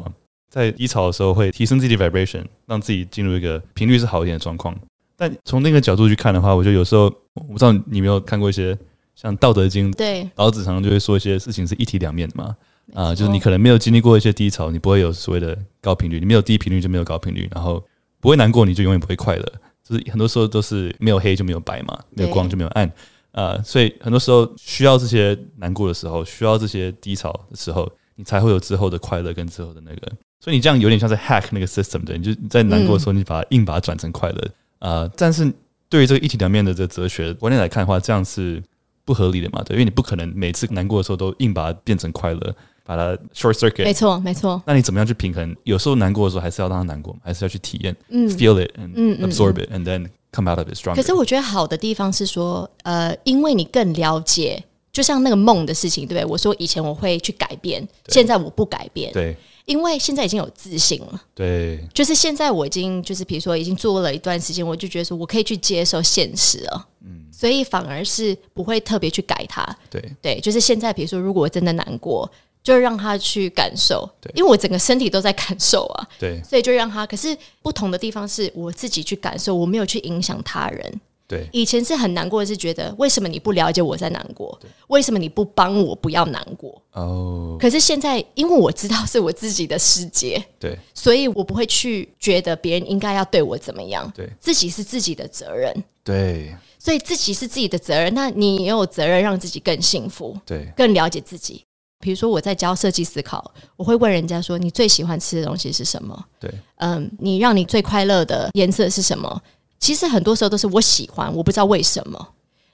[0.51, 4.77] 在低潮的时候会提升自己的 vibration，让自己进入一个频率是好一点的状况。
[5.15, 8.77] 但从那个角度去看的话，我觉得有时候我不知道你有没有看过一些。
[9.15, 12.55] 像《道德经》，对，老子常常就会说一些事情是一体两面的嘛，
[12.93, 17.83] 啊，就是你可能没有经历过一些低潮，你不会有所谓的高频率，你没有低频率就没有高频率，然后
[18.19, 19.45] 不会难过，你就永远不会快乐。
[19.83, 22.91] 就是很多时候都是没有黑就没有白嘛，没有光就没有暗，
[23.31, 30.11] 呃，所以很多时候需要这些难过的时候，需要这些低潮的时候，你才会有之后的快乐跟之后的那个。
[30.41, 34.47] 所以你这样有点像是 hack 那个 system 的，你就在难过的时候，你把它硬把它转成快乐。
[34.79, 35.51] 呃，但是
[35.89, 38.61] 对于这个一体两面的这个哲学观念来看的话，这样是
[39.03, 39.61] 不合理的嘛？
[39.63, 42.55] 对，因为你不可能每次难过的时候都硬把它变成快乐，
[42.89, 43.83] 把它 short circuit。
[43.83, 44.59] 没错，没错。
[44.65, 45.55] 那你怎么样去平衡？
[45.63, 50.95] 有时候难过的时候，还是要让它难过，还是要去体验、嗯，feel it and absorb it，and then come out of it stronger。
[50.95, 56.25] 可是我觉得好的地方是说，呃，因为你更了解，就像那个梦的事情，对不对？
[56.25, 61.21] 我说以前我会去改变，现在我不改变，对因为现在已经有自信了。
[61.35, 69.63] 对就是现在我已经就是比如说已经做了一段时间，我就觉得说我可以去接受现实了，嗯，所以反而是不会特别去改它。
[69.91, 72.27] 对对，就是现在，比如说如果我真的难过，
[72.61, 77.05] 就让他去感受，对因为我整个身体都在感受啊，对所以就让他。
[77.05, 81.01] 可是不同的地方是我自己去感受，我没有去影响他人。
[81.27, 84.59] 对以前是很难过，是觉得为什么你不了解我在难过？
[84.87, 86.81] 为什么你不帮我不要难过？
[86.93, 94.11] 哦，可是现在，因为我知道是我自己的世界，对所以我不会去觉得别人应该要对我怎么样。
[94.15, 95.71] 对自己是自己的责任，
[96.03, 98.11] 对所以自己是自己的责任。
[98.15, 101.63] 那你也有责任让自己更幸福，对更了解自己。
[101.99, 106.25] 比如说我在教设计思考，我会问人家说：“你最喜欢吃的东西是什么？
[106.39, 109.41] 对嗯，你让你最快乐的颜色是什么？”
[109.79, 112.29] 其实很多时候都是我喜欢，我不知道为什么。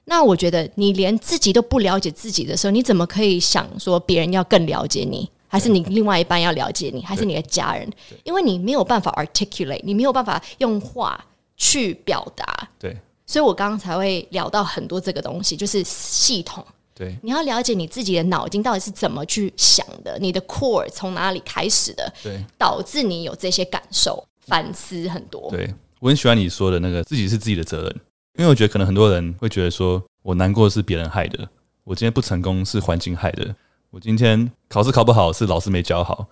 [0.05, 5.27] 那我觉得你连自己都不了解自己的时候，你怎么可以想说别人要更了解你？
[5.47, 7.01] 还是你另外一半要了解你？
[7.03, 7.89] 还是你的家人？
[8.23, 11.23] 因为你没有办法 articulate，你没有办法用话
[11.57, 12.69] 去表达。
[12.77, 12.95] 对
[13.25, 16.63] 所以我刚刚才会聊到很多这个东西，就是系统。
[16.95, 25.49] 对你要了解你自己的脑筋到底是怎么去想的，你的 core 从哪里开始的，对导致你有这些感受、反思很多。
[25.51, 27.95] 对，我很喜欢你说的那个自己是自己的责任，
[28.37, 31.47] 因为我觉得可能很多人会觉得说我难过是别人害的，
[31.83, 33.53] 我今天不成功是环境害的，
[33.91, 36.25] 我今天考试考不好是老师没教好。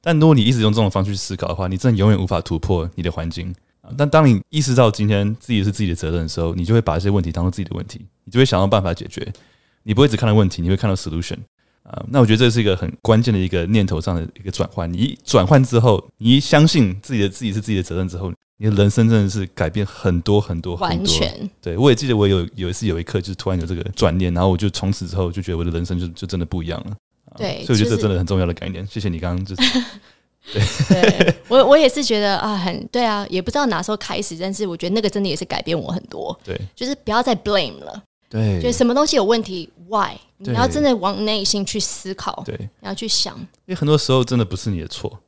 [0.00, 3.54] 但如果你一直用这种方式去思考的话，你真的永远无法突破你的环境。
[3.96, 9.26] 但当你意识到今天自己是自己的责任的时候，你就会把这些问题当做自己的问题，你就会想到办法解决。
[9.88, 11.38] 你不会只看到问题，你会看到 solution
[11.82, 12.04] 啊。
[12.10, 14.92] 那我觉得这是一个很关键的一个念头上的一个转换。
[14.92, 20.96] 你一转换之后，你一相信自己的自己是自己的责任之后，你的人生真的是改变很多很多很多。
[20.96, 21.50] 完全。
[21.62, 26.94] 对，我也记得我有有一次有一刻，就是突然有这个转念，然后我就从此之后就觉得我的人生就就真的不一样了。
[27.38, 28.86] 对，所以我觉得这真的很重要的概念。
[28.86, 29.62] 谢谢你刚刚就是。
[30.52, 36.38] 对我，我也是觉得啊，很对啊，也不知道哪时候开始，但是我觉得那个真的也是改变我很多。
[36.44, 40.12] 对，就是不要再 blame 了，对，就什么东西有问题，why？
[40.36, 45.18] 你要真的往内心去思考，对，你要去想，因为很多时候真的不是你的错，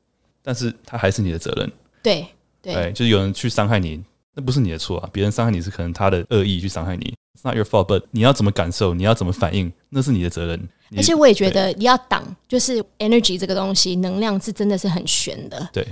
[0.42, 1.72] 但是它还是你的责任。
[2.02, 2.26] 对
[2.62, 4.00] 对对，就是有人去伤害你，
[4.34, 10.68] 那不是你的错啊，别人伤害你是可能他的恶意去伤害你，It's not your fault，but 你要怎么感受，你要怎么反应，那是你的责任。
[10.96, 15.68] 而且我也觉得你要挡，就是 energy 这个东西，能量是真的是很悬的。
[15.72, 15.86] 对，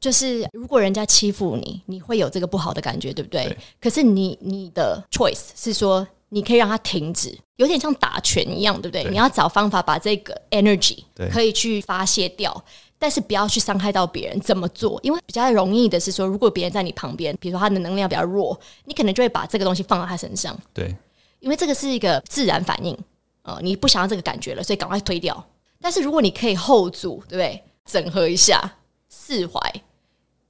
[0.00, 3.44] 就是如果人家欺负你，你会有这个不好的感觉，对不对？
[3.44, 9.02] 对可是你你的 choice 是说，你可以让它停止，有点像打拳一样，对不对？
[9.04, 12.64] 对你要找方法把这个 energy 可以去发泄掉，
[12.98, 14.40] 但是不要去伤害到别人。
[14.40, 14.98] 怎么做？
[15.02, 20.94] 因为比较容易的是说，如果别人在你旁边，比如说他的能量比较弱，你可能就会把这个东西放到他身上，对
[21.40, 22.96] 因为这个是一个自然反应。
[23.42, 25.46] 呃，你不想要这个感觉了，所以赶快推掉。
[25.78, 27.62] 但是如果你可以 hold 住，对不对？
[27.84, 28.78] 整合一下，
[29.10, 29.60] 释怀，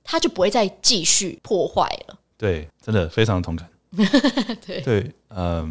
[0.04, 2.16] 他就不会再继续破坏了。
[2.38, 3.68] 对，真的非常同感。
[4.66, 5.68] 对对，嗯，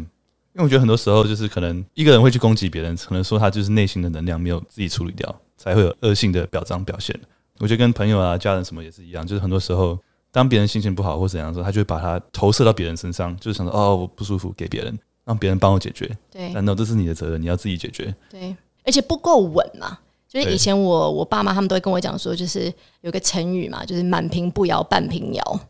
[0.54, 7.18] 因为我觉得很多时候就是可能一个人会去攻击别人，可能说他就是内心的能量没有自己处理掉，才会有恶性的表彰表现。
[7.58, 9.98] 我觉得跟朋友啊、家人什么也是一样，就是很多时候
[10.32, 16.10] 当别人心情不好或怎样的时候，他就会把它投射到别人身上，就是想说哦，我不舒服给别人，让别人帮我解决。
[16.30, 18.14] 对但 no，这是你的责任，你要自己解决。
[18.28, 19.98] 对，而且不够稳嘛。
[20.28, 22.72] 就是以前我我爸妈他们都会跟我讲说，就是
[23.02, 25.60] 有个成语嘛，就是满瓶不摇半瓶摇。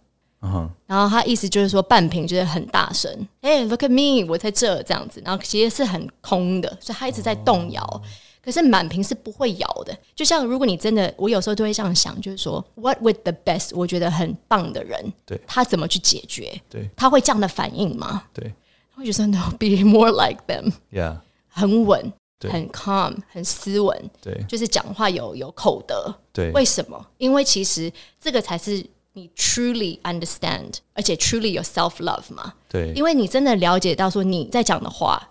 [0.86, 3.10] 然后他意思就是说，半瓶就是很大声，
[3.40, 5.22] 哎、hey,，look at me，我在这这样子。
[5.24, 7.82] 然后其实是很空的，所以他一直在动摇。
[7.82, 8.00] 哦
[8.44, 9.98] 可是满瓶是不会摇的。
[10.14, 16.60] 就像如果你真的，我有时候都会这样想，就是说，what with the best，我觉得很棒的人，对他怎么去解决？
[16.68, 18.24] 对他会这样的反应吗？
[18.34, 18.52] 对
[18.96, 26.14] 我就说 no，be more like them，，Yeah，很稳，对很 calm，很斯文，对就是讲话有有口德。
[26.30, 27.02] 对，为什么？
[27.16, 27.90] 因为其实
[28.20, 32.53] 这个才是你 truly understand，而且 truly 有 self love 嘛。
[32.67, 35.29] 对，因为你真的了解到说你在讲的话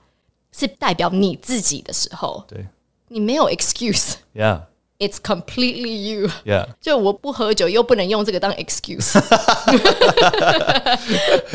[0.52, 2.66] 是代表你自己的时候，对
[3.08, 4.62] 你没有 excuse ，Yeah，
[4.98, 6.28] it's completely you。
[6.44, 9.18] Yeah，就我不喝酒，又不能用这个当 excuse，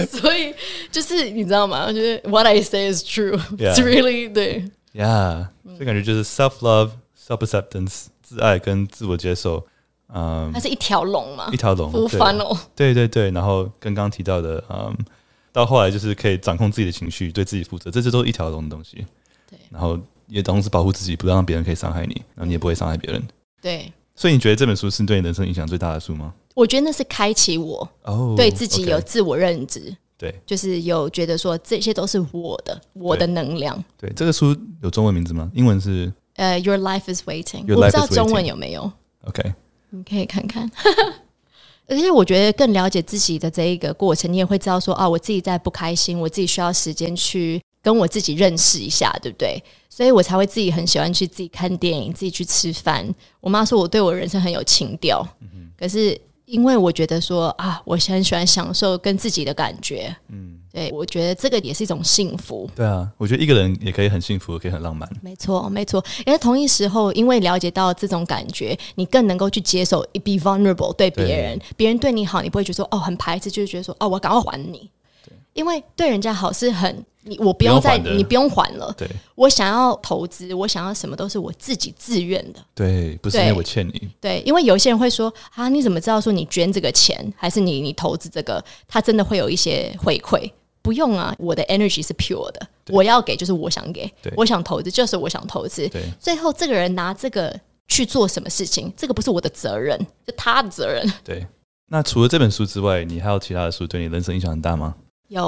[0.08, 0.56] 所以
[0.92, 1.92] 就是你知道吗？
[1.92, 3.38] 就是 what I say is true.
[3.58, 3.74] Yeah.
[3.74, 9.66] It's really 对 Yeah，所以感觉就是 self love、self acceptance、自爱跟自我接受，
[10.15, 12.59] 嗯它，是一条龙嘛，一条龙 full 对 funnel。
[12.75, 14.97] 对对对，然后跟刚刚提到的，嗯，
[15.53, 19.05] 到后来就是可以掌控自己的情绪，对自己负责，这些都是一条龙的东西。
[19.49, 23.23] 对然后也同时保护自己，不让别人可以伤害你，然后你也不会伤害别人。
[23.61, 26.33] 对，所以你觉得这本书是对你人生影响最大的书吗？
[26.55, 33.83] 我觉得那是开启我哦对自己有自我认知，对就是有觉得说这些都是我的，我的能量。
[33.97, 35.51] 对，这个书有中文名字吗？
[35.55, 38.91] 英文是呃、y o u r life is waiting，Your 我不知道中文 waiting 有没有
[39.25, 39.55] ，OK，
[39.91, 40.71] 你可以看看。
[41.87, 49.63] 而且我觉得更了解自己的这一个过程，你也会知道说啊，我自己在不开心，我自己需要时间去跟我自己认识一下，对不对？
[49.89, 53.09] 所以我才会自己很喜欢去自己看电影，自己去吃饭。
[53.41, 55.27] 我妈说我对我人生很有情调，
[55.79, 62.69] 可是因为我觉得说啊，我很喜欢享受跟自己的感觉，嗯，对我觉得这个也是一种幸福。
[62.75, 65.09] 对啊，我觉得一个人也可以很幸福，也可以很浪漫。
[65.21, 66.03] 没错，没错。
[66.25, 74.91] 因为同一时候，因为了解到这种感觉，你更能够去接受，be vulnerable 对别人，别人对你好，你不会觉得说哦很排斥，就是觉得说哦我赶快还你。
[75.59, 78.95] 因为对人家好是很你我不用再你不用还了。
[78.97, 82.61] 对我想要投资，我想要什么都是我自己自愿的。
[82.77, 84.09] 对，不是因为我欠你。
[84.21, 90.49] 对，因为有些人会说啊，你怎么知道说你捐这个钱，还是你你投资这个，他真的会有一些回馈？
[90.81, 95.89] 不用啊，我的 energy 是 pure 的，我要给就是我想给对，我想投资就是我想投资。
[95.89, 97.53] 对最后这个人拿这个
[97.89, 101.13] 去做什么事情，这个不是我的责任，就他的责任。
[101.25, 101.45] 对，
[101.89, 104.95] 那除了这本书之外，你还有其他的书对你人生影响很大吗？
[105.29, 105.45] 有，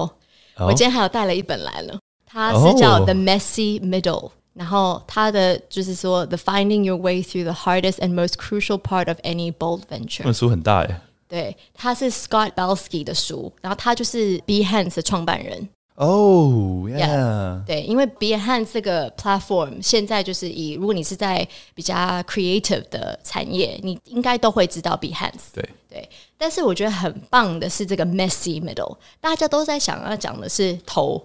[0.56, 9.08] 哦我今天还有带了一本来了，它是叫哦 The Messy Middle，、然后它的就是说 The Finding Your Way Through the Hardest and Most Crucial Part
[9.08, 10.32] of Any Bold Venture 本。
[10.32, 11.00] 书很大耶。
[11.28, 15.68] 对，他是 Scott Belsky 的书，然后他就是 Behance 的创办人。
[16.00, 25.52] 哦，Yeah，对，因为 Behance 这个 platform 现在就是以，如果你是在比较 creative 的产业，你应该都会知道 Behance。
[25.52, 25.68] 对。
[25.90, 26.08] 对，
[26.38, 31.20] 但是我觉得很棒的是这个 messy middle，大家都在想要讲的是头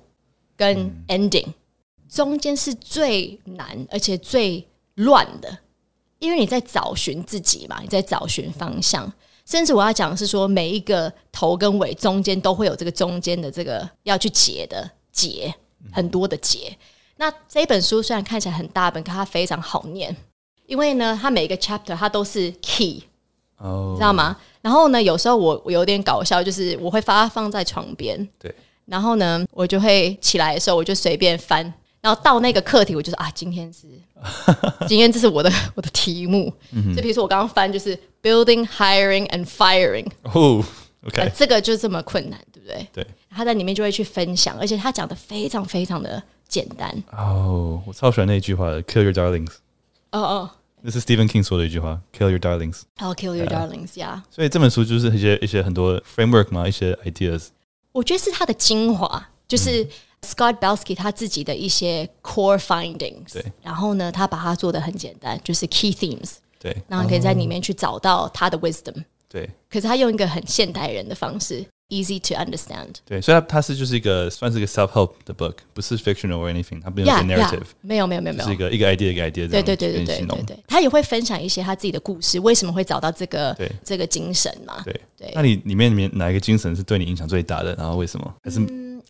[0.57, 1.45] 跟 ending，、
[2.09, 5.59] 中间是最难而且最乱的，
[6.17, 9.13] 因为你在找寻自己嘛，你在找寻方向。
[9.45, 15.53] 甚至我要讲的是说，每一个头跟尾中间都会有这个中间的这个要去结的结，
[15.91, 16.75] 很多的结。
[17.17, 20.15] 那这一本书虽然看起来很大本，可它非常好念，
[20.65, 23.03] 因为呢，它每一个 chapter 它都是 key。
[23.57, 24.35] 哦，知道吗？
[24.61, 28.53] 然后呢，有时候我我有点搞笑，就是我会把它放在床边，对，
[28.85, 31.73] 然后呢，我就会起来的时候，我就随便翻，
[32.05, 33.87] 然后到那个课题，我就说啊，今天是
[34.87, 36.53] 今天这是我的 我的题目，
[36.95, 40.63] 就比如说我刚刚翻就是 building, hiring and firing，哦
[41.01, 42.87] 那，OK，这个就这么困难，对不对？
[42.93, 46.95] 对，他在里面就会去分享，而且他讲的非常非常的简单。
[47.11, 49.53] 哦，我超喜欢那一句话的，Kill your darlings，
[50.11, 50.49] 哦哦，
[50.81, 52.81] 那是 Stephen King 说的一句话，Kill your darlings。
[52.99, 54.35] I'll kill your darlings，呀、yeah.。
[54.35, 57.47] 所以这本书就是一些一些很多 framework 嘛，一些 ideas。
[57.93, 59.87] 我觉得是它的精华，就是
[60.25, 63.33] Scott Belsky 他自己的一些 core findings。
[63.33, 69.03] 对，然后呢，他把它做的很简单，就是 key themes，对，然后可以在里面去找到他的 wisdom。
[69.27, 72.87] 对可是他用一个很现代人的方式，easy to understand。
[73.03, 78.55] 对，所以它它是就是一个算是一个 self help 的 book，不是 fictional or anything，它没有一个 Yeah, yeah，narrative，没有没有没有没有是一。
[78.55, 84.81] 个一个 idea 一个 idea 对对对对对对对，他也会分享一些他自己的故事，为什么会找到这个对这个精神嘛？
[84.85, 87.75] 对对那你里面里面哪一个精神是对你影响最大的？
[87.75, 88.33] 然后为什么？
[88.41, 88.59] 还是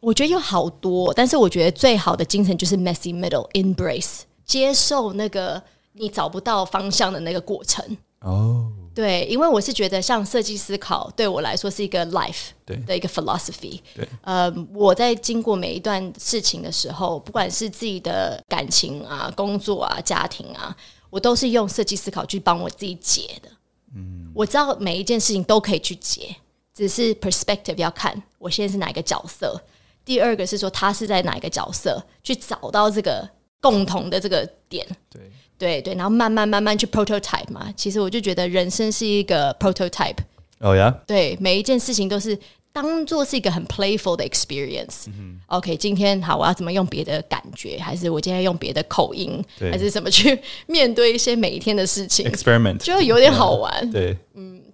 [0.01, 5.61] 我觉得有好多，但是我觉得最好的精神就是 messy middle，embrace 接受那个
[5.93, 7.83] 你找不到方向的那个过程。
[8.21, 13.79] 哦，对，因为我是觉得像设计思考对我来说是一个 life 对的一个 philosophy。
[13.93, 20.75] 对，呃，我在经过每一段事情的时候，不管是自己的感情啊、工作啊、家庭啊，
[21.09, 23.49] 我都是用设计思考去帮我自己解的。
[23.95, 26.35] 嗯，我知道每一件事情都可以去解，
[26.73, 29.61] 只是 perspective 要看我现在是哪一个角色。
[30.05, 33.27] 第二个是说他是在哪一个角色，去找到这个
[33.59, 34.85] 共同的这个点。
[35.09, 35.21] 对，
[35.57, 37.73] 对对，然后慢慢慢慢去 prototype 嘛。
[37.75, 40.17] 其实我就觉得人生是一个 prototype，
[40.59, 42.37] 哦呀，对，每一件事情都是
[42.71, 45.05] 当做是一个很 playful 的 experience。
[45.47, 50.37] OK，今天好，我要怎么用别的感觉，还是我今天用别的口音，对还是怎么去
[50.67, 53.91] 面对一些每一天的事情，experiment 就有点好玩。
[53.91, 54.15] 对，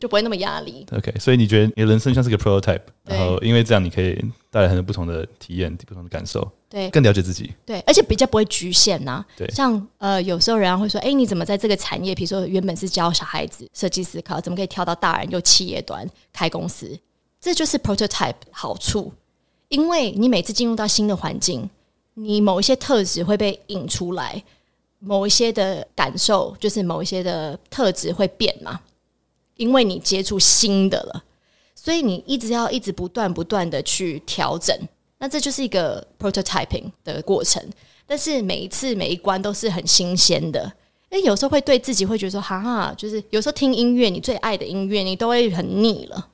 [0.01, 0.83] 就不会那么压力。
[0.91, 4.19] OK，所以你觉得你的人生像是个 prototype，然后因为这样你可以
[4.49, 7.53] 带来很多不同的体验、不同的感受，对，更了解自己。
[7.63, 9.25] 对，而且比较不会局限呐、啊。
[9.37, 12.15] 对，像呃，有时候人家会说，哎，你怎么在这个产业？
[12.15, 16.99] 比如说原本是教小孩子设计思考，怎么可以跳到大人又企业端开公司？
[17.39, 19.13] 这就是 prototype 好处，
[19.67, 21.69] 因为你每次进入到新的环境，
[22.15, 24.43] 你某一些特质会被引出来，
[24.97, 28.79] 某一些的感受就是某一些的特质会变嘛。
[29.61, 31.23] 因为你接触新的了，
[31.75, 34.75] 所以你一直要一直不断不断的去调整，
[35.19, 37.63] 那这就是一个 prototyping 的过程。
[38.07, 40.73] 但是每一次每一关都是很新鲜的，
[41.11, 46.27] 诶，有时候会对自己会觉得说，哈哈，就是有时候听音乐，你最爱的音乐，你都会很腻了。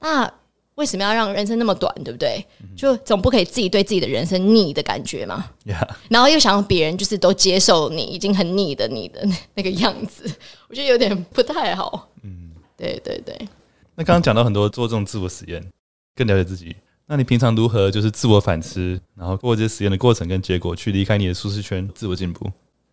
[0.00, 0.28] 那
[0.74, 2.44] 为什么要让人生那么短，对不对？
[2.76, 5.50] 就总不可以自己对自己的人生腻的感觉嘛。
[6.08, 10.24] 然后又想让别人就是都接受你已经很腻的你的那个样子，
[10.68, 12.08] 我觉得有点不太好。
[12.24, 12.41] 嗯。
[12.82, 13.48] 对对对，
[13.94, 15.64] 那刚刚讲到很多做这种自我实验，
[16.16, 16.74] 更了解自己。
[17.06, 22.50] 那你平常如何就是自我反思，然后过这些实验的过程跟结果，去离开你的舒适圈，自我进步？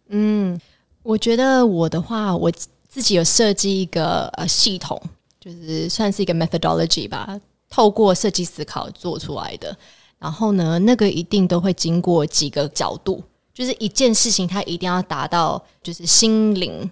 [0.09, 0.59] 嗯，
[1.01, 2.51] 我觉得我的话，我
[2.87, 5.01] 自己有设计一个呃系统，
[5.39, 9.75] 就是算是一个 methodology 吧，透过设计思考做出来的。
[10.19, 16.91] 然后呢，那个一定都会经过几个角度，就是一件事情它一定要达到就是心灵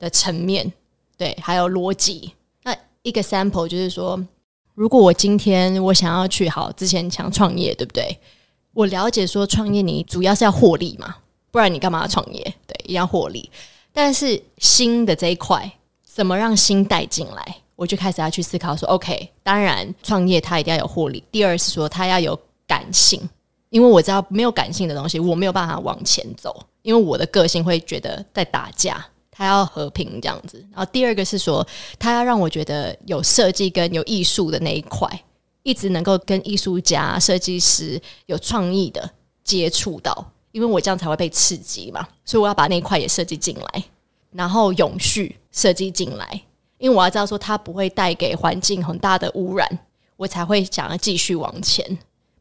[0.00, 0.72] 的层面。
[1.22, 2.32] 对，还有逻辑。
[2.64, 4.20] 那一个 sample 就是说，
[4.74, 8.18] 如果我今天我想要去好，之前想创业，对不对？
[8.72, 11.14] 我了解说创业你主要是要获利嘛，
[11.52, 12.42] 不然你干嘛要创业？
[12.66, 13.48] 对，一定要获利。
[13.92, 15.72] 但是心的这一块，
[16.02, 17.56] 怎么让心带进来？
[17.76, 21.22] 我就开始要去思考说，OK，当然创业它一定要有获利。
[21.30, 22.36] 第二是说它要有
[22.66, 23.20] 感性，
[23.70, 29.06] 因为我知道没有感性的东西，我没有办法往前走，因为我的个性会觉得在打架。
[29.34, 31.66] 他要和平这样子，然后第二个是说，
[31.98, 35.08] 他要让我觉得有设计跟有艺术的那一块，
[35.62, 39.10] 一直能够跟艺术家、设计师有创意的
[39.42, 43.84] 接触到，因为我这样才会被刺激嘛，所以我要把那一块也设计进来，
[44.32, 46.42] 然后永续设计进来，
[46.76, 49.78] 因为我要知道说它不会带给环境很大的污染，
[50.18, 51.86] 我才会想要继续往前，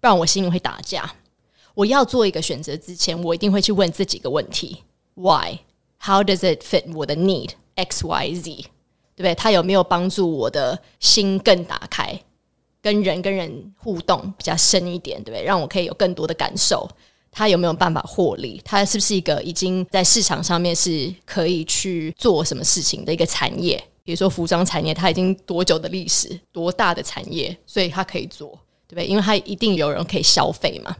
[0.01, 1.09] 不然我心里会打架。
[1.73, 4.83] 我要做一个选择之前，我一定会去问这几个问题
[5.15, 5.59] ：Why？
[6.03, 9.35] How does it fit 我的 need X Y Z，对不对？
[9.35, 12.19] 它有没有帮助我的心更打开，
[12.81, 15.43] 跟人跟人互动比较深一点，对不对？
[15.43, 16.89] 让我可以有更多的感受。
[17.29, 18.59] 它有没有办法获利？
[18.65, 23.81] 它是不是一个已经在市场上面是可以去做什么事情的一个产业？
[24.03, 28.49] 比如说服装产业，它已经多久的历史，多大的产业，所以它可以做，
[28.87, 29.05] 对不对？
[29.05, 30.97] 因为它一定有人可以消费嘛。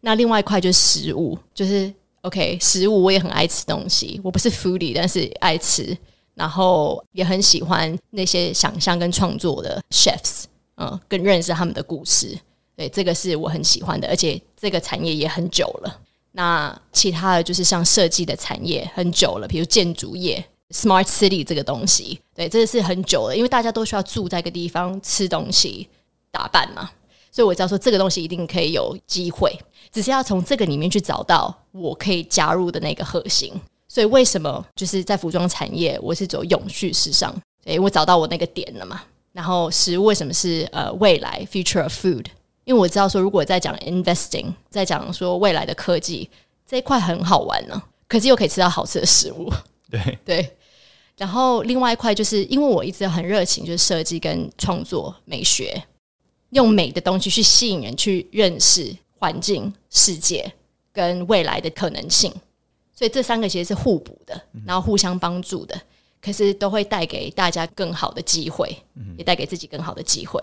[0.00, 1.92] 那另外一块就是食物，就是。
[2.24, 5.94] OK，食物我也很爱吃东西，我不是 foodie，但是爱吃，
[6.32, 10.44] 然后也很喜欢那些想象跟创作的 chefs，
[10.78, 12.34] 嗯，更认识他们的故事，
[12.74, 16.00] 对，这个是我很喜欢的，而且这个产业也很久了。
[16.32, 25.86] 那其他的就是像设计的产业很久了，比如建筑业，smart city 这个东西，对，这个是很久了，因为大家都需要住在一个地方吃东西、
[26.30, 26.90] 打扮嘛。
[27.30, 29.52] 所以我知道说这个东西一定可以有机会，
[29.94, 33.52] 只是要从这个里面去找到我可以加入的那个核心。
[33.86, 37.32] 所以为什么就是在服装产业，我是走永续时尚？
[37.64, 39.00] 对，我找到我那个点了嘛。
[39.30, 42.26] 然后食物为什么是呃未来 future of food？
[42.64, 46.28] 因为我知道说如果在讲 investing，在讲说未来的科技
[46.66, 49.48] 这一块很好玩呢，可是又可以吃到好吃的食物。
[49.88, 50.56] 对 对。
[51.16, 55.80] 然后另外一块就是因为我一直很热情，就是设计跟创作美学。
[56.50, 60.52] 用美的东西去吸引人，去认识环境、世界
[60.92, 62.32] 跟未来的可能性，
[62.92, 65.80] 所以这三个其实是互补的，然后互相帮助的，
[66.20, 68.76] 可是都会带给大家更好的机会，
[69.16, 70.40] 也带给自己更好的机会。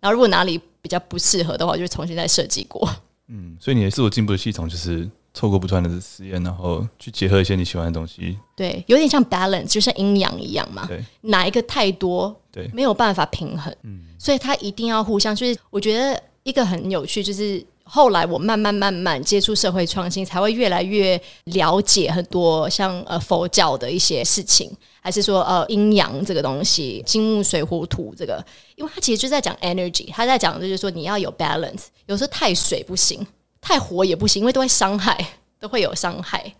[0.00, 2.88] 然后如果哪里比较不适合的话，就重新再设计过。
[3.28, 5.08] 嗯，所以你的自我进步的系统就是。
[5.34, 10.84] 透过不断的实验，然后去结合一些你喜欢的东西，对，有点像 balance，就像阴阳一样嘛。
[10.86, 13.74] 对，哪一个太多，对，没有办法平衡。
[13.80, 15.34] 嗯，所以它一定要互相。
[15.34, 28.44] 就是我觉得一个很有趣，就是后来我慢慢慢慢接触社会创新，才会越来越了解很多像呃佛教的一些事情，还是说呃阴阳这个东西，金木水火土这个，
[28.76, 33.26] 因为它其实就在讲 energy，它在讲的就是说你要有 balance，有时候太水不行。
[33.64, 35.16] 太火也不行，因为都会伤害，
[35.60, 36.52] 都会有伤害。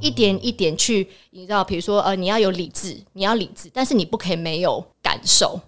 [0.00, 5.60] 一点一点去，你知道，比如说，呃，你要有理智，你要理智，但是你不可以没有感受，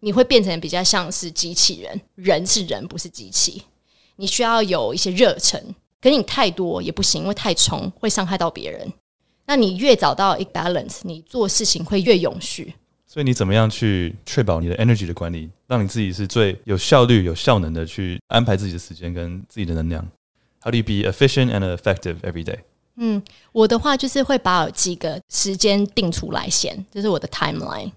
[0.00, 2.00] 你会变成比较像是机器人。
[2.14, 3.62] 人是人，不是机器。
[4.20, 5.58] 你需要有一些热忱，
[5.98, 8.92] 可是你太多也不行，因为太冲会伤害到别人。
[9.46, 12.74] 那你越找到一个 balance，你做事情会越永续。
[13.06, 20.06] 所以你怎么样去确保你的 energy 的管理，让你自己是最有效率、有效能的去安排自己的时间跟自己的能量
[20.60, 22.58] ？How do you be efficient and effective every day？
[22.96, 23.22] 嗯，
[23.52, 27.90] 我的话就是会把几个时间定出来先，这是我的 timeline，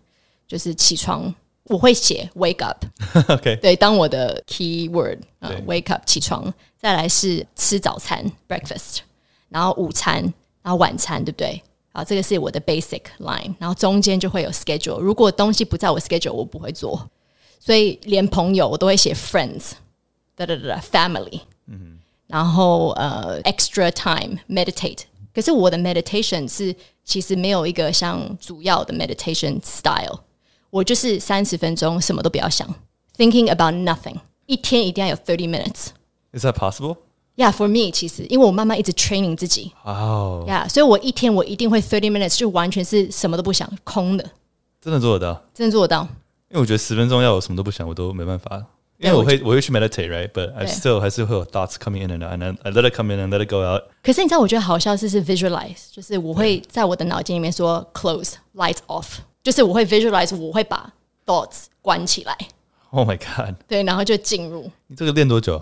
[0.48, 3.60] 就是起床我会写 wake up，OK，Okay.
[3.60, 8.98] 对，当我的 key word 啊、呃、对，wake up 起床，再来是吃早餐 breakfast，
[9.49, 10.22] 然后午餐，
[10.61, 11.61] 然后晚餐，对不对？
[11.94, 14.98] 啊，这个是我的 basic line，然后中间就会有 schedule。
[14.98, 17.10] 如果东西不在我 schedule，我不会做。
[17.60, 19.73] 所以连朋友我都会写 friends，
[20.35, 25.03] 哒哒哒，family，嗯，然后呃 extra time meditate。
[25.34, 26.76] 可是我的 meditation 是
[27.06, 30.19] 其实没有一个像主要的 meditation style，
[30.73, 32.69] 我就是三十分钟什么都不要想，
[33.16, 34.16] thinking about nothing，
[34.47, 36.99] 一天一定要有 thirty minutes。Is that possible?
[37.37, 44.31] Yeah, for me，其实因为我慢慢一直 training 自己，哇，Yeah，所以我一天我一定会 thirty minutes，就完全是什么都不想，空的，
[44.81, 46.03] 真的做得到，真的做得到。
[46.51, 48.65] 因为我觉得十分钟要我什么都不想，我都没办法。
[48.99, 53.29] 因为我会我会去 meditate，right？But I still 还是会有 thoughts coming in and out，and I let it come in and
[53.29, 53.85] let it go out。
[54.03, 59.07] 可是你知道，我觉得好笑是是 visualize，就是我会在我的脑筋里面说 close lights off，
[59.44, 60.91] 就是我会 visualize，我会把
[61.26, 62.36] thoughts 关起来。
[62.91, 63.56] Oh my god！
[63.68, 64.72] 对，然后就进入。
[64.88, 65.61] 你这个练多久？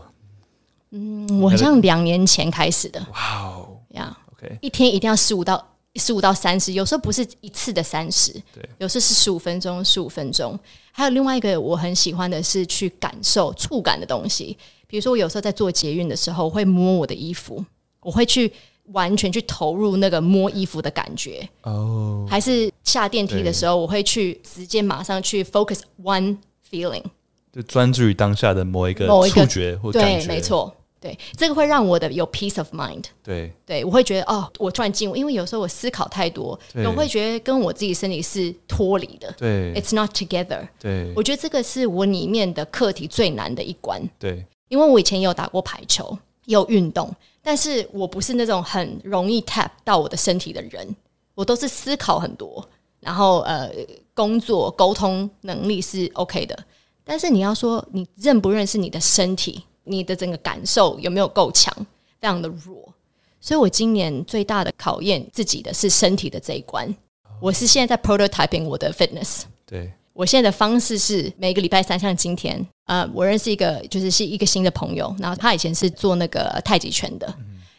[0.91, 2.99] 嗯，我好像两年前开始的。
[3.13, 10.59] 哇哦呀，OK，一天一定要十五到十五到三十，有时候不是一次的三十，对，有时候是十五分钟，十五分钟。
[10.91, 17.65] 还有另外一个我很喜欢的是去感受触感的东西，比如说我有时候在做捷运的时候，我会摸我的衣服，
[18.01, 18.51] 我会去
[18.93, 21.47] 完全去投入那个摸衣服的感觉。
[21.63, 26.37] 哦，还是下电梯的时候，我会去直接马上去 focus one
[26.69, 27.03] feeling，
[27.51, 30.75] 就专注于当下的某一个触觉或感觉，对，没错。
[30.99, 33.05] 对，这个会让我的有 peace of mind。
[33.23, 39.33] 对，对我会觉得哦，我突然进入，因为有时候我思考太多，我会觉得跟我自己身体是脱离的。
[39.35, 40.67] 对，It's not together。
[40.79, 43.99] 对，我觉得这个是我里面的课题最难的一关。
[44.19, 46.15] 对，因为我以前也有打过排球，
[46.45, 47.11] 也有运动，
[47.41, 50.95] 但是我不是那种很容易 tap 到我的身体的人，
[51.33, 52.67] 我都是思考很多，
[52.99, 53.71] 然后呃，
[54.13, 56.57] 工作沟通能力是 OK 的，
[57.03, 59.63] 但是你要说你认不认识你的身体？
[59.83, 61.73] 你的整个感受有没有够强？
[62.19, 62.93] 非常的弱，
[63.39, 66.95] 所以我今年最大的考验自己的是身体的这一关。
[67.39, 69.41] 我是现在在 prototyping 我的 fitness。
[69.65, 69.91] 对，
[70.21, 77.33] 我现在的方式是每个礼拜三，像今天，呃，我认识一个就是是一个新的朋友，然后他以前是做那个太极拳的，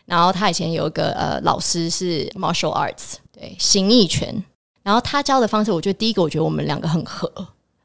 [0.07, 4.43] 然后他以前有一个呃老师是 martial arts，对，形意拳，
[4.83, 7.33] 然后他教的方式，我觉得第一个，我觉得我们两个很合，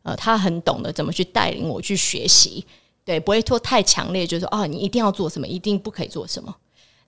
[0.01, 2.65] 呃，他很懂得怎么去带领我去学习。
[3.05, 6.55] 对，不会说太强烈，就是说哦，你一定要做什么，一定不可以做什么。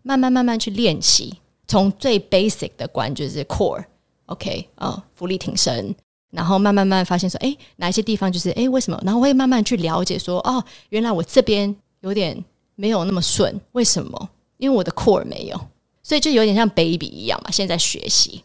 [0.03, 1.33] 慢慢慢慢去练习，
[1.67, 5.95] 从最 basic 的关就是 core，OK，啊，伏地挺身，
[6.31, 9.01] 然后慢慢慢慢发现说，哎，哪一些地方就是哎，为什么？
[9.03, 12.43] 然后会慢慢去了解说，哦，原来我这边有点
[12.75, 14.29] 没有那么顺，为什么？
[14.57, 15.59] 因为我的 core 没有，
[16.03, 17.49] 所以就有点像 baby 一样嘛。
[17.51, 18.43] 现在学习，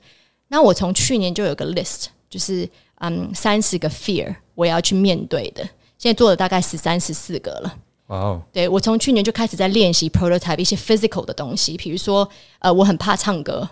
[0.49, 2.69] 那我从去年就有个 list，就是
[3.01, 5.63] 嗯，三十个 fear 我要去面对的。
[5.99, 7.75] 现在做了大概十三、十四个了。
[8.09, 8.43] 哇哦！
[8.53, 12.29] 对，我从去年就开始在练习 prototype 一些 physical 的东西，比如说，
[12.59, 13.69] 呃，我很怕唱歌，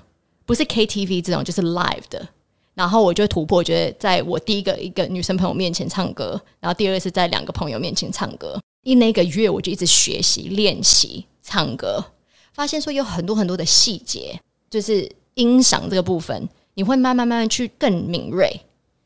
[0.46, 2.26] 不是 KTV 这种，就是 live 的。
[2.74, 8.58] 然后我就突破，我觉得在我第一个一个女生朋友面前唱歌，然后第二个是在两个朋友面前唱歌。
[8.82, 12.04] 一那个月我就一直学习练习唱歌，
[12.52, 18.60] 发现说有很多很多的细节，就是音响这个部分，你会慢慢慢慢去更敏锐。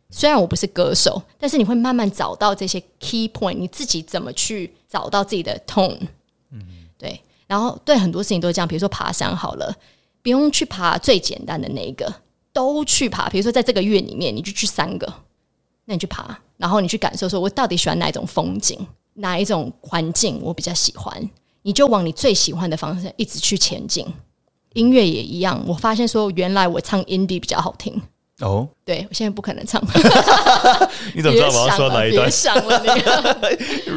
[0.09, 5.98] 虽然我不是歌手，但是你会慢慢找到这些 key point，你自己怎么去找到自己的 tone？
[6.52, 6.62] 嗯，
[6.97, 7.20] 对。
[7.48, 9.76] 然后对很多事情都是这样，比如说爬山好了，
[10.22, 12.12] 不用去爬最简单的那一个，
[12.56, 13.28] 都去爬。
[13.28, 15.06] 比如说在这个月里面，你就去三个，
[15.84, 18.78] 那你去爬，然后你去感受，说我到底喜欢哪一种风景，
[19.12, 21.30] 哪一种环境我比较喜欢，
[21.60, 24.06] 你就往你最喜欢的方向一直去前进。
[24.72, 28.00] 音乐也一样，我发现说原来我唱 indie 比较好听。
[28.40, 28.68] 哦，oh?
[28.84, 29.82] 对，我现在不可能唱。
[31.14, 32.26] 你怎么知道我要说哪一段？
[32.26, 32.88] 别想了，你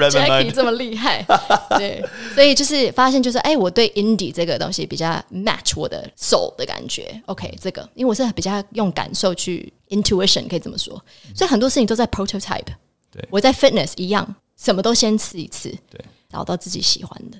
[0.09, 1.25] Jackie 这么厉害。
[1.77, 2.01] 对，
[2.33, 7.21] 所以就是发现，就是哎，我对 indie 这个东西比较 match 我的 soul 的感觉。
[7.25, 10.93] OK，这个，因为我是比较用感受去 intuition，可以这么说。
[11.35, 12.63] 所以很多事情都在 prototype。
[13.11, 15.99] 对，我在 fitness 一样，什么都先试一次，对，
[16.31, 17.37] 找到自己喜欢的。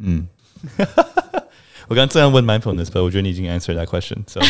[0.00, 0.28] 嗯。
[1.88, 4.18] 我刚刚这样问 mindfulness，但我觉得你已经 answer that question。
[4.26, 4.40] So，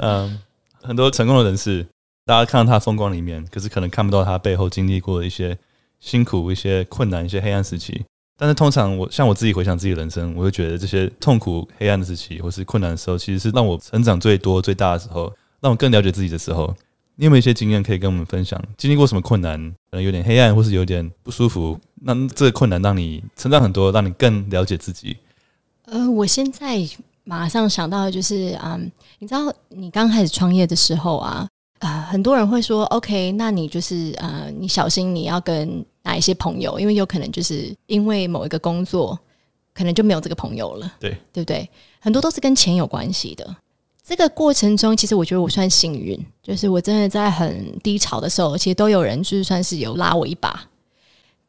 [0.00, 0.38] 嗯，
[0.82, 1.86] 很多成功的人士，
[2.24, 5.58] 大家看到他风光里面，可是可能看不到他背后经历过的一些
[5.98, 8.04] 辛苦、一些困难、一些黑暗时期。
[8.36, 16.72] 但是通常我像我自己回想自己的人生，我会觉得这些痛苦、黑暗的时期，或是困难的时候，其实是让我成长最多、最大的时候，让我更了解自己的时候。
[17.16, 18.62] 你有没有一些经验可以跟我们分享？
[18.76, 19.58] 经历过什么困难？
[19.90, 21.76] 可能有点黑暗，或是有点不舒服？
[22.02, 25.16] 那这个困难让你成长很多，让你更了解自己。
[25.90, 26.78] 呃，我现在
[27.24, 31.48] 马上想到的就是，嗯，你知道，你刚开始创业的时候啊，
[31.78, 39.18] 啊、呃，很多人会说，OK，那你就是呃，你小心你要跟哪一些朋友，因为有可能就是因为某一个工作，
[39.72, 41.68] 可能就没有这个朋友了，对，对不对？
[42.00, 43.56] 很多都是跟钱有关系的。
[44.02, 50.64] 这个过程中，其实我觉得我算幸运，就是我真的在很低潮的时候，其实都有人就是算是有拉我一把。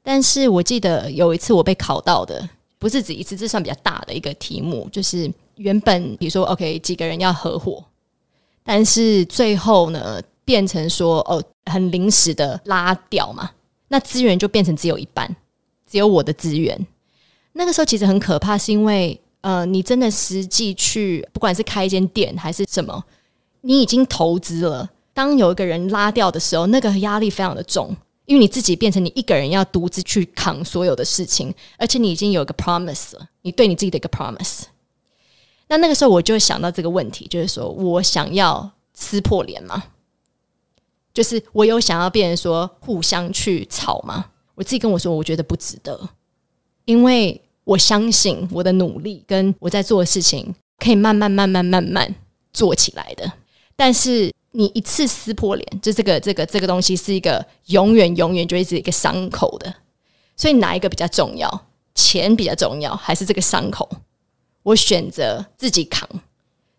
[0.03, 2.49] 但是我记得有一次我被考到的，
[2.79, 7.83] 不是只一次，这算比较大的一个题目，就是原本比如说 OK 几个人要合伙，
[8.63, 13.51] 但是最后呢变成说哦很临时的拉掉嘛，
[13.89, 15.35] 那资源就变成只有一半，
[15.85, 16.87] 只有我的资源。
[17.51, 19.21] 那个时候其实很可怕，是因为。
[19.41, 23.01] 呃，你真的实际去，不管是开一间店还是什么，
[23.61, 24.89] 你已经投资了。
[25.13, 27.95] 当有一个人拉掉的时候，那个压力非常的重，
[28.29, 34.65] 因为你自己变成你一个人要独自去扛所有的事情，而且你已经有一个 promise 了，你对你自己的一个 promise。
[35.67, 39.83] 那那个时候我就想到这个问题，就是说我想要撕破脸吗？
[41.11, 44.27] 就是我有想要变成说互相去吵吗？
[44.53, 46.09] 我自己跟我说，我觉得不值得，
[46.85, 47.41] 因为。
[47.65, 52.15] 我相信我的努力跟我在做的事情可以慢慢、慢慢、慢慢
[52.51, 53.31] 做起来的。
[53.75, 59.73] 但是你一次撕破脸，就这个、这个、这个东西是一个永远、永远就一直一个伤口的。
[60.35, 61.67] 所以哪一个比较重要？
[61.95, 63.89] 钱比较重要，还是这个伤口？
[64.63, 66.07] 我选择自己扛。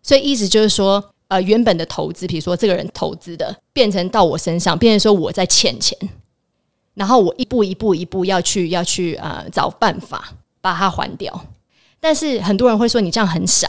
[0.01, 5.97] 所以意思就是说，呃，原本的投资，比如说这个人投资的，变成到我身上，变成说我在欠钱，
[6.93, 10.33] 然后我一步一步、一步要去要去呃找办法。
[10.63, 11.47] 把它还掉，
[11.99, 13.67] 但是很多人会说你这样很傻，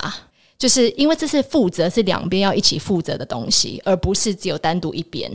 [0.62, 5.28] 就是因为这是负责是两边要一起负责的东西，而不是只有单独一边。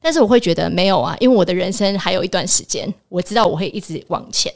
[0.00, 4.50] 但是我会觉得没有啊，因为我的人生还有一段时间，我知道我会一直往前，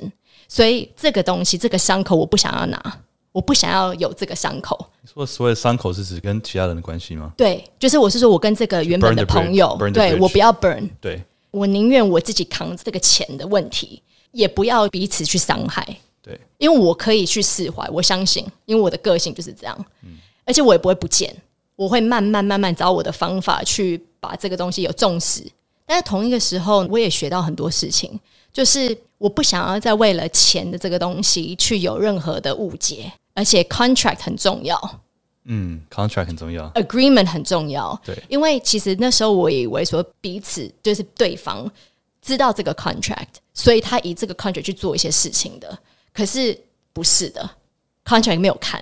[0.49, 3.01] 所以这个东西这个伤口我不想要拿，
[3.33, 4.87] 我不想要有这个伤口。
[5.03, 7.31] 你说所谓的伤口是指跟其他人的关系吗？
[7.37, 14.01] 对，就是我是说我跟这个原本的朋友，对我不要 burn，对我宁愿我自己扛这个钱的问题，
[14.33, 15.87] 也不要彼此去伤害。
[16.25, 21.37] 对，因为我可以去释怀，我相信，因为我的个性就是这样，嗯，而且我也不会不见，
[21.77, 25.45] 我会慢慢慢慢找我的方法去把这个东西有重视。
[25.85, 28.19] 但是同一个时候，我也学到很多事情，
[28.51, 35.01] 就是我不想要再为了钱的这个东西去有任何的误解，而且 contract 很重要，
[35.45, 41.71] 嗯，contract 很重要，agreement 很重要，对，因为其实那时候我以为说彼此就是对方
[42.23, 45.79] 知道这个 contract，所以他以这个 contract 去做一些事情的。
[46.15, 46.59] 可是
[46.95, 47.51] 不是的
[48.05, 48.81] ，contract 没有看。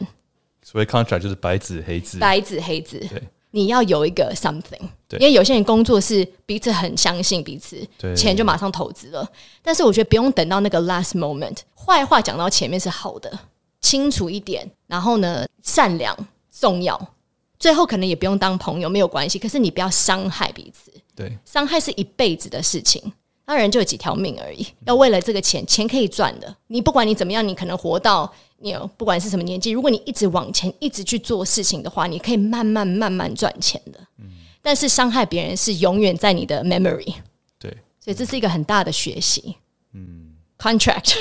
[0.62, 2.98] 所谓 contract 就是白纸黑字，白纸黑字。
[3.10, 4.80] 对，你要有一个 something。
[5.08, 9.28] 对，因为有些人工作是彼此很相信彼此，对，钱就马上投资了。
[9.62, 11.58] 但是我觉得不用等到那个 last moment。
[11.74, 13.38] 坏话讲到前面是好的，
[13.80, 16.16] 清楚一点，然后呢，善良
[16.50, 17.14] 重要。
[17.58, 19.38] 最后可能也不用当朋友，没有关系。
[19.38, 20.92] 可是你不要伤害彼此。
[21.14, 23.12] 对，伤害是一辈子的事情。
[23.44, 26.56] 当然就有几条命而已，要为了这个钱，钱可以赚的。
[26.68, 33.98] 你不管你怎么样，你可能活到你不管是什么年纪，如果你一直往前，一直去做事情的话，你可以慢慢慢慢赚钱的。
[34.18, 34.26] 嗯，
[34.62, 37.14] 但是伤害别人是永远在你的 memory。
[37.58, 39.56] 对，所以这是一个很大的学习。
[39.92, 41.16] 嗯，contract。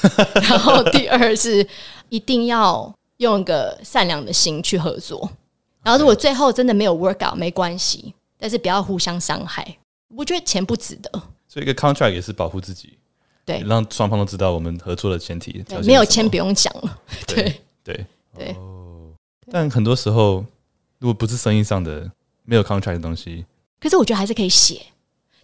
[0.48, 1.66] 然后第二是
[2.08, 5.30] 一定要用一个善良的心去合作。
[5.82, 9.76] 然后如果最后真的没有 work out，没关系，但是不要互相伤害。
[10.08, 11.22] 我觉得钱不值得。
[11.56, 12.98] 这个 contract 也是保护自己，
[13.46, 15.64] 对，让双方都知道我们合作的前提。
[15.86, 18.04] 没有签不用讲了，对对
[18.36, 18.54] 对。
[18.58, 19.08] 哦，
[19.50, 20.44] 但很多时候，
[20.98, 22.10] 如果不是生意上的
[22.44, 23.46] 没有 contract 的东西，
[23.80, 24.82] 可是我觉得还是可以写。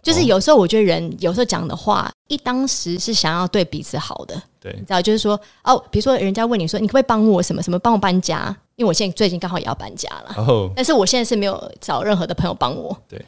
[0.03, 8.55] 就是有时候我觉得人有时候讲的话，一当时是想要对彼此好的，对，你知道，就是说哦，比如说人家问你说，你可不可以帮我什么什么，帮我搬家？
[8.75, 13.19] 因为我现在最近刚好也要搬家了，然后，但是我现在是没有找任何的朋友帮我，对。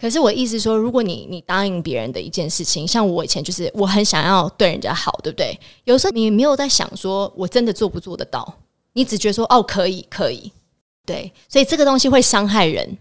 [0.00, 5.58] 可是我意思说，如果你你答应别人的一件事情，像我以前就是我很想要对人家好，对不对？
[5.84, 8.54] 有时候你没有在想说我真的做不做得到，
[8.94, 10.50] 你只觉得说哦可以可以，
[11.04, 12.96] 对，所以这个东西会伤害人。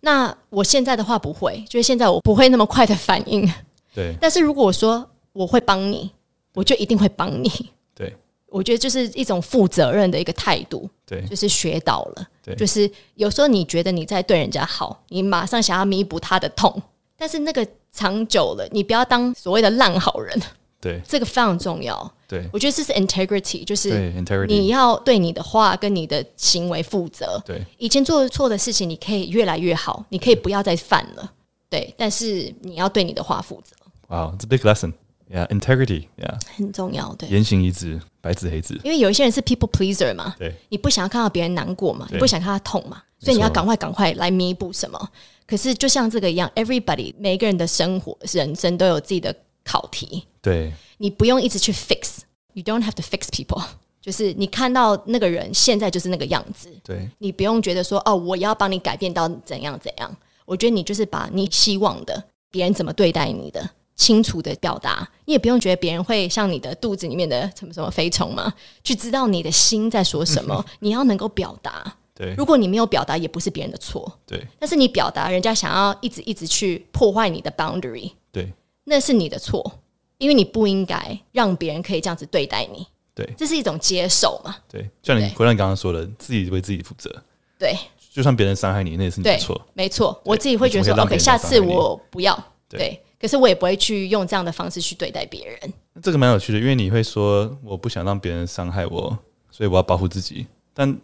[0.00, 3.50] 那我现在的话不会，就是现在我不会那么快的反应。
[3.92, 6.10] 对， 但是如果我说我会帮你，
[6.54, 7.50] 我就一定会帮你。
[7.94, 8.14] 对
[8.48, 16.82] 我觉得就是一种负责任的一个态度，对，就是学到了，对，就是有时候你觉得你在对人家好，你马上想要弥补他的痛，
[17.16, 20.36] 但是那个长久了，你不要当所谓的烂好人，
[20.80, 31.32] 对，这个非常重要，对，我觉得这是 integrity，就是对 integrity，你要对你的话跟你的行为负责，对，以前做错的事情你可以越来越好，你可以不要再犯了，
[31.70, 33.76] 对，但是你要对你的话负责。
[34.08, 34.92] Wow, it's a big lesson.
[35.28, 36.06] Yeah, integrity.
[36.16, 37.12] Yeah，很重要。
[37.16, 38.80] 对，言行一致，白纸黑字。
[38.84, 45.10] 因为有一些人是 people pleaser 嘛，对，你不想要看到别人难过嘛，你不想看他痛嘛，所以你要赶快赶快来弥补什么。
[45.44, 49.34] 可是就像这个一样，everybody 每一个人的生活人生都有自己的
[49.64, 50.24] 考题。
[50.40, 53.64] 对，你不用一直去 fix，you don't have to fix people。
[54.00, 60.16] 就是你看到那个人现在就是那个样子，对，你不用觉得说哦，我要帮你改变到怎样怎样。
[60.44, 62.22] 我觉得你就是把你希望的
[62.52, 63.68] 别人怎么对待你的。
[63.96, 68.52] 清楚的表达，你也不用觉得别人会像你的肚子里面的什么什么飞虫嘛，
[68.84, 70.64] 去知道你的心在说什么。
[70.80, 72.34] 你要能够表达，对。
[72.36, 74.46] 如果你没有表达，也不是别人的错，对。
[74.58, 78.52] 但是你表达，人家想要一直一直去破坏你的 boundary，对，
[78.84, 79.80] 那是你的错，
[80.18, 83.26] 因为你不应该让别人可以这样子对待你，对。
[83.36, 84.88] 这是一种接受嘛，对。
[85.02, 87.10] 像你回到你刚刚说的，自己为自己负责，
[87.58, 87.74] 对。
[88.12, 90.18] 就算别人伤害你，那也是你的错，没错。
[90.24, 93.02] 我自己会觉得说，OK，下次我不要，对。
[93.20, 95.72] 可是我也不会去用这样的方式去对待别人。
[96.02, 99.18] 这个蛮有趣的，因为你会说我不想让别人伤害我，
[99.50, 100.46] 所以我要保护自己。
[100.74, 100.96] 但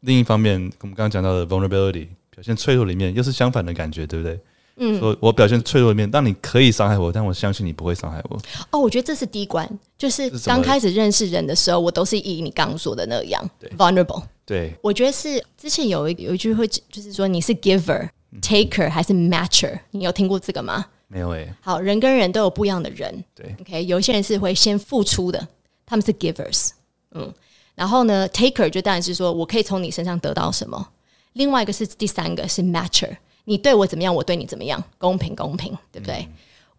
[0.00, 4.40] 另一方面，我们刚刚讲到的 vulnerability 表现脆弱里面，又是相反的感觉，对不对？
[4.80, 8.40] 嗯，说我表现脆弱里面，但你可以伤害我，但我相信你不会伤害我。
[8.70, 9.68] 哦，我觉得这是第一关，
[9.98, 14.22] 就是刚开始认识人的时候，我都是以你刚刚说的那样对 vulnerable。
[14.46, 19.78] 对，我觉得是之前有一有一句会就是说你是 giver、嗯、taker 还是 matcher？
[19.90, 20.86] 你有听过这个吗？
[21.10, 25.48] 没有诶、欸，好，人跟人都有不一样的人，对，OK，有一些人是会先付出的，
[25.86, 26.70] 他们是 givers，
[27.12, 27.32] 嗯，
[27.74, 30.86] 然后呢，taker 就当然是说我可以从你身上得到什么，
[31.32, 36.16] 另外一个是第三个是 matcher，你对我怎么样，我对你怎么样，公平公平，对不对？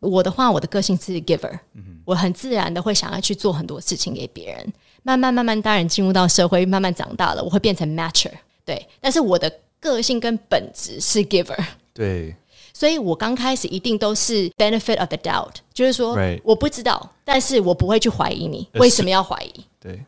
[0.02, 8.32] 嗯、我的话，我的个性是 giver，嗯，我很自然的会想要去做很多事情给别人，慢慢慢慢，当然进入到社会，慢慢长大了，我会变成 matcher，
[8.64, 11.58] 对，但是我的个性跟本质是 giver，
[11.96, 12.36] 对。
[12.80, 18.66] 所以我刚开始一定都是 benefit of the doubt，就是说我不知道，但是我不会去怀疑你。
[18.76, 19.66] 为什么要怀疑？
[19.82, 20.02] 对，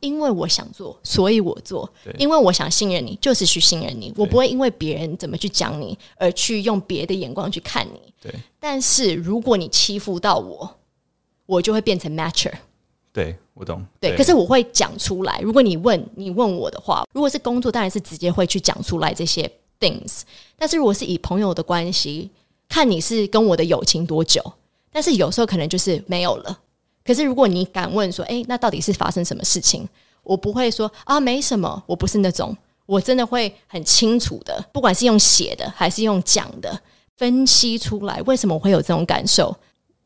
[0.00, 1.90] 因为我想做，所以我做。
[2.18, 4.12] 因为我想信任你，就是去信任你。
[4.14, 8.12] 我不会因为别人怎么去讲你，而去用别的眼光去看你。
[8.20, 8.30] 对。
[8.60, 10.70] 但是如果你欺负到我，
[11.46, 12.52] 我就会变成 matcher。
[13.10, 13.82] 对，我懂。
[13.98, 15.40] 对，可是我会讲出来。
[15.40, 19.50] 如果你问你问我的话，如果是工作，当然是直接会去讲出来这些。
[19.82, 20.20] things，
[20.56, 22.30] 但是如果是以朋友的关系，
[22.68, 24.40] 看你是跟我的友情多久，
[24.92, 26.60] 但是有时候可能就是没有了。
[27.04, 29.88] 可是如果你敢问说，诶，那到底是发生什么事情？
[30.22, 32.56] 我不会说啊，没什么，我不是那种，
[32.86, 36.80] 我真的会很清楚的，不管是用写的还是用讲的，
[37.16, 39.54] 分析出来为什么我会有这种感受，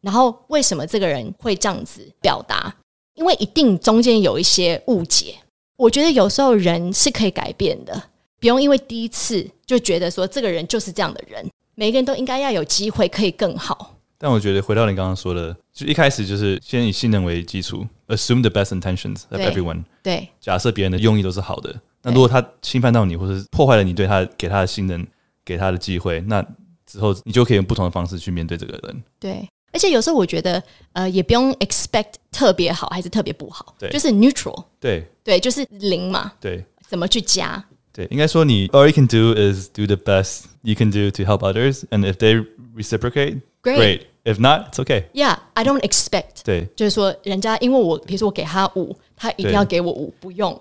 [0.00, 2.74] 然后为什么这个人会这样子表达，
[3.14, 5.34] 因为一定中间有一些误解。
[5.76, 8.02] 我觉得有时候人是可以改变的。
[8.38, 13.94] 不用因为第一次就觉得说这个人就是这样的人，每个人都应该要有机会可以更好。
[14.18, 19.84] 但我觉得回到你刚刚说的，就一开始就是先以信任为基础，assume the best intentions of everyone。
[20.02, 25.06] 对，假设别人的用意都是好的，那如果他侵犯到你，或者是破坏了你对他给他的信任、
[25.44, 26.42] 给他的机会，那
[26.86, 29.02] 之后你就可以用不同的方式去面对这个人。
[29.20, 30.62] 对，而且有时候我觉得，
[30.94, 34.64] 呃，也不用 expect 特别好还是特别不好，对，就是 neutral。
[34.80, 36.32] 对，对，就是零嘛。
[36.40, 37.62] 对，怎么去加？
[37.96, 42.04] 对，应该说你 all you can do is do the best you can do to help others, and
[42.04, 42.44] if they
[42.76, 43.76] reciprocate, great.
[43.76, 44.00] great.
[44.24, 45.04] If not, it's okay.
[45.14, 46.42] Yeah, I don't expect.
[46.44, 50.60] 对，就是说人家因为我，比如说我给他五，他一定要给我五，不用。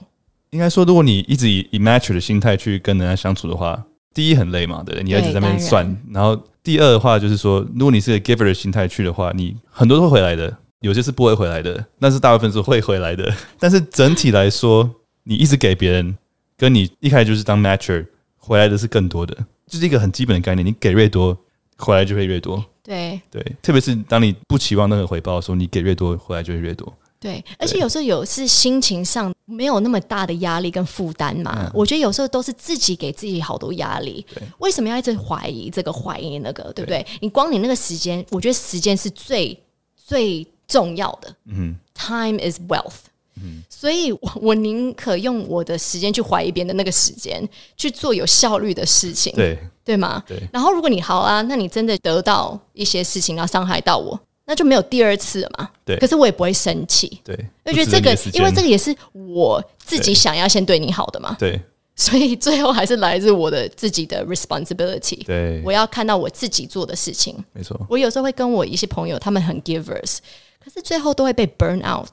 [0.51, 3.83] 应该说，如果你一直以以 matcher 的心态去跟人家相处的话，
[4.13, 5.83] 第一很累嘛，对，你要一直在那边算。
[5.83, 13.33] 然，然后第二的话就是说，如果你是个 giver 的心态去的话，你很多都会回来的，有些是不会回来的，但是大部分是会回来的。
[13.59, 14.87] 但是整体来说，
[15.23, 16.15] 你一直给别人。
[16.57, 18.05] 跟你一开始就是当 matcher
[18.37, 19.35] 回来的是更多的，
[19.67, 20.65] 就是一个很基本的概念。
[20.65, 21.37] 你给越多，
[21.77, 22.63] 回来就会越多。
[22.83, 26.93] 对对，特别是当你不期望任何回报的时候，你给越多，回来就会越多。
[27.19, 31.57] 对，而且有时候有是心情上没有那么大的压力跟负担嘛。
[31.61, 34.23] 嗯、我觉得有时候都是自己给自己好多压力。
[34.59, 36.71] 为什么要一直怀疑这个怀疑那个？
[36.73, 37.01] 对不对？
[37.01, 39.59] 对你光你那个时间，我觉得时间是最
[39.95, 41.35] 最重要的。
[41.45, 43.05] 嗯，Time is wealth。
[43.41, 50.23] 嗯，所以我我宁可用我的时间去怀疑别人的那个时间去做有效率的事情，对对吗？
[50.25, 50.41] 对。
[50.53, 55.69] 然后如果你好啊，那你真的得到一些事情，然后伤害到我，那就没有第二次了嘛。
[55.83, 55.97] 对。
[55.97, 57.37] 可是我也不会生气，对。
[57.65, 61.35] 我觉得这个，因为这个也是我自己想要先对你好的嘛。
[61.37, 61.59] 对。
[61.97, 65.25] 所以最后还是来自我的自己的 responsibility。
[65.25, 65.61] 对。
[65.65, 67.35] 我要看到我自己做的事情。
[67.51, 67.79] 没错。
[67.89, 70.17] 我有时候会跟我一些朋友，他们很 givers，
[70.63, 72.09] 可是最后都会被 burn out。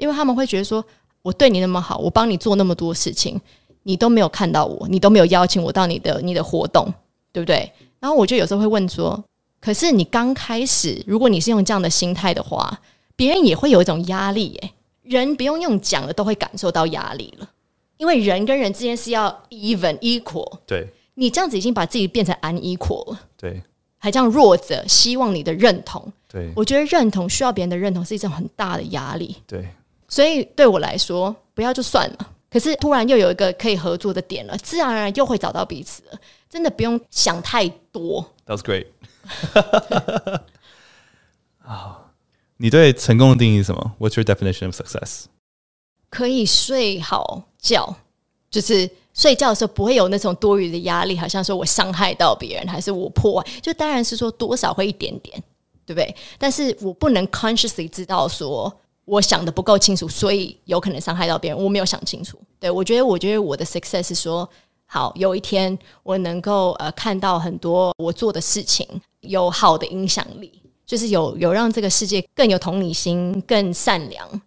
[0.00, 0.84] 因为他们会觉得说，
[1.22, 3.40] 我对你那么好，我帮你做那么多事情，
[3.84, 6.92] 你都没有看到我，你都没有邀请我到你的你的活动，
[7.32, 7.70] 对不对？
[8.00, 9.22] 然后我就有时候会问说，
[9.60, 12.80] 可是你刚开始，如果你是用这样的心态的话，
[13.14, 14.70] 别人也会有一种压力耶。
[15.02, 17.50] 人不用用讲了都会感受到压力了，
[17.98, 20.58] 因为人跟人之间是要 even equal。
[20.66, 23.20] 对，你这样子已经把自己变成 unequal 了。
[23.36, 23.60] 对，
[23.98, 26.12] 还这样弱者希望你的认同。
[26.28, 29.36] 对，我觉得认同需要别人的认同是一种很大的压力。
[29.48, 29.68] 对，
[30.10, 32.32] 所以对我来说，不要就算了。
[32.50, 36.18] 可是突然又有一个可以合作的点了，自然而然又会找到彼此了。
[36.48, 38.28] 真的不用想太多。
[38.44, 38.88] That's great。
[41.62, 42.10] 啊，
[42.56, 45.26] 你对成功的定义是什么？What's your definition of success？
[46.08, 47.94] 可以睡好觉，
[48.50, 55.40] 就是睡觉的时候不会有那种多余的压力，好像说我伤害到别人，还是我破坏，就当然是说多少会一点点，
[55.86, 56.12] 对不对？
[56.36, 58.76] 但是我不能 consciously 知道说。
[59.10, 61.58] 我想的不够清楚，所以有可能伤害到别人。
[61.60, 62.38] 我没有想清楚。
[62.60, 64.48] 对，我觉得，我觉得我的 success 是说，
[64.86, 68.86] 好，有一天我能够呃看到很多我做的事情
[69.22, 70.52] 有好的影响力，
[70.86, 74.42] 就是有有让这个世界更有同理心、更善良。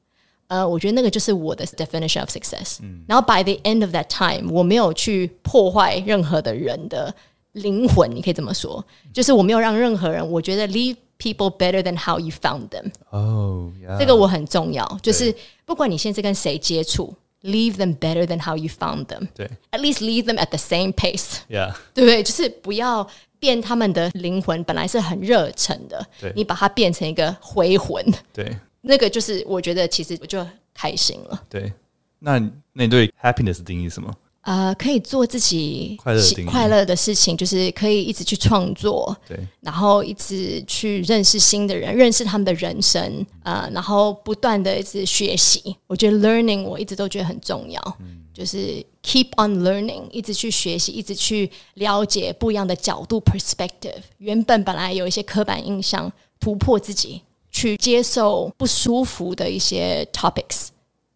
[0.47, 2.77] 呃，我觉得那个就是我的 definition of success。
[2.83, 3.03] 嗯。
[3.05, 7.13] 然后 by the end of that time，我没有去破坏任何的人的
[7.51, 8.81] 灵魂，你可以这么说，
[9.11, 10.95] 就是我没有让任何人，我觉得 leave。
[11.22, 12.92] People better than how you found them。
[13.10, 15.34] 哦，这个我很重要，就是
[15.66, 19.26] 不管你现在跟谁接触，leave them better than how you found them。
[19.34, 22.22] 对，at least leave them at the same pace。Yeah， 对不对？
[22.22, 23.04] 就是不要
[23.40, 28.04] 变他们的灵魂，本来是很热忱的，对，你把它变成一个灰魂。
[28.32, 31.42] 对，那个就是我觉得其实我就开心了。
[31.48, 31.72] 对，
[32.20, 32.38] 那
[32.72, 34.14] 那你对 happiness 的定义是什么？
[34.43, 45.73] 呃，可以做自己快乐快乐的事情，就是可以一直去创作，对，然后一直去认识新的人，认识他们的人生，呃，然后不断的一直学习。
[45.87, 54.01] 我觉得 learning 我一直都觉得很重要，嗯，就是 keep on learning，一直去学习，一直去了解不一样的角度 perspective。
[54.17, 56.11] 原本本来有一些刻板印象，
[56.41, 60.67] 突破自己，去接受不舒服的一些 topics。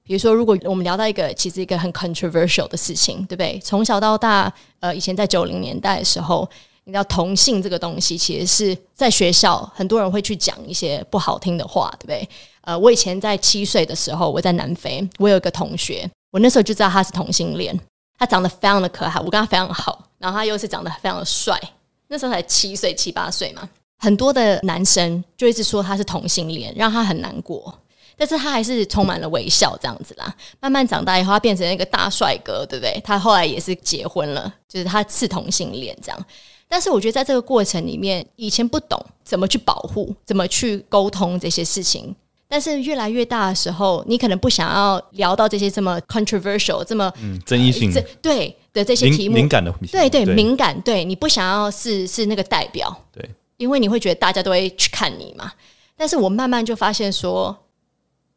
[0.07, 3.59] 比如说，如果我们聊到一个其实一个很 controversial 的事情，对不对？
[3.61, 6.49] 从小到大，呃，以前在九零年代的时候，
[6.85, 12.29] 你知道同性这个东西，其实是在学校很多人会去讲一些不好听的话，对不对？
[12.61, 17.77] 呃，我以前在七岁的时候，我在南非，我有一个同学，我那时候就知道他是同性恋，
[18.17, 21.59] 他长得非常的可爱，我跟他非常好，然后他又是长得非常的帅，
[22.07, 23.67] 那时候才七岁七八岁嘛，
[23.99, 27.77] 很多的男生就一直说他是同性恋，让他很难过。
[28.17, 30.35] 但是他还是充满了微笑，这样子啦。
[30.59, 32.99] 慢慢长大以后，他变成一个大帅哥，对不对？
[33.03, 36.25] 他后来也是结婚了，就是他是同性恋这样。
[36.67, 42.13] 但是我觉得在这个过程里面，以前不懂怎么去保护，怎么去沟通这些事情。
[42.49, 55.51] 但是越来越大的时候，你可能不想要聊到这些这么 controversial、这么嗯争议性、呃、对的这些题目，敏感的，对对，对敏感，对你不想要是是那个代表，对，因为你会觉得大家都会去看你嘛。
[55.95, 57.55] 但是我慢慢就发现说。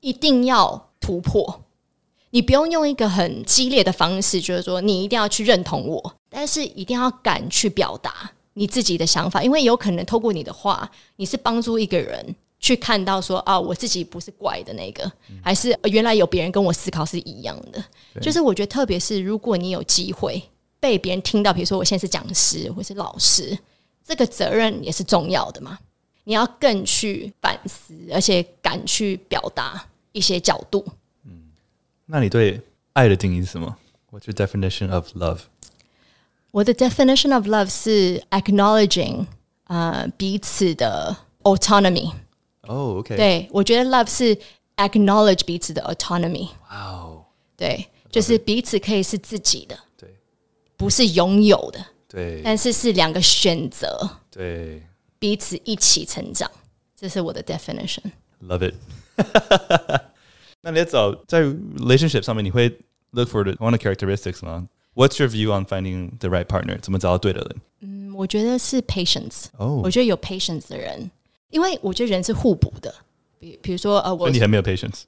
[0.01, 1.63] 一定要突破，
[2.31, 15.11] 你不用用一个很激烈的方式，就是说你一定要去认同我，但是一定要敢去表达你自己的想法，因为有可能透过你的话，你是帮助一个人去看到说啊，我自己不是怪的那个，
[15.43, 17.83] 还是原来有别人跟我思考是一样的。
[18.21, 20.43] 就是我觉得，特别是如果你有机会
[20.79, 23.59] 被别人听到，比如说我现在是讲师或是老师，
[24.05, 25.79] 这个责任也是重要的嘛。
[26.25, 30.85] 你要更去反思，而且敢去表达一些角度。
[31.25, 31.51] 嗯，
[32.07, 32.61] 那你对
[32.93, 33.77] 爱的定义是什么
[34.11, 35.41] ？What's your definition of love？
[36.51, 39.27] 我的 definition of love 是 acknowledging
[39.65, 42.13] 呃彼此的 autonomy。
[42.63, 43.17] 哦，OK。
[43.17, 44.37] 对，我觉得 love 是
[44.77, 46.49] acknowledge 彼此的 autonomy。
[46.69, 47.25] 哇哦，
[47.57, 50.15] 对，就是彼此可以是自己的，对，
[50.77, 54.83] 不是拥有的，对，但是是两个选择，对。
[55.21, 56.51] 彼此一起成长，
[56.97, 58.01] 这是我的 definition。
[58.43, 58.75] Love it。
[60.62, 62.70] 那你在找在 relationship 上面，你会
[63.12, 64.68] look for the one of characteristics 吗？
[64.96, 66.80] What's your view on finding the right partner？
[66.80, 67.56] 怎么找到对的人？
[67.82, 69.46] 嗯，我觉得是 patience。
[69.58, 69.86] 哦，oh.
[69.86, 71.12] 我觉得有 patience 的人，
[71.50, 72.94] 因为我觉得人是互补的。
[73.38, 75.04] 比比如说，呃，我你还没有 patience。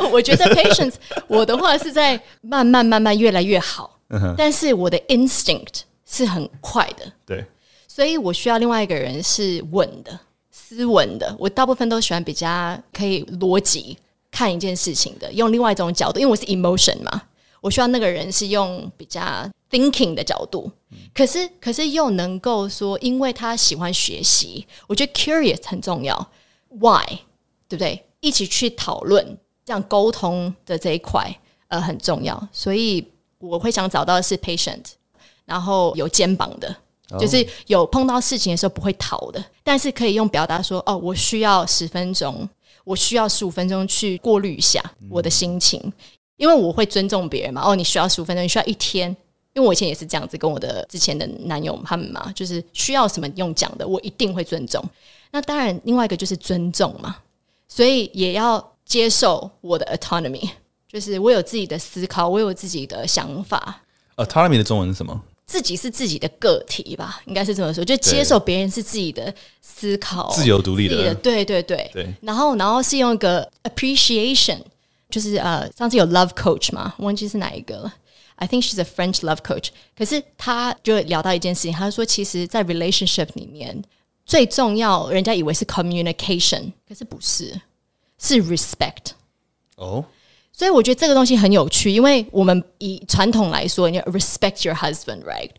[0.00, 0.96] 我我觉得 patience，
[1.26, 3.98] 我的话是在慢慢慢慢越来越好。
[4.10, 4.34] Uh huh.
[4.36, 7.10] 但是我的 instinct 是很快的。
[7.24, 7.44] 对。
[7.88, 10.18] 所以我需要另外一个人是稳的、
[10.67, 11.33] 斯文的。
[11.39, 13.97] 我大部分都喜欢比较可以逻辑
[14.29, 16.19] 看一件事情的，用另外一种角度。
[16.19, 17.21] 因为我是 emotion 嘛，
[17.61, 19.21] 我需要那个人是用比较
[19.71, 20.69] thinking 的角度。
[21.13, 26.29] 可是，可是又能够说，因为他喜欢学习，我觉得 curious 很重要。
[26.69, 27.05] Why？
[27.69, 28.03] 对不对？
[28.19, 31.33] 一起去讨论，这样沟通的这一块
[31.69, 32.47] 呃很重要。
[32.51, 33.05] 所以
[33.39, 34.83] 我会想找到的是 patient，
[35.45, 36.75] 然后有肩膀的。
[37.11, 42.47] 哦就是有碰到事情的时候不会逃的，但是可以用表达说：“哦，我需要十分钟，
[42.83, 45.93] 我需要十五分钟去过滤一下我的心情，嗯、
[46.35, 47.61] 因为我会尊重别人嘛。
[47.65, 49.09] 哦，你需要十五分钟，你需要一天，
[49.53, 54.83] 因为我以前也是这样子跟我的之前的男友他们嘛，就是需要什么用讲的，我一定会尊重。
[55.31, 57.17] 那当然，另外一个就是尊重嘛，
[57.67, 60.49] 所以也要接受我的 autonomy，
[60.87, 63.81] 就是我有自己的思考，我有自己的想法。
[64.17, 65.21] autonomy 的中文是什么？
[65.47, 72.13] 自己是自己的个体吧，应该是这么说，就接受别人是自己的思考，自由独立的，对对对对。
[72.21, 74.59] 然后，然后是用一个 appreciation，
[75.09, 77.93] 就是呃，上次有 love coach 嘛，忘记是哪一个了。
[78.35, 79.69] I think she's a French love coach。
[79.97, 83.81] 可是他就聊到一件事情，他说，其实，在 relationship 里面
[84.25, 87.59] 最重要，人家以为是 communication，可是不是，
[88.19, 89.11] 是 respect。
[89.77, 90.03] 哦。
[90.57, 95.51] 所以我觉得这个东西很有趣，因为我们以传统来说，你要 respect your husband，right？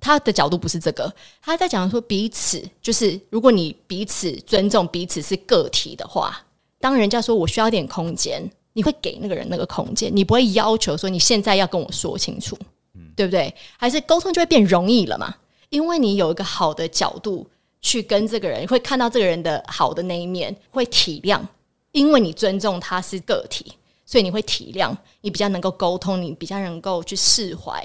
[0.00, 1.12] 他的角度不是这个，
[1.42, 6.42] 他在讲说彼此就是，如果你彼此尊重彼此是个体的话，
[6.80, 12.56] 当人家说我需要点空间，你会给那个人那个空间，你不会要求说你现在要跟我说清楚，
[12.94, 13.54] 嗯，对不对？
[13.76, 15.34] 还是沟通就会变容易了嘛？
[15.68, 17.46] 因为你有一个好的角度
[17.82, 21.42] 去跟这个人，会看到这个人的好的那一面，会体谅，
[21.92, 23.70] 因为你尊重他是个体。
[24.06, 27.84] 所以你会体谅，你比较能够沟通，你比较能够去释怀，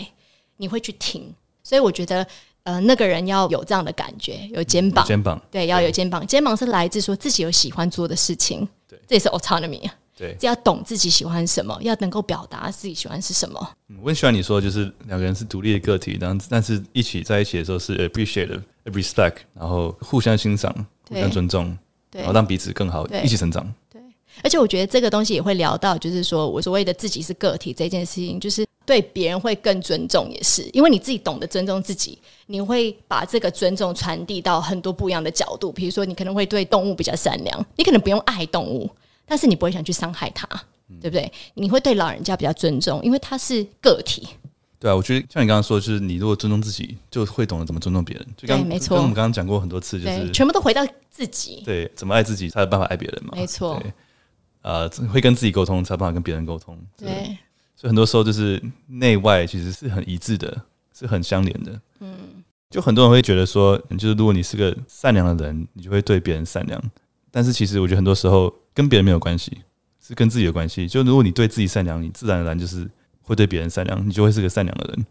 [0.57, 1.33] 你会去听。
[1.63, 2.25] 所以我觉得，
[2.63, 6.25] 呃，那个人要有这样的感觉，有肩膀，肩膀，对，要有肩膀。
[6.25, 13.71] 肩膀是来自说自己有喜欢做的事情，对，这也是 autonomy，对，要懂自己喜欢什么，要能够表达自己喜欢是什么。
[14.01, 20.73] 我很喜欢你说，就是两个人是独立的个体，然后但是一起在一起的时候是 appreciate、respect，然后互相欣赏、
[21.09, 21.77] 互相尊重，
[22.11, 23.73] 然后让彼此更好，一起成长。
[24.43, 32.17] 而且我觉得这个东西也会聊到，就是说我所谓的自己是个体这件事情，就是对别人会更尊重，也是因为你自己懂得尊重自己，
[32.47, 35.71] 你会把这个尊重传递到很多不一样的角度。
[35.71, 38.89] 比如说，你可能会对动物比较善良，你可能不用爱动物，
[39.25, 40.47] 但是你不会想去伤害它，
[40.99, 41.31] 对不对？
[41.53, 44.27] 你会对老人家比较尊重，因为他是个体。
[44.79, 48.27] 对啊，我觉得像你刚刚说，就是你如果尊重自己，就会懂得怎么尊重别人。
[48.35, 51.61] 就刚没错，跟我们刚刚讲过很多次，就是全部都回到自己。
[51.63, 53.33] 对，怎么爱自己才有办法爱别人嘛？
[53.35, 53.79] 没错。
[54.61, 56.77] 呃，会跟自己沟通，才有办法跟别人沟通。
[56.97, 57.37] 对，
[57.75, 60.61] 所以很多时候就是内外其实是很一致的，
[60.93, 61.81] 是很相连的。
[61.99, 62.15] 嗯，
[62.69, 66.81] 就很多人会觉得说，就是如果你是个善良的人，你就会对别人善良。
[67.31, 69.61] 但是其实我觉得很多时候跟别人没有关系，
[69.99, 70.87] 是跟自己有关系。
[70.87, 72.89] 就如果你对自己善良，你自然而然就是
[73.21, 75.05] 会对别人善良，你就会是个善良的人。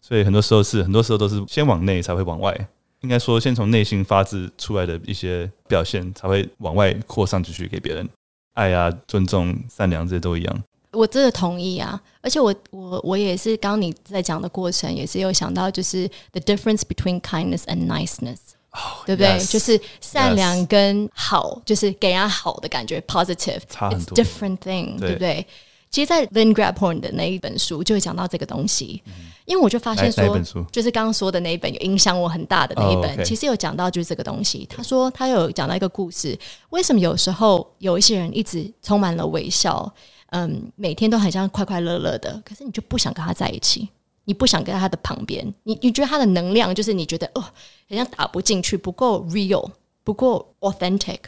[0.00, 2.68] 所以很多时候是，很多时候都是先往内才会往外。
[3.00, 8.08] 应该说，先从内心发自出来的一些表现，才会往外扩散出去给别人。
[8.54, 10.62] 爱啊，尊重、善良，这些都一样。
[10.92, 12.00] 我真的同意啊！
[12.20, 25.46] 而且我我我也是，刚你在讲的过程，也是有想到，就是 the difference between kindness and niceness，oh, 对不对？Yes, 就是善良跟好，就是给人家好的感觉，positive，差很多 different thing，对，对不对？
[25.94, 29.12] 其实，在 Lynne Grabhorn 的那一本书就会讲到这个东西，嗯、
[29.44, 30.36] 因为我就发现说，
[30.72, 34.66] 就是刚刚说的那一本有影响我很大的那一本，其实有讲到就是这个东西。
[34.68, 36.36] 他说他有讲到一个故事，
[36.70, 39.88] 为什么有时候有一些人一直充满了微笑，
[40.30, 43.88] 嗯，每天都很像快快乐乐的，可是你就不想跟他在一起，
[44.24, 47.52] 你不想跟他的旁边，你你觉得他的能量就是你觉得哦，好
[47.94, 49.70] 像打不进去，不够 real，
[50.02, 51.20] 不够 authentic。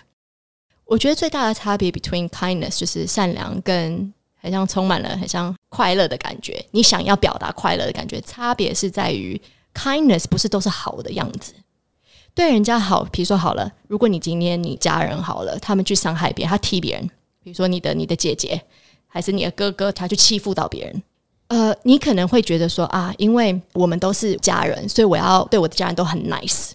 [0.87, 4.13] 我觉得最大的差别 between kindness 就是善良跟
[4.47, 9.41] 很像充满了很像快乐的感觉，你想要表达快乐的感觉，差别是在于
[9.75, 11.53] kindness 不是都是好的样子，
[12.33, 13.03] 对人家好。
[13.11, 17.11] 比如说好了，如果你今天你家人好了，他们去伤害别人，他踢别人，
[17.43, 18.63] 比如说你的你的姐姐
[19.09, 21.03] 还是你的哥哥，他去欺负到别人，
[21.49, 26.71] 呃，你可能会觉得说啊，因为我们都是家人，所以我要对我的家人都很 nice。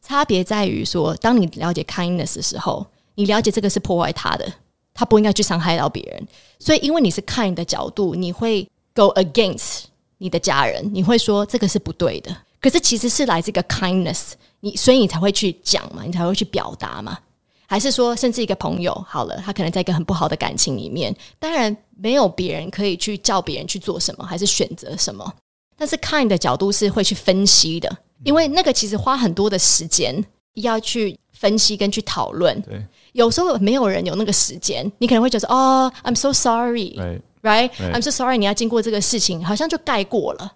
[0.00, 4.46] 差别在于说，当你了解 kindness 的时候，你了解这个是破坏他的。
[4.94, 6.26] 他不应该去伤害到别人，
[6.58, 9.82] 所以因为你是 kind 的角度，你会 go against
[10.18, 12.34] 你的家人，你会说这个是不对的。
[12.60, 17.18] 可是其实是来自一个 kindness，你所以你才会去讲嘛，你才会去表达嘛。
[17.66, 25.34] 还是说，甚至一个朋友好了，他可能在一个很不好的感情里面，当然没有别人可以去叫别人去做什么，还是选择什么。
[25.76, 32.60] 但是 kind 的角度是会去分析的，因为那个其实花很多的时间要去分析跟去讨论。
[32.62, 32.80] 对。
[33.14, 37.70] 有时候没有人有那个时间，你可能会觉得哦，I'm so sorry，right？I'm right?
[37.70, 38.02] right.
[38.02, 40.52] so sorry，你要经过这个事情，好像就盖过了。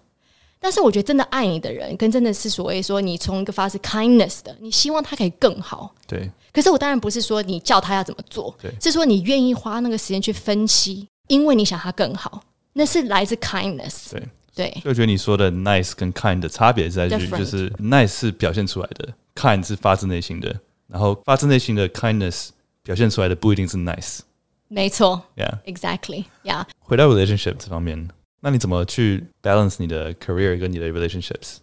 [0.59, 5.93] 但是我觉得真的爱你的人，跟真的是所谓说你从一个发自 kindness 的，你希望他可以更好。
[6.05, 6.29] 对。
[6.53, 12.41] 可是我当然不是说你叫他要怎么做，对，是说你愿意花那个时间去分析，因为你想他更好，
[12.73, 14.11] 那是来自 kindness。
[14.11, 14.23] 对。
[14.55, 20.53] 对，就觉得你说的 nice 跟 kind 的差别在于，就是 nice 是表现出来的，kind 是发自内心的，
[20.88, 22.50] 然后发自内心的 kindness
[22.82, 24.20] 表现出来的不一定是 nice。
[24.68, 26.26] 没错，Yeah，exactly，Yeah。
[26.44, 28.08] Yeah 回到 relationship 这方面，
[28.40, 31.56] 那你怎么去 balance 你的 career 跟你的 relationships？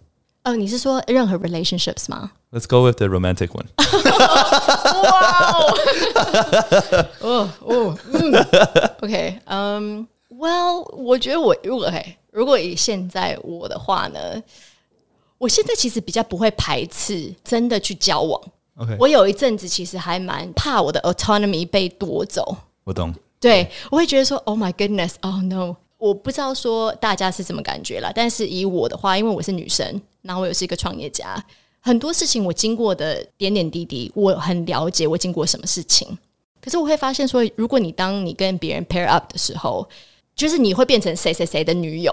[0.43, 2.31] 哦，你是说任何 relationships 吗？
[2.51, 3.67] Let's go with the romantic one。
[5.03, 5.51] 哇
[7.19, 8.33] 哦，哦，嗯，
[9.01, 14.41] OK，嗯，Well，我觉得我如果嘿，如果以现在我的话呢，
[15.37, 18.41] 我现在其实比较不会排斥真的去交往。
[18.78, 22.56] OK，我有一阵子其实还蛮怕我的 autonomy 被夺走。
[22.84, 28.12] 我懂，对，我会觉得说，Oh my goodness，Oh no，我不知道说大家是什么感觉啦。
[28.14, 31.42] 但是以我的话，因为我是女生，然后我又是一个创业家，
[31.80, 36.06] 很多事情我经过的点点滴滴，我很了解我经过什么事情。
[36.60, 39.88] 可是我会发现说，如果你当你跟别人 pair up 的时候，
[40.34, 42.12] 就是你会变成谁谁谁的女友，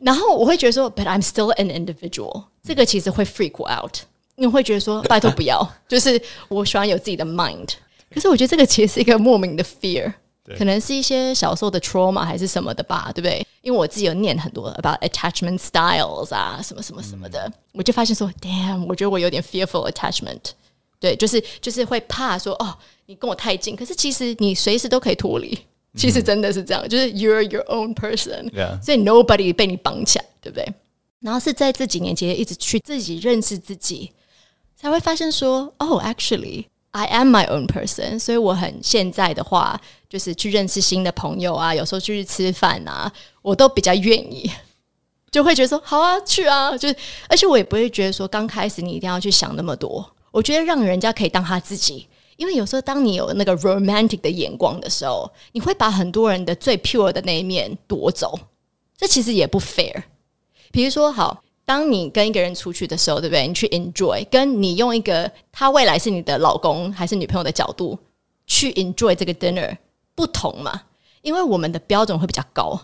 [0.00, 3.98] 然后我会觉得说，But I'm still an individual，这个其实会 freak out，
[4.36, 7.68] 你会觉得说， 拜托不要，就是我喜欢有自己的 mind。
[8.10, 10.12] 可是我觉得这个其实是一个莫名的 fear，
[10.56, 13.44] 可能是一些小时候的 trauma 还是什么的吧，对不对？
[13.62, 20.40] 因为我自己有念很多 about attachment styles 啊，什么什么什么的，嗯、我就发现说，damn，我觉得我有点 fearful attachment，
[21.00, 25.58] 对，就是就是会怕说，哦，你跟我太近，可是其实你随时都可以脱离，
[25.96, 28.80] 其实真的是这样，就是 you're your own person，Yeah.
[28.80, 30.72] 所以 nobody 被你绑起来，对不对？
[31.20, 34.12] 然后是在这几年间一直去自己认识自己，
[34.84, 36.66] 才会发现说，哦，actually。
[36.90, 39.80] I am my own person，所以我很现在的话，
[40.10, 44.48] 就是去认识新的朋友啊，有时候去吃饭啊，我都比较愿意，
[45.30, 46.96] 就会觉得说好啊，去啊，就是，
[47.30, 52.06] 而且我也不会觉得说刚开始你一定要去想那么多，我觉得让人家可以当他自己，
[52.36, 58.38] 因为有时候当你有那个 romantic 的眼光的时候，你会把很多人的最 pure 的那一面夺走，
[58.98, 60.02] 这其实也不 fair。
[60.70, 61.42] 比如说，好。
[61.64, 63.46] 当你跟一个人出去的时候，对不对？
[63.46, 67.98] 你去 enjoy，跟你用一个他未来是你的老公还是女朋友的角度
[68.46, 69.76] 去 enjoy 这个 dinner
[70.14, 70.82] 不同嘛？
[71.22, 72.78] 因为我们的标准会比较高。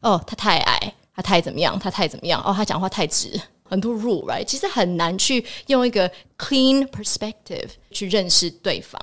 [0.00, 1.78] 哦，他太矮，他太怎么样？
[1.78, 2.42] 他太怎么样？
[2.42, 4.44] 哦，他讲话太直，很多 rule，right？
[4.44, 9.00] 其实很难去用一个 clean perspective 去认识对方。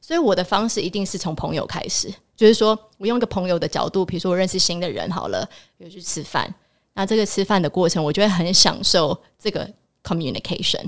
[0.00, 6.52] 所以我的方式一定是从朋友开始，就是说我用一个朋友的角度，比如说我认识新的人，好了，比如去吃饭。
[7.00, 9.66] 那这个吃饭的过程，我就会很享受这个
[10.04, 10.84] communication，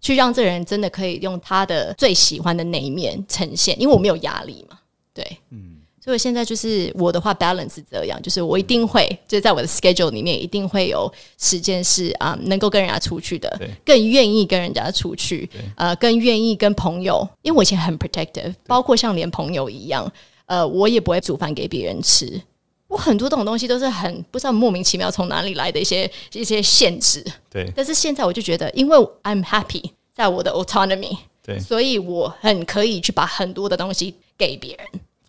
[0.00, 4.76] 去让这个人真的可以用他的最喜欢的那一面呈现，因为我没有压力嘛，
[5.14, 11.08] 对，嗯，所以我现在就是我的话 balance 是这样，就是我一定会就在我的 schedule 里面一定会有
[11.38, 13.70] 时间是啊、呃、能够跟人家出去的，对。
[13.84, 20.12] 更愿意跟人家出去，呃，更愿意跟朋友，因为我以前很 protective，包括像连朋友一样，
[20.46, 22.42] 呃，我也不会煮饭给别人吃。
[22.88, 27.70] 我很多这种东西都是很不知道莫名其妙从哪里来的一些一些限制，对。
[27.76, 34.86] 但是现在我就觉得，因为 I'm happy 在我的 autonomy，对，所以我很可以去把很多的东西给别人。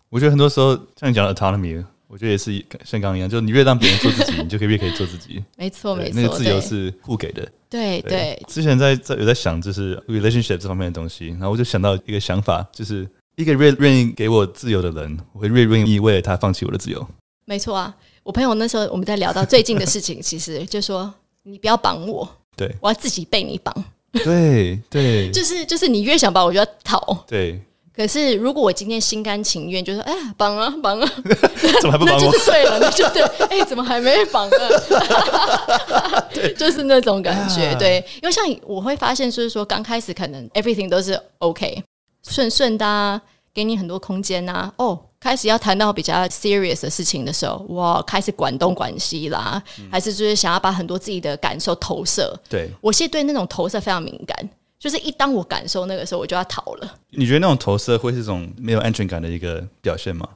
[0.08, 2.52] 我觉得很多时候像你讲的 autonomy，我觉得也是
[2.84, 5.44] 像刚刚一样，就你越让别人做自己，你就可以越可以做自己。
[5.56, 7.46] 没错，没错，那个自由是互给的。
[7.68, 8.42] 对对。
[8.48, 13.06] 之前在在有在想，就是 relationship 这方面的东西，然后我就想到一个想法，就是
[13.36, 17.06] 一个越愿意给我自由的人，我会越愿意为了他放弃我的自由。
[17.50, 21.12] 没错啊，我朋友那时候我们在聊到最近的事情，其实就说
[21.42, 23.74] 你不要绑我，对，我要自己被你绑，
[24.12, 27.60] 对对， 就是就是你越想绑我就要逃，对。
[27.92, 31.12] 可是如果我今天心甘情愿，就说哎呀绑啊绑啊，
[31.82, 32.20] 怎么还不绑我？
[32.22, 33.20] 那就是对了，那就对。
[33.48, 36.28] 哎，怎么还没绑啊？
[36.32, 37.96] 对，就是那种感觉，对。
[38.22, 41.82] 因为像我会发现，就是说刚开始可能 everything 都是 OK
[42.22, 43.20] 顺顺的啊，
[43.52, 45.06] 给你很多空间啊，哦。
[45.20, 52.34] 开始要谈到比较 serious 的事情的时候，哇，开始管东管西啦，嗯、还是就是想要把很多自己的感受投射。
[52.48, 54.48] 对，我现在对那种投射非常敏感，
[54.78, 56.94] 就是一当我感受那个时候，我就要逃了。
[57.10, 60.26] 你觉得那种投射会是种没有安全感的一个表现吗？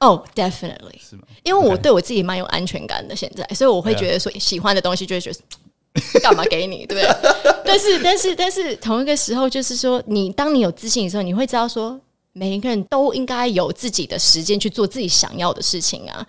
[0.00, 1.22] 哦、oh，definitely 是吗？
[1.42, 5.38] 因为我对我自己蛮有安全感的，现在， 所以我会觉得说喜欢的东西就会觉得
[6.20, 7.62] 干嘛给你，对不对？
[7.64, 11.98] 但是，但是，但是同一个时候，就是说你当你有自信的时候，你会知道说。
[12.38, 16.24] 每一个人都应该有自己的时间去做自己想要的事情啊！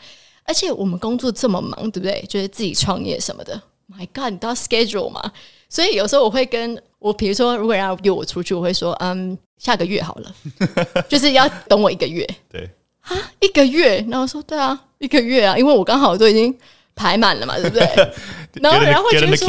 [0.46, 2.24] 而且我们工作这么忙，对不对？
[2.30, 3.62] 就是自己创业什么的
[3.92, 5.34] ，My God，你都要 schedule 嘛？
[5.68, 10.34] 所以有时候我会跟我，比如说，如果人家约我出去，我会说，嗯，下个月好了，
[11.10, 12.26] 就是要等我一个月。
[12.50, 12.70] 对
[13.02, 13.12] 啊，
[13.42, 16.58] 一个月，然后说，对啊，一个月啊，因为我刚好都已经
[16.96, 17.86] 排满了嘛，对不对？
[18.64, 19.46] 然后人家会觉得说，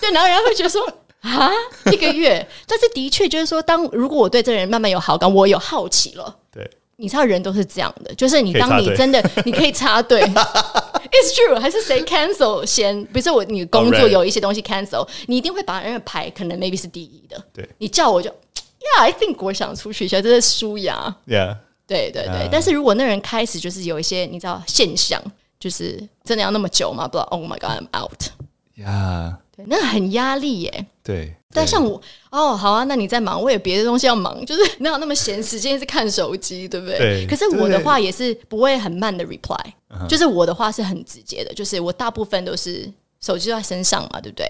[0.00, 0.80] 对，然后人家会觉得说。
[1.20, 1.50] 啊，
[1.92, 10.22] 一个月， 但是的确就是说，当如果我对这个人慢慢有好感，我有好奇了，对，你知道人都是这样的，就是你当你真的你可以插队，
[11.10, 13.02] It's true，还是谁 cancel 先？
[13.06, 17.42] 比如说我你工作有一些东西 cancel，你一定会把人的排可能 maybe 是第一的。
[17.52, 17.68] 对。
[17.78, 21.16] 你叫我就，Yeah，I think 我想出去一下，这是舒雅。
[21.26, 25.20] ，Yeah，对对对，啊但是如果那人开始就是有一些你知道现象，
[25.58, 27.08] 就是真的要那么久吗？
[27.08, 28.22] 不知道，Oh my God，I'm out。
[28.76, 30.86] Yeah，对，那很压力耶。
[31.02, 31.34] 对。
[31.50, 36.98] 但像我哦，好啊，那你在忙，我有别的东西要忙，就是哪有那么闲时间是看手机，对不对？
[36.98, 39.58] 对可是我的话也是不会很慢的 reply，
[40.06, 44.46] 就是我的话是很直接的，就是我大部分都是手机都在身上嘛，对不对？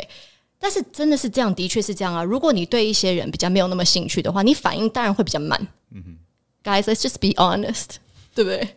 [0.58, 2.24] 但是真的是这样，的确是这样啊。
[2.24, 5.56] 如果你对一些人比较没有那么兴趣的话，你反应当然会比较慢。
[5.92, 6.18] 嗯哼
[6.64, 7.98] ，Guys，let's just be honest，
[8.34, 8.68] 对不对？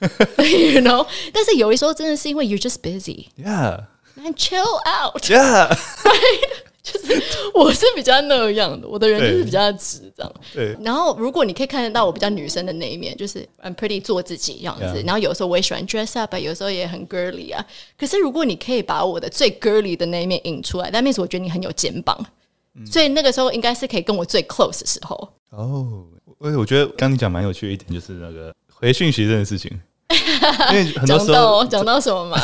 [0.74, 3.84] You know，但是有的时候真的是因为 you're just busy，and
[4.18, 5.78] Yeah，Yeah，chill out，yeah。
[6.80, 7.22] 就是
[7.52, 10.32] 我是比较那样的，我的人就是比较直这样。
[10.54, 15.02] 对然后如果你可以看得到我比较女生的那一面，就是 I'm pretty 做自己这样子。
[15.04, 17.62] 然后有时候我也喜欢 dress up，啊有时候也很 girly 啊。
[17.98, 22.18] 可是如果你可以把我的最 girly 的那一面引出来，那 means 我觉得你很有肩膀。
[22.86, 25.28] 所以那个时候应该是可以跟我最 close 的时候。
[25.50, 26.04] 哦，
[26.38, 29.78] 我我觉得刚你讲蛮有趣的一点，就是那个回讯息这件事情，
[30.72, 32.38] 因为很多时候，讲到什么嘛？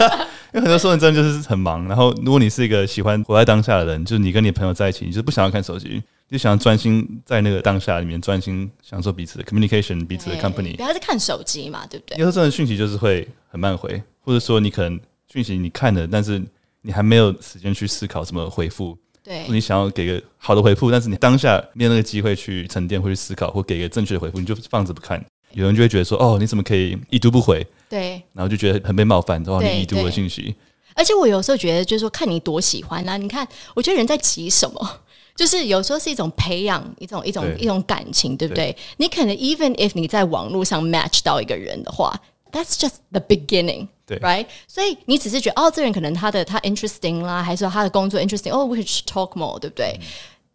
[0.52, 10.82] 因为很多时候你真的就是很忙，然后如果你是一个喜欢活在当下的人，就是你跟你朋友在一起，你就是不想要看手机，就想要专心在那个当下里面专心享受彼此的 communication，彼此的 company 不。
[10.82, 12.16] 要再看手机嘛，对不对？
[12.18, 14.98] 有时候真的讯息就是会很慢回，或者说你可能
[15.32, 16.42] 讯息你看了，但是
[16.82, 18.96] 你还没有时间去思考怎么回复。
[19.24, 25.20] 对你想要给个好的回复，但是你当下没有那个机会去沉淀或去思考，或给个正确的回复，你就放着不看。
[25.52, 30.54] 有人就会觉得说：“哦，你怎么可以已读不回对。？”然后就觉得很被冒犯，哦，对你已读的信息。
[30.94, 33.16] 而且我有时候觉得，就是说看你多喜欢啊！
[33.16, 35.00] 你看，我觉得人在急什么？
[35.36, 38.74] 就是有时候是一种培养，一种一种一种感情，对不对？
[38.96, 42.18] 你可能 even if 你在网络上 match 到一个人的话
[42.50, 43.86] ，that's just the beginning。
[44.06, 44.46] 对，right？
[44.66, 48.50] 所以你只是觉得哦，这人可能他的他 interesting 啦，还是说他的工作 interesting？
[48.50, 50.00] 哦，we should talk more，对不对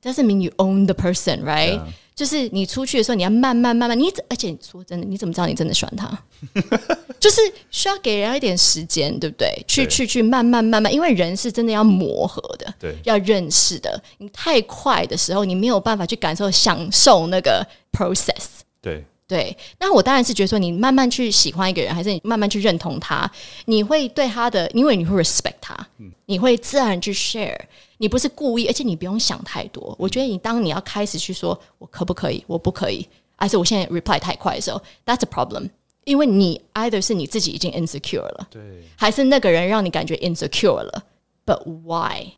[0.02, 1.82] ？Doesn't mean you own the person，right？、Yeah.
[2.14, 6.24] 就是你出去的时候，你要慢慢慢慢，你而且说真的，你怎么知道你真的喜欢他？
[7.20, 7.42] 就是
[7.72, 9.48] 需要给人家一点时间，对不对？
[9.68, 14.00] 去对去去，慢慢慢慢，因为人是真的要磨合的，对要认识的。
[14.18, 18.62] 你太快的时候，你没有办法去感受、享受那个 process。
[18.82, 23.32] 对对，那我当然是觉得说，你慢慢去喜欢一个人，还是你慢慢去认同他，
[23.64, 25.88] 你会对他的，因为你会 respect 他，
[26.26, 27.58] 你会自然去 share，
[28.00, 29.96] 你不是故意，而且你不用想太多。
[29.98, 35.70] 我觉得你当你要开始去说我可不可以，我不可以，还是我现在 reply 太快的时候，that's a problem，
[36.04, 38.62] 因为你 either 是你自己已经 insecure 了，对
[38.98, 41.04] 还是那个人让你感觉 insecure 了
[41.46, 42.34] ，but why？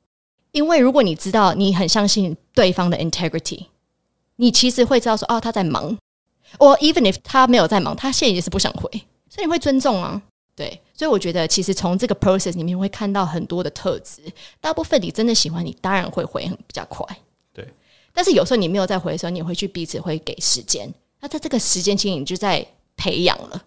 [0.51, 3.65] 因为如果你知道你很相信对方的 integrity，
[4.35, 5.97] 你其实会知道说哦他在忙。
[6.59, 8.89] Or even if 他没有在忙，他现在也是不想回，
[9.29, 10.21] 所以你会尊重啊。
[10.55, 14.21] 对，所以我觉得其实从这个 process 里面会看到很多的特质。
[14.61, 17.03] 大部分你真的喜欢你，当然会回很比较快。
[17.51, 17.67] 对，
[18.13, 20.87] 但是有时候你没有在回的时候，你也会去彼此会给时间。
[21.21, 22.63] 那在这个时间期间，你就在
[22.95, 23.63] 培养了，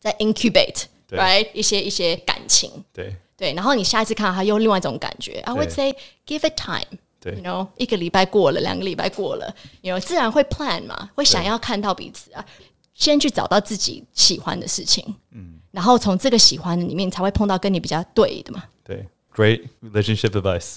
[0.00, 2.68] 在 incubate 对 right 一些一些感情。
[2.92, 5.38] 对对，然后你下一次看到他又另外一种感觉。
[5.44, 5.94] I would say
[6.26, 6.98] give it time。
[7.24, 12.44] 对 you know，一个礼拜过了，两个礼拜过了，you know，自然会 plan 嘛，会想要看到彼此啊。
[12.92, 18.62] 先去找到自己喜欢的事情，嗯，然后从这个喜欢的里面，才会碰到跟你比较对的嘛。
[18.84, 20.76] 对，Great relationship advice。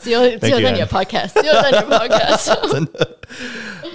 [0.00, 2.72] 只有只有在你的 podcast，只有在你的 podcast。
[2.72, 3.18] 真的，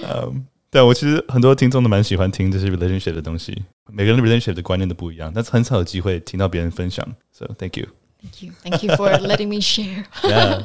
[0.08, 3.62] 嗯，对我其实很多听众都蛮喜欢听这些 relationship 的东西，
[3.92, 7.86] 每个人的 relationship 的观念都不一样，但是很少有机会听到别人分享，so thank you。
[8.62, 10.06] Thank you, for letting me share。
[10.22, 10.64] Yeah.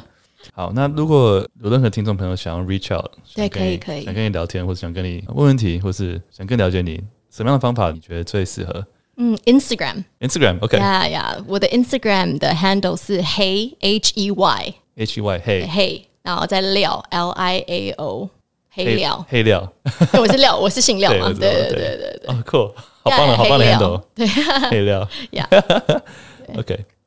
[0.52, 4.04] 好，那如果有任何听众朋友想要 reach out，对想跟你可以可以。
[4.04, 7.00] 想跟你聊天，或者想跟你问问题，或是想更了解你，
[7.30, 8.84] 什么样的方法你觉得最适合？
[9.16, 18.30] 嗯，Instagram，？Instagram，OK，、呀呀，我的 Instagram 的 handle 是 Hey H E Y H E Y，Hey，Hey，然后再廖 L I A O，
[18.70, 19.70] 黑料，黑料，
[20.18, 22.34] 我是廖，我是姓廖嘛，对对对对对对。
[22.34, 22.72] 哦，cool，
[23.02, 24.26] 好棒的，好棒的 handle，对。
[24.70, 25.46] 黑料呀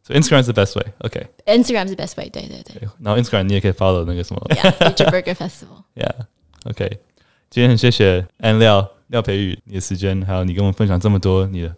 [0.03, 5.35] ，OK，so Instagram is the best way，OK，、 ，Instagram 是 best way，对对对然后 Instagram 你也可以 follow 那个什么，Yeah，Future Burger
[5.35, 5.83] Festival。
[5.95, 6.99] ，Yeah，OK，、
[7.51, 11.75] 今天很谢谢安廖廖培宇你的时间，还有你跟我们分享这么多你的，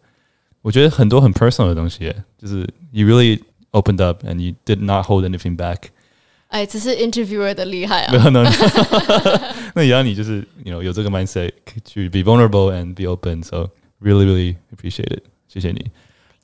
[0.63, 3.41] 我觉得很多很 personal 的东西耶，就是 you really
[3.73, 5.77] opened up and you did not hold anything back。
[6.49, 8.25] 哎，只是 interviewer 的厉害没啊！
[8.25, 8.45] 有呢，
[9.75, 11.53] 那也要你就是 you know 有这个 mindset
[11.85, 13.71] 去 be vulnerable and be open，so
[14.03, 15.91] really really appreciate it，谢谢你。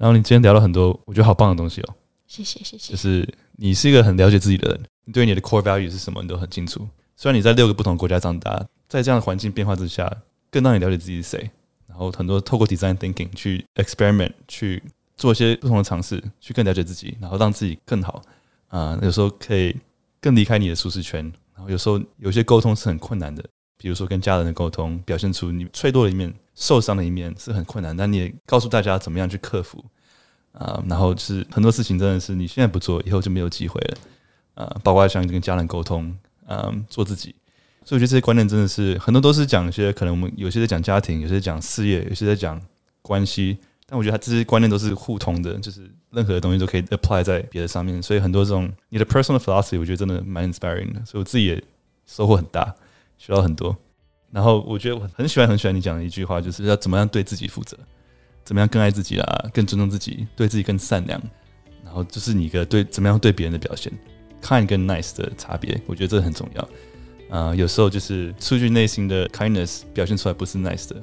[0.02, 1.94] 然后你今天聊了很多我觉得好棒的东西哦，
[2.26, 2.98] 谢谢谢谢就。
[2.98, 6.88] 是你是一个很了解自己的人，你对你的 core value 是什么你都很清楚。
[7.15, 10.11] 虽然你在六个不同国家长大，在这样的环境变化之下，
[10.49, 11.52] 更让你了解自己是谁。
[11.86, 14.82] 然后很多透过 design thinking 去 experiment，去
[15.18, 18.23] 做一些不同的尝试，去更了解自己，然后让自己更好。
[18.69, 19.78] 啊、呃，有时候可以
[20.19, 21.32] 更离开你的舒适圈。
[21.53, 23.45] 然后有时候有些沟通是很困难的，
[23.78, 29.84] 比如说跟家人的沟通，表现出你脆弱的一面、受伤的一面是很困难，但你也告诉大家怎么样去克服。
[30.53, 33.98] 啊、然后就是很多事情真的是你现在不做，以后就没有机会了。
[34.56, 36.14] 啊、包括像跟家人沟通，
[36.48, 37.34] 嗯、做自己。
[37.86, 42.61] 所以我觉得这些观念真的是很多都是讲一些可能我们有些在讲家庭，有些讲事业，有些在讲
[43.02, 43.57] 关系。
[43.88, 48.03] 但我觉得它这些观念都是互通的，就是任何的东西都可以 apply 在别的上面。
[48.03, 51.02] 所以很多这种你的 personal philosophy，我觉得真的蛮 inspiring 的。
[51.06, 51.64] 所以我自己也
[52.06, 52.76] 收获很大，
[53.18, 53.76] 学到很多。
[54.31, 57.77] 然后我觉得我很喜欢很喜欢你讲的一句话，就是要怎么样对自己负责，
[58.43, 61.21] 怎么样更爱自己啦，更尊重自己，对自己更善良。
[61.83, 63.91] 然后就是你一个对怎么样对别人的表现
[64.41, 66.61] ，kind 跟 nice 的差别，我觉得这很重要。
[67.29, 70.95] 啊、呃，有时候就是出于内心的 kindness 表现出来不是 nice 的。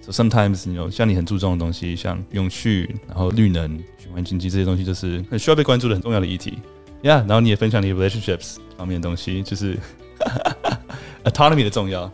[0.00, 6.58] So sometimes you know，像你很注重的东西，像永续，然后绿能、循环经济这些东西，就是很需要被关注的很重要的议题。
[7.02, 9.78] Yeah，然后你也分享你的 relationships 方面的东西，就是
[11.24, 12.10] autonomy 的重要。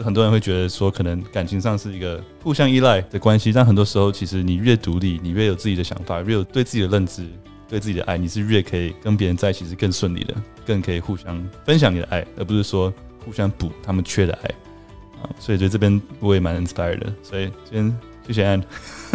[0.00, 7.26] 就是很多人会觉得说，可能感情上是一个互相依赖的关系，但很多时候其实你越独立，你越有自己的想法，越有对自己的认知。
[7.68, 10.34] 对自己的爱，你是越可以跟别人在一起是更顺利的，
[10.66, 12.92] 更可以互相分享你的爱，而不是说
[13.24, 14.50] 互相补他们缺的爱
[15.22, 15.30] 啊。
[15.38, 17.12] 所以对这边我也蛮 inspired 的。
[17.22, 18.60] 所以今天谢谢安，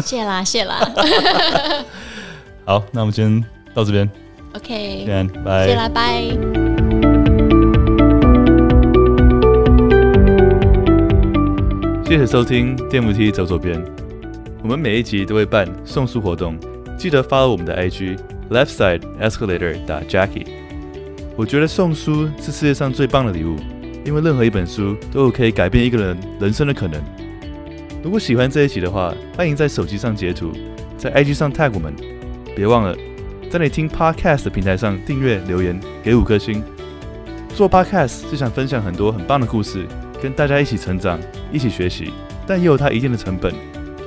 [0.05, 0.89] 谢啦谢啦。
[2.63, 4.09] 好，那我们今天到这边。
[4.53, 5.67] OK，谢谢安，拜。
[5.67, 6.74] 谢啦，拜。
[12.07, 13.83] 谢谢收听电扶梯走左边，
[14.61, 16.55] 我们每一集都会办送书活动，
[16.99, 18.19] 记得 follow 我们的 IG。
[18.51, 20.45] Left side escalator 打 Jackie，
[21.35, 23.55] 我觉得送书是世界上最棒的礼物，
[24.05, 27.01] 因为任何一本书都有可以改变一个人人生的可能。
[28.03, 30.51] 如果喜欢这一集的话，欢迎在手机上截图，
[30.99, 31.91] 在 IG 上 tag 我们。
[32.55, 32.95] 别忘了
[33.49, 36.63] 在你听 Podcast 的平台上订阅、留言、给五颗星。
[37.55, 39.87] 做 Podcast 是想分享很多很棒的故事，
[40.25, 41.19] 跟大家一起成长、
[41.51, 42.11] 一起学习，
[42.47, 43.53] 但也有它一定的成本。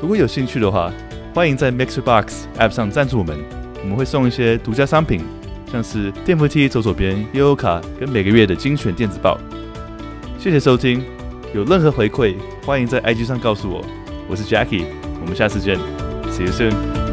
[0.02, 0.92] 如果有兴趣的话，
[1.32, 2.24] 欢迎在 MixerBox
[2.58, 3.38] App 上赞助我们。
[3.80, 5.20] 我们会送一些独家商品，
[5.70, 9.38] 像是电扶梯走左边悠悠卡跟每个月的精选电子报。
[10.40, 11.04] 谢谢收听，
[11.54, 12.34] 有任何回馈
[12.64, 13.84] 欢迎在 IG 上告诉我。
[14.28, 14.86] 我是 Jackie，
[15.20, 15.78] 我们下次见
[16.32, 17.07] ，See you soon。